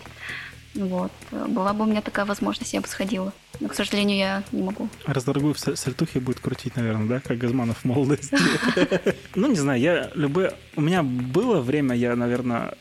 Вот. 0.77 1.11
Была 1.31 1.73
бы 1.73 1.83
у 1.83 1.87
меня 1.87 2.01
такая 2.01 2.25
возможность, 2.25 2.73
я 2.73 2.81
бы 2.81 2.87
сходила. 2.87 3.33
Но, 3.59 3.67
к 3.67 3.73
сожалению, 3.73 4.17
я 4.17 4.43
не 4.51 4.61
могу. 4.61 4.87
Раздорогую 5.05 5.55
в 5.55 5.59
сальтухе 5.59 6.19
будет 6.19 6.39
крутить, 6.39 6.75
наверное, 6.75 7.07
да, 7.07 7.19
как 7.19 7.37
Газманов 7.37 7.79
в 7.79 7.85
молодости. 7.85 8.37
Ну, 9.35 9.47
не 9.47 9.55
знаю, 9.55 9.79
я 9.79 10.11
любые... 10.15 10.53
У 10.75 10.81
меня 10.81 11.03
было 11.03 11.61
время, 11.61 11.95
я, 11.95 12.15
наверное, 12.15 12.73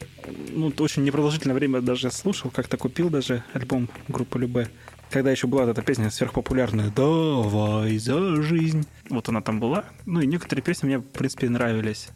ну, 0.53 0.73
очень 0.79 1.05
непродолжительное 1.05 1.55
время 1.55 1.81
даже 1.81 2.11
слушал, 2.11 2.51
как-то 2.51 2.77
купил 2.77 3.11
даже 3.11 3.43
альбом 3.53 3.89
группы 4.09 4.39
Любе. 4.39 4.69
Когда 5.11 5.31
еще 5.31 5.47
была 5.47 5.71
эта 5.71 5.83
песня 5.83 6.11
сверхпопулярная 6.11 6.91
«Давай 6.95 7.97
за 7.99 8.43
жизнь». 8.43 8.87
Вот 9.09 9.29
она 9.29 9.41
там 9.41 9.61
была. 9.61 9.85
Ну, 10.05 10.21
и 10.21 10.27
некоторые 10.27 10.63
песни 10.63 10.87
мне, 10.87 10.99
в 10.99 11.03
принципе, 11.03 11.49
нравились. 11.49 12.09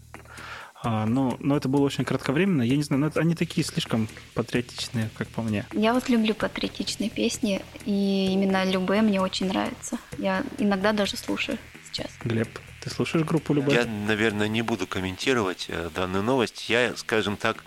А, 0.83 1.05
но, 1.05 1.37
но 1.41 1.57
это 1.57 1.69
было 1.69 1.83
очень 1.83 2.05
кратковременно. 2.05 2.63
Я 2.63 2.77
не 2.77 2.83
знаю, 2.83 3.01
но 3.01 3.07
это, 3.09 3.21
они 3.21 3.35
такие 3.35 3.67
слишком 3.67 4.09
патриотичные, 4.35 5.11
как 5.17 5.29
по 5.29 5.43
мне. 5.43 5.67
Я 5.73 5.93
вот 5.93 6.09
люблю 6.09 6.35
патриотичные 6.35 7.11
песни, 7.11 7.63
и 7.85 8.31
именно 8.33 8.65
Любе 8.65 9.03
мне 9.03 9.21
очень 9.21 9.47
нравится. 9.49 9.99
Я 10.17 10.43
иногда 10.59 10.93
даже 10.93 11.17
слушаю 11.17 11.59
сейчас. 11.91 12.11
Глеб, 12.25 12.49
ты 12.81 12.89
слушаешь 12.89 13.27
группу 13.27 13.53
Любе? 13.53 13.75
Я, 13.75 13.85
наверное, 13.85 14.49
не 14.49 14.63
буду 14.63 14.87
комментировать 14.87 15.67
э, 15.69 15.91
данную 15.95 16.23
новость. 16.23 16.71
Я, 16.71 16.97
скажем 16.97 17.37
так, 17.37 17.63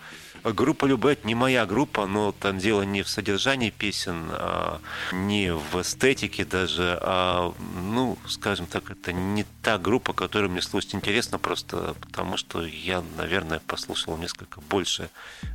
группа 0.52 0.84
Любе 0.84 1.12
это 1.12 1.26
не 1.26 1.34
моя 1.34 1.64
группа, 1.64 2.06
но 2.06 2.32
там 2.32 2.58
дело 2.58 2.82
не 2.82 3.02
в 3.02 3.08
содержании 3.08 3.70
песен, 3.70 4.26
а 4.30 4.80
не 5.12 5.52
в 5.52 5.80
эстетике 5.80 6.44
даже, 6.44 6.98
а, 7.00 7.54
ну, 7.76 8.18
скажем 8.28 8.66
так, 8.66 8.90
это 8.90 9.12
не 9.12 9.44
та 9.62 9.78
группа, 9.78 10.12
которую 10.12 10.50
мне 10.50 10.62
слушать 10.62 10.94
интересно, 10.94 11.38
просто 11.38 11.94
потому 12.00 12.36
что 12.36 12.64
я, 12.64 13.02
наверное, 13.16 13.60
послушал 13.66 14.16
несколько 14.18 14.60
больше 14.60 15.08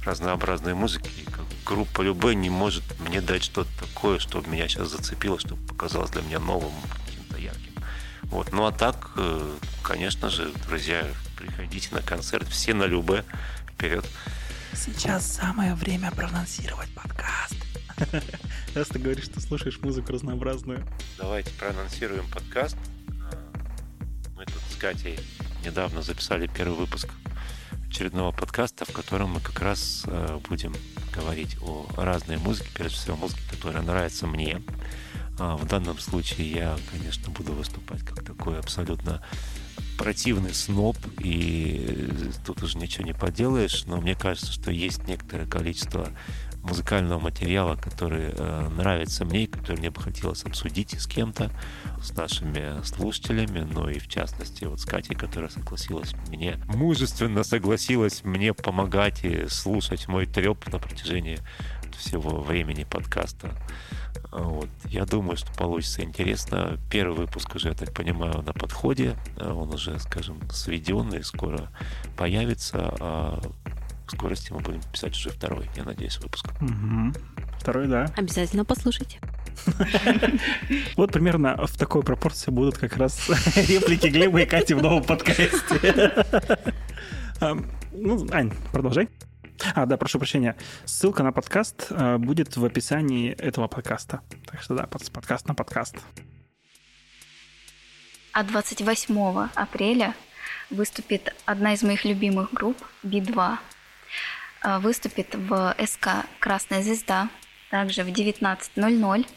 разнообразной 0.04 0.74
музыки. 0.74 1.10
И 1.18 1.26
группа 1.66 2.02
Любе 2.02 2.34
не 2.34 2.50
может 2.50 2.84
мне 3.00 3.22
дать 3.22 3.44
что-то 3.44 3.70
такое, 3.80 4.20
чтобы 4.20 4.50
меня 4.50 4.68
сейчас 4.68 4.90
зацепило, 4.90 5.40
чтобы 5.40 5.66
показалось 5.68 6.12
для 6.12 6.22
меня 6.22 6.40
новым, 6.40 6.74
каким-то 7.06 7.38
ярким. 7.38 7.74
Вот. 8.24 8.52
Ну 8.52 8.66
а 8.66 8.72
так, 8.72 9.12
э, 9.18 9.58
конечно 9.84 10.30
же, 10.30 10.52
друзья, 10.68 11.06
приходите 11.38 11.90
на 11.94 12.02
концерт, 12.02 12.48
все 12.48 12.74
на 12.74 12.86
Любе, 12.86 13.24
вперед. 13.72 14.06
Сейчас 14.74 15.26
самое 15.26 15.76
время 15.76 16.12
проанонсировать 16.12 16.90
подкаст. 16.94 17.56
Раз 18.76 18.88
ты 18.88 19.00
говоришь, 19.00 19.26
что 19.26 19.42
слушаешь 19.42 19.80
музыку 19.82 20.12
разнообразную. 20.14 20.86
Давайте 21.18 21.52
проанонсируем 21.52 22.30
подкаст. 22.30 22.78
Мы 24.36 24.46
тут 24.46 24.62
с 24.72 24.76
Катей 24.76 25.20
недавно 25.66 26.02
записали 26.02 26.48
первый 26.48 26.78
выпуск 26.78 27.10
очередного 27.90 28.32
подкаста, 28.32 28.86
в 28.86 28.92
котором 28.92 29.32
мы 29.32 29.42
как 29.42 29.60
раз 29.60 30.04
э, 30.06 30.40
будем 30.48 30.74
говорить 31.14 31.58
о 31.62 31.88
разной 31.98 32.38
музыке, 32.38 32.70
прежде 32.74 32.98
всего 32.98 33.18
музыке, 33.18 33.42
которая 33.50 33.82
нравится 33.82 34.28
мне. 34.28 34.62
А 35.40 35.58
В 35.58 35.66
данном 35.66 35.98
случае 36.00 36.52
я, 36.52 36.78
конечно, 36.92 37.32
буду 37.32 37.54
выступать 37.54 38.04
как 38.04 38.24
такой 38.24 38.60
абсолютно 38.60 39.24
противный 39.98 40.54
сноб, 40.54 40.98
и 41.20 41.86
э, 41.88 42.32
тут 42.46 42.64
уже 42.64 42.78
ничего 42.78 43.06
не 43.06 43.14
поделаешь, 43.14 43.86
но 43.86 43.98
мне 43.98 44.16
кажется, 44.16 44.52
что 44.52 44.72
есть 44.72 45.08
некоторое 45.08 45.46
количество 45.46 46.10
музыкального 46.64 47.20
материала, 47.20 47.76
который 47.76 48.32
э, 48.32 48.70
нравится 48.70 49.26
мне, 49.26 49.48
который 49.48 49.78
мне 49.78 49.90
бы 49.90 50.02
хотелось 50.02 50.44
обсудить 50.44 50.94
с 51.00 51.08
кем-то, 51.08 51.52
с 52.02 52.12
нашими 52.14 52.84
слушателями, 52.84 53.68
ну 53.72 53.90
и 53.90 54.00
в 54.00 54.08
частности 54.08 54.66
вот 54.66 54.80
с 54.80 54.86
Катей, 54.86 55.16
которая 55.16 55.50
согласилась 55.50 56.14
мне, 56.28 56.58
мужественно 56.68 57.44
согласилась 57.44 58.24
мне 58.24 58.54
помогать 58.54 59.24
и 59.24 59.48
слушать 59.48 60.08
мой 60.08 60.26
треп 60.26 60.68
на 60.72 60.80
протяжении 60.80 61.40
всего 62.00 62.42
времени 62.42 62.86
подкаста. 62.90 63.52
Вот. 64.32 64.70
Я 64.86 65.06
думаю, 65.06 65.38
что 65.38 65.52
получится 65.54 66.04
интересно. 66.04 66.80
Первый 66.90 67.18
выпуск 67.18 67.56
уже, 67.56 67.70
я 67.70 67.76
так 67.76 67.94
понимаю, 67.94 68.42
на 68.42 68.54
подходе. 68.54 69.16
Он 69.40 69.74
уже, 69.74 70.00
скажем, 70.00 70.40
сведен 70.50 71.14
и 71.14 71.22
скоро 71.22 71.70
появится. 72.18 72.96
А 73.00 73.42
в 74.08 74.12
скорости 74.12 74.52
мы 74.52 74.60
будем 74.60 74.82
писать 74.92 75.16
уже 75.16 75.30
второй, 75.30 75.70
я 75.76 75.84
надеюсь, 75.84 76.18
выпуск. 76.20 76.48
Угу. 76.62 77.14
Второй, 77.60 77.88
да. 77.88 78.12
Обязательно 78.16 78.66
послушайте. 78.66 79.20
Вот 80.96 81.12
примерно 81.12 81.58
в 81.66 81.78
такой 81.78 82.02
пропорции 82.02 82.50
будут 82.50 82.78
как 82.78 82.96
раз 82.98 83.30
реплики 83.56 84.08
Глеба 84.08 84.42
и 84.42 84.46
Кати 84.46 84.74
в 84.74 84.82
новом 84.82 85.04
подкасте. 85.04 86.26
Ну, 87.92 88.28
Ань, 88.32 88.54
продолжай. 88.72 89.10
А, 89.76 89.86
да, 89.86 89.98
прошу 89.98 90.20
прощения. 90.20 90.56
Ссылка 90.86 91.24
на 91.24 91.32
подкаст 91.32 91.88
э, 91.90 92.18
будет 92.18 92.56
в 92.56 92.64
описании 92.64 93.32
этого 93.32 93.68
подкаста. 93.68 94.22
Так 94.46 94.62
что 94.62 94.76
да, 94.76 94.88
подкаст 94.88 95.48
на 95.48 95.56
подкаст. 95.56 95.96
А 98.32 98.44
28 98.44 99.50
апреля 99.56 100.16
выступит 100.70 101.36
одна 101.46 101.74
из 101.74 101.84
моих 101.84 102.06
любимых 102.06 102.54
групп 102.54 102.78
Би-2. 103.04 103.58
Э, 104.64 104.80
выступит 104.80 105.36
в 105.36 105.76
СК 105.86 106.26
«Красная 106.40 106.82
звезда», 106.82 107.30
также 107.70 108.04
в 108.04 108.08
19.00. 108.08 109.28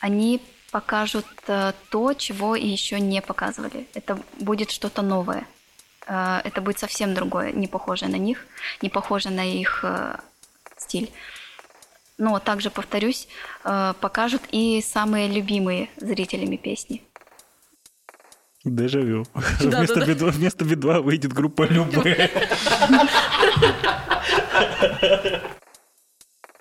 Они 0.00 0.42
покажут 0.70 1.26
э, 1.46 1.72
то, 1.90 2.14
чего 2.14 2.56
еще 2.56 3.00
не 3.00 3.22
показывали. 3.22 3.86
Это 3.94 4.18
будет 4.40 4.70
что-то 4.70 5.02
новое. 5.02 5.46
Э, 6.06 6.40
это 6.44 6.60
будет 6.60 6.78
совсем 6.78 7.14
другое, 7.14 7.52
не 7.52 7.66
похожее 7.66 8.10
на 8.10 8.16
них, 8.16 8.46
не 8.82 8.88
похожее 8.88 9.34
на 9.34 9.44
их 9.44 9.80
э, 9.82 10.16
стиль. 10.76 11.10
Но 12.18 12.38
также, 12.38 12.70
повторюсь, 12.70 13.28
э, 13.64 13.94
покажут 14.00 14.42
и 14.52 14.82
самые 14.82 15.28
любимые 15.28 15.88
зрителями 15.96 16.56
песни. 16.56 17.02
Дежавю. 18.64 19.24
Да, 19.60 19.78
вместо, 19.78 20.00
да, 20.00 20.06
Би-2, 20.06 20.30
вместо 20.30 20.64
Би-2 20.64 21.00
выйдет 21.00 21.32
группа 21.32 21.62
Любэ. 21.62 22.30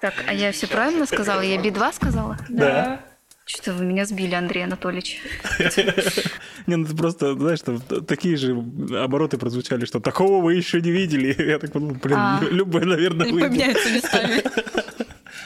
Так, 0.02 0.14
а 0.28 0.34
я 0.34 0.52
все 0.52 0.68
правильно 0.68 1.06
сказала? 1.06 1.40
Я 1.42 1.62
Би-2 1.62 1.94
сказала? 1.94 2.38
Да. 2.50 3.00
Что 3.46 3.74
вы 3.74 3.84
меня 3.84 4.06
сбили, 4.06 4.36
Андрей 4.36 4.64
Анатольевич. 4.64 5.22
Не, 6.68 6.78
ну 6.78 6.86
ты 6.86 6.96
просто, 6.96 7.34
знаешь, 7.34 7.60
там 7.60 7.82
такие 7.82 8.38
же 8.38 8.52
обороты 8.98 9.38
прозвучали, 9.38 9.84
что 9.84 10.00
такого 10.00 10.42
вы 10.42 10.54
еще 10.54 10.80
не 10.80 10.92
видели. 10.92 11.36
Я 11.50 11.60
так 11.60 11.74
подумал, 11.74 11.98
блин, 12.02 12.18
а. 12.18 12.40
любой, 12.50 12.86
наверное, 12.86 13.30
выйдет. 13.30 13.50
поменяются 13.50 13.92
местами. 13.92 14.44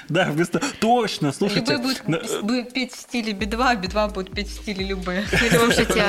Да, 0.10 0.26
вместо... 0.32 0.62
Точно, 0.80 1.32
слушайте. 1.32 1.74
Любой 1.74 1.96
будет, 1.96 2.42
будет 2.44 2.74
петь 2.74 2.94
в 2.94 3.00
стиле 3.00 3.34
Би-2, 3.34 3.64
а 3.64 3.76
Би-2 3.76 4.14
будет 4.14 4.32
петь 4.32 4.48
в 4.48 4.54
стиле 4.54 4.86
Любэ. 4.86 5.26
Слушайте, 5.28 6.06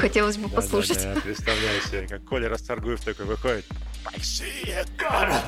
хотелось 0.00 0.36
бы 0.36 0.48
послушать. 0.48 1.06
Представляю 1.22 1.82
себе, 1.82 2.06
как 2.08 2.24
Коля 2.24 2.48
Расторгуев 2.48 3.00
такой 3.00 3.26
выходит. 3.26 3.64
Большие 4.04 4.84
город. 4.98 5.42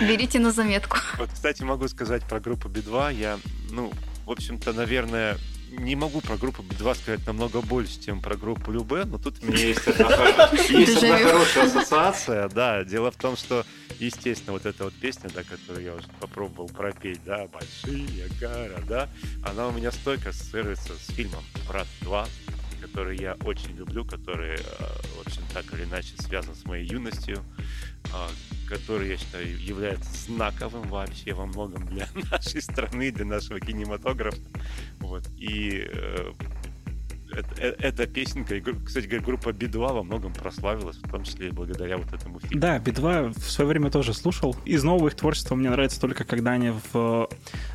Берите 0.00 0.38
на 0.38 0.50
заметку. 0.52 0.98
Вот, 1.18 1.30
кстати, 1.32 1.62
могу 1.62 1.88
сказать 1.88 2.22
про 2.24 2.40
группу 2.40 2.68
Би-2. 2.68 3.14
Я, 3.14 3.38
ну, 3.70 3.92
в 4.26 4.30
общем-то, 4.30 4.72
наверное, 4.72 5.36
не 5.70 5.96
могу 5.96 6.20
про 6.20 6.36
группу 6.36 6.62
Би-2 6.62 6.94
сказать 6.94 7.26
намного 7.26 7.60
больше, 7.60 8.00
чем 8.00 8.20
про 8.20 8.36
группу 8.36 8.70
Любе, 8.70 9.04
но 9.04 9.18
тут 9.18 9.42
у 9.42 9.46
меня 9.46 9.66
есть 9.66 9.86
одна 9.86 10.08
хорошая 10.08 11.64
ассоциация. 11.64 12.48
Да, 12.48 12.84
дело 12.84 13.10
в 13.10 13.16
том, 13.16 13.36
что, 13.36 13.64
естественно, 13.98 14.52
вот 14.52 14.66
эта 14.66 14.84
вот 14.84 14.94
песня, 14.94 15.30
да, 15.34 15.42
которую 15.42 15.84
я 15.84 15.94
уже 15.94 16.06
попробовал 16.20 16.68
пропеть, 16.68 17.20
да, 17.24 17.46
«Большие 17.48 18.28
города», 18.40 19.08
она 19.44 19.68
у 19.68 19.72
меня 19.72 19.92
стойко 19.92 20.30
ассоциируется 20.30 20.92
с 20.94 21.12
фильмом 21.14 21.44
«Брат 21.68 21.86
2», 22.02 22.26
который 22.98 23.16
я 23.16 23.36
очень 23.44 23.76
люблю, 23.76 24.04
который, 24.04 24.54
э, 24.54 24.58
в 24.58 25.24
общем, 25.24 25.42
так 25.54 25.72
или 25.72 25.84
иначе 25.84 26.14
связан 26.18 26.56
с 26.56 26.64
моей 26.64 26.84
юностью, 26.84 27.44
а, 28.12 28.28
который, 28.68 29.10
я 29.10 29.16
считаю, 29.16 29.46
является 29.64 30.10
знаковым 30.26 30.88
вообще 30.88 31.32
во 31.32 31.46
многом 31.46 31.86
для 31.86 32.08
нашей 32.32 32.60
страны, 32.60 33.12
для 33.12 33.24
нашего 33.24 33.60
кинематографа. 33.60 34.40
Вот. 34.98 35.22
И 35.38 35.86
э, 35.88 36.32
э, 37.30 37.74
эта 37.78 38.08
песенка, 38.08 38.60
кстати 38.84 39.06
говоря, 39.06 39.24
группа 39.24 39.52
Би-2 39.52 39.78
во 39.78 40.02
многом 40.02 40.32
прославилась, 40.32 40.96
в 40.96 41.08
том 41.08 41.22
числе 41.22 41.48
и 41.48 41.50
благодаря 41.52 41.98
вот 41.98 42.12
этому 42.12 42.40
фильму. 42.40 42.60
Да, 42.60 42.80
Би-2 42.80 43.38
в 43.38 43.48
свое 43.48 43.68
время 43.68 43.92
тоже 43.92 44.12
слушал. 44.12 44.56
Из 44.64 44.82
нового 44.82 45.06
их 45.06 45.14
творчества 45.14 45.54
мне 45.54 45.70
нравится 45.70 46.00
только, 46.00 46.24
когда 46.24 46.50
они 46.50 46.72
в 46.92 47.28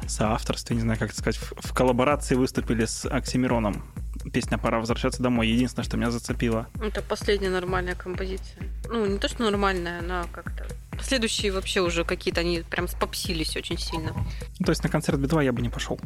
соавторстве, 0.06 0.76
не 0.76 0.82
знаю, 0.82 1.00
как 1.00 1.14
сказать, 1.14 1.38
в 1.38 1.74
коллаборации 1.74 2.36
выступили 2.36 2.84
с 2.84 3.08
Оксимироном 3.08 3.86
песня 4.32 4.58
«Пора 4.58 4.80
возвращаться 4.80 5.22
домой». 5.22 5.48
Единственное, 5.48 5.86
что 5.86 5.98
меня 5.98 6.12
зацепило. 6.12 6.68
Это 6.82 7.02
последняя 7.02 7.50
нормальная 7.50 7.96
композиция. 7.96 8.64
Ну, 8.90 9.06
не 9.06 9.18
то, 9.18 9.28
что 9.28 9.44
нормальная, 9.44 10.00
она 10.00 10.26
как-то... 10.32 10.68
Последующие 10.92 11.52
вообще 11.52 11.82
уже 11.82 12.04
какие-то, 12.04 12.42
они 12.42 12.64
прям 12.70 12.88
спопсились 12.88 13.58
очень 13.58 13.78
сильно. 13.78 14.12
Ну, 14.60 14.66
то 14.66 14.72
есть 14.72 14.84
на 14.84 14.90
концерт 14.90 15.20
Би-2 15.20 15.44
я 15.44 15.52
бы 15.52 15.62
не 15.62 15.70
пошел. 15.70 16.00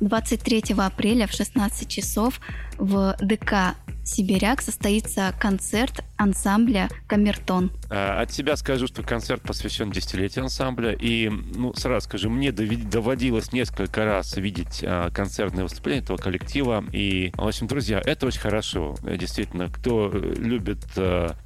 23 0.00 0.74
апреля 0.78 1.26
в 1.26 1.32
16 1.32 1.88
часов 1.88 2.40
в 2.78 3.16
ДК 3.20 3.76
Сибиряк 4.04 4.60
состоится 4.60 5.34
концерт 5.40 6.04
ансамбля 6.16 6.88
«Камертон». 7.06 7.70
А, 7.90 8.20
от 8.20 8.32
себя 8.32 8.56
скажу, 8.56 8.86
что 8.86 9.02
концерт 9.02 9.42
посвящен 9.42 9.90
десятилетию 9.90 10.44
ансамбля. 10.44 10.92
И, 10.92 11.28
ну, 11.28 11.74
сразу 11.74 12.04
скажу, 12.04 12.30
мне 12.30 12.52
доводилось 12.52 13.52
несколько 13.52 14.04
раз 14.04 14.36
видеть 14.36 14.84
а, 14.84 15.10
концертные 15.10 15.64
выступления 15.64 16.02
этого 16.02 16.18
коллектива. 16.18 16.84
И, 16.92 17.32
в 17.34 17.46
общем, 17.46 17.66
друзья, 17.66 18.00
это 18.04 18.26
очень 18.26 18.40
хорошо. 18.40 18.94
Действительно, 19.02 19.70
кто 19.70 20.10
любит 20.10 20.84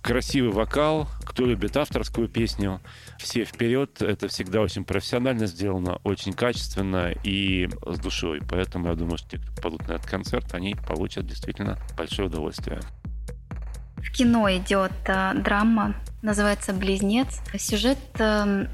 красивый 0.02 0.50
вокал, 0.50 1.08
кто 1.24 1.46
любит 1.46 1.76
авторскую 1.76 2.28
песню, 2.28 2.80
все 3.18 3.44
вперед. 3.44 4.02
Это 4.02 4.28
всегда 4.28 4.60
очень 4.60 4.84
профессионально 4.84 5.46
сделано, 5.46 6.00
очень 6.04 6.32
качественно 6.32 7.12
и 7.22 7.68
с 7.86 7.98
душой. 7.98 8.40
Поэтому 8.48 8.88
я 8.88 8.94
думаю, 8.94 9.18
что 9.18 9.30
те, 9.30 9.38
кто 9.38 9.62
пойдут 9.62 9.86
на 9.88 9.92
этот 9.92 10.06
концерт, 10.06 10.54
они 10.54 10.74
получат 10.74 11.26
действительно 11.26 11.78
большое 11.96 12.28
удовольствие. 12.28 12.47
В 13.96 14.10
кино 14.12 14.50
идет 14.56 14.92
э, 15.06 15.34
драма, 15.34 15.94
называется 16.22 16.72
«Близнец». 16.72 17.40
Сюжет 17.58 17.98
э, 18.18 18.66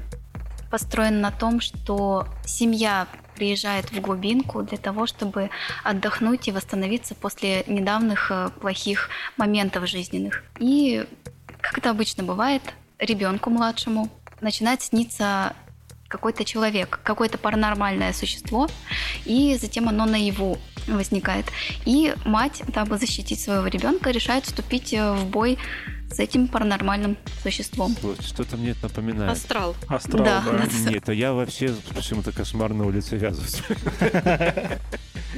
построен 0.71 1.21
на 1.21 1.31
том, 1.31 1.61
что 1.61 2.27
семья 2.45 3.07
приезжает 3.35 3.91
в 3.91 3.99
глубинку 4.01 4.63
для 4.63 4.77
того, 4.77 5.05
чтобы 5.05 5.49
отдохнуть 5.83 6.47
и 6.47 6.51
восстановиться 6.51 7.15
после 7.15 7.63
недавних 7.67 8.31
э, 8.31 8.49
плохих 8.61 9.09
моментов 9.37 9.87
жизненных. 9.87 10.43
И, 10.59 11.05
как 11.61 11.77
это 11.77 11.89
обычно 11.89 12.23
бывает, 12.23 12.61
ребенку 12.97 13.49
младшему 13.49 14.09
начинает 14.41 14.81
сниться 14.81 15.53
какой-то 16.15 16.45
человек, 16.45 16.99
какое-то 17.03 17.37
паранормальное 17.37 18.13
существо, 18.13 18.69
и 19.25 19.57
затем 19.61 19.89
оно 19.89 20.05
наяву 20.05 20.57
возникает. 20.87 21.45
И 21.85 22.13
мать, 22.25 22.63
дабы 22.67 22.97
защитить 22.97 23.41
своего 23.41 23.67
ребенка, 23.67 24.11
решает 24.11 24.45
вступить 24.45 24.93
э, 24.93 25.13
в 25.13 25.25
бой 25.25 25.57
с 26.15 26.19
этим 26.19 26.47
паранормальным 26.47 27.17
существом. 27.43 27.95
Что-то 28.19 28.55
мне 28.55 28.71
это 28.71 28.83
напоминает. 28.83 29.31
Астрал. 29.31 29.75
Астрал, 29.87 30.23
да. 30.23 30.41
да. 30.45 30.51
да. 30.85 30.89
Нет, 30.89 31.09
а 31.09 31.13
я 31.13 31.33
вообще 31.33 31.75
почему-то 31.93 32.31
кошмар 32.31 32.73
на 32.73 32.85
улице 32.85 33.17
вязываюсь. 33.17 33.61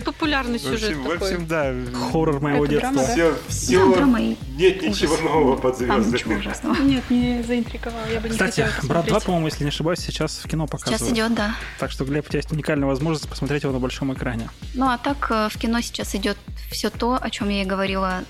Популярный 0.06 0.60
сюжет 0.60 0.96
в 0.96 1.10
общем, 1.10 1.20
В 1.20 1.24
общем, 1.24 1.48
да. 1.48 1.74
Хоррор 2.12 2.40
моего 2.40 2.66
это 2.66 2.74
детства. 2.74 2.92
Драма, 2.94 3.08
все, 3.08 3.38
все, 3.48 3.96
драма 3.96 4.20
нет 4.20 4.82
ничего 4.84 5.14
Ужас. 5.14 5.26
нового 5.26 5.56
под 5.58 5.78
звездами. 5.78 6.84
Нет, 6.84 7.10
не 7.10 7.42
заинтриговал, 7.42 8.06
я 8.14 8.20
бы 8.20 8.30
не 8.30 8.34
Кстати, 8.34 8.68
«Брат 8.84 9.08
2», 9.08 9.26
по-моему, 9.26 9.48
если 9.48 9.64
не 9.64 9.70
ошибаюсь, 9.70 10.00
сейчас 10.00 10.38
в 10.44 10.48
кино 10.48 10.68
показывают. 10.68 11.02
Сейчас 11.02 11.12
идет, 11.12 11.34
да. 11.34 11.56
Так 11.80 11.90
что, 11.90 12.06
Глеб, 12.06 12.26
у 12.26 12.30
тебя 12.30 12.38
есть 12.38 12.52
уникальная 12.52 12.88
возможность 12.88 13.28
посмотреть 13.28 13.64
его 13.64 13.74
на 13.74 13.80
большом 13.80 14.14
экране. 14.14 14.50
Ну, 14.76 14.88
а 14.88 15.00
так 15.00 15.28
э, 15.32 15.50
в 15.52 15.58
кино 15.58 15.82
сейчас 15.82 16.14
идет 16.14 16.38
все 16.70 16.92
то, 16.92 17.18
о 17.20 17.30
чем 17.32 17.50
я 17.50 17.64
и 17.64 17.66
говорила 17.66 18.24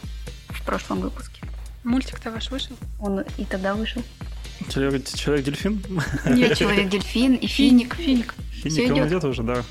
в 0.50 0.64
прошлом 0.64 1.02
выпуске. 1.02 1.37
Мультик-то 1.88 2.32
ваш 2.32 2.52
вышел? 2.52 2.76
Он 3.00 3.22
и 3.38 3.46
тогда 3.46 3.74
вышел. 3.74 4.04
Человек-дельфин? 4.70 5.82
Нет, 6.26 6.58
Человек-дельфин 6.60 7.36
и 7.36 7.48
Финик. 7.48 7.96
Финик. 7.96 8.36
Финик, 8.52 8.92
он 8.92 9.08
идет 9.08 9.24
уже, 9.24 9.44
да. 9.44 9.64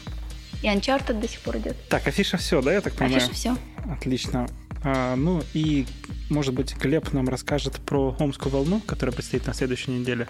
И 0.63 0.67
Uncharted 0.67 1.21
до 1.21 1.29
сих 1.29 1.41
пор 1.41 1.59
идет. 1.59 1.77
Так, 1.91 2.07
афиша 2.09 2.39
все, 2.39 2.63
да, 2.63 2.73
я 2.73 2.81
так 2.81 2.95
понимаю? 2.95 3.19
Афиша 3.19 3.35
все. 3.35 3.57
Отлично. 3.85 4.49
А, 4.83 5.15
ну 5.15 5.43
и, 5.53 5.87
может 6.31 6.55
быть, 6.55 6.75
Глеб 6.77 7.13
нам 7.13 7.29
расскажет 7.29 7.75
про 7.81 8.17
омскую 8.19 8.51
волну, 8.51 8.81
которая 8.81 9.15
предстоит 9.15 9.47
на 9.47 9.53
следующей 9.53 9.91
неделе. 9.91 10.27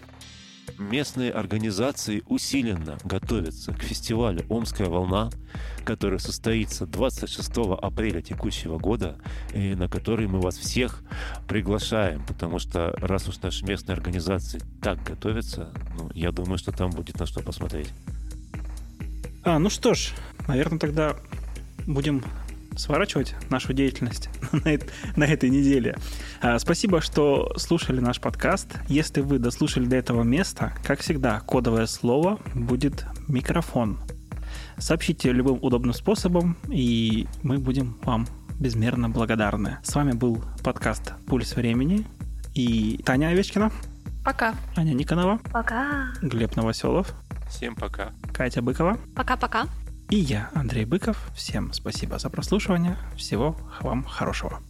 Местные 0.78 1.30
организации 1.30 2.22
усиленно 2.26 2.98
готовятся 3.04 3.72
к 3.72 3.82
фестивалю 3.82 4.44
«Омская 4.48 4.88
волна», 4.88 5.30
который 5.84 6.18
состоится 6.18 6.86
26 6.86 7.50
апреля 7.80 8.20
текущего 8.20 8.78
года, 8.78 9.16
и 9.54 9.74
на 9.74 9.88
который 9.88 10.26
мы 10.26 10.40
вас 10.40 10.56
всех 10.56 11.02
приглашаем, 11.48 12.24
потому 12.26 12.58
что 12.58 12.92
раз 12.98 13.28
уж 13.28 13.40
наши 13.40 13.64
местные 13.64 13.94
организации 13.94 14.60
так 14.82 15.02
готовятся, 15.02 15.72
ну, 15.96 16.10
я 16.14 16.32
думаю, 16.32 16.58
что 16.58 16.72
там 16.72 16.90
будет 16.90 17.18
на 17.18 17.26
что 17.26 17.40
посмотреть. 17.40 17.90
А, 19.44 19.58
ну 19.58 19.70
что 19.70 19.94
ж, 19.94 20.12
наверное, 20.48 20.78
тогда 20.78 21.16
будем 21.86 22.24
сворачивать 22.76 23.34
нашу 23.50 23.72
деятельность 23.72 24.28
на, 24.52 24.78
на 25.16 25.24
этой 25.24 25.50
неделе. 25.50 25.96
А, 26.40 26.58
спасибо, 26.58 27.00
что 27.00 27.52
слушали 27.56 28.00
наш 28.00 28.20
подкаст. 28.20 28.68
Если 28.88 29.20
вы 29.20 29.38
дослушали 29.38 29.86
до 29.86 29.96
этого 29.96 30.22
места, 30.22 30.74
как 30.84 31.00
всегда, 31.00 31.40
кодовое 31.40 31.86
слово 31.86 32.38
будет 32.54 33.06
микрофон. 33.28 33.98
Сообщите 34.78 35.32
любым 35.32 35.58
удобным 35.62 35.94
способом, 35.94 36.56
и 36.68 37.26
мы 37.42 37.58
будем 37.58 37.96
вам 38.02 38.26
безмерно 38.58 39.08
благодарны. 39.08 39.78
С 39.82 39.94
вами 39.94 40.12
был 40.12 40.42
подкаст 40.62 41.12
«Пульс 41.26 41.56
времени» 41.56 42.06
и 42.54 43.00
Таня 43.04 43.28
Овечкина. 43.28 43.70
Пока. 44.24 44.54
Аня 44.76 44.92
Никонова. 44.92 45.38
Пока. 45.52 46.08
Глеб 46.20 46.56
Новоселов. 46.56 47.14
Всем 47.48 47.76
пока. 47.76 48.12
Катя 48.32 48.60
Быкова. 48.60 48.98
Пока-пока. 49.14 49.66
И 50.08 50.16
я, 50.18 50.50
Андрей 50.54 50.84
Быков. 50.84 51.18
Всем 51.34 51.72
спасибо 51.72 52.18
за 52.18 52.30
прослушивание. 52.30 52.96
Всего 53.16 53.56
вам 53.80 54.04
хорошего. 54.04 54.62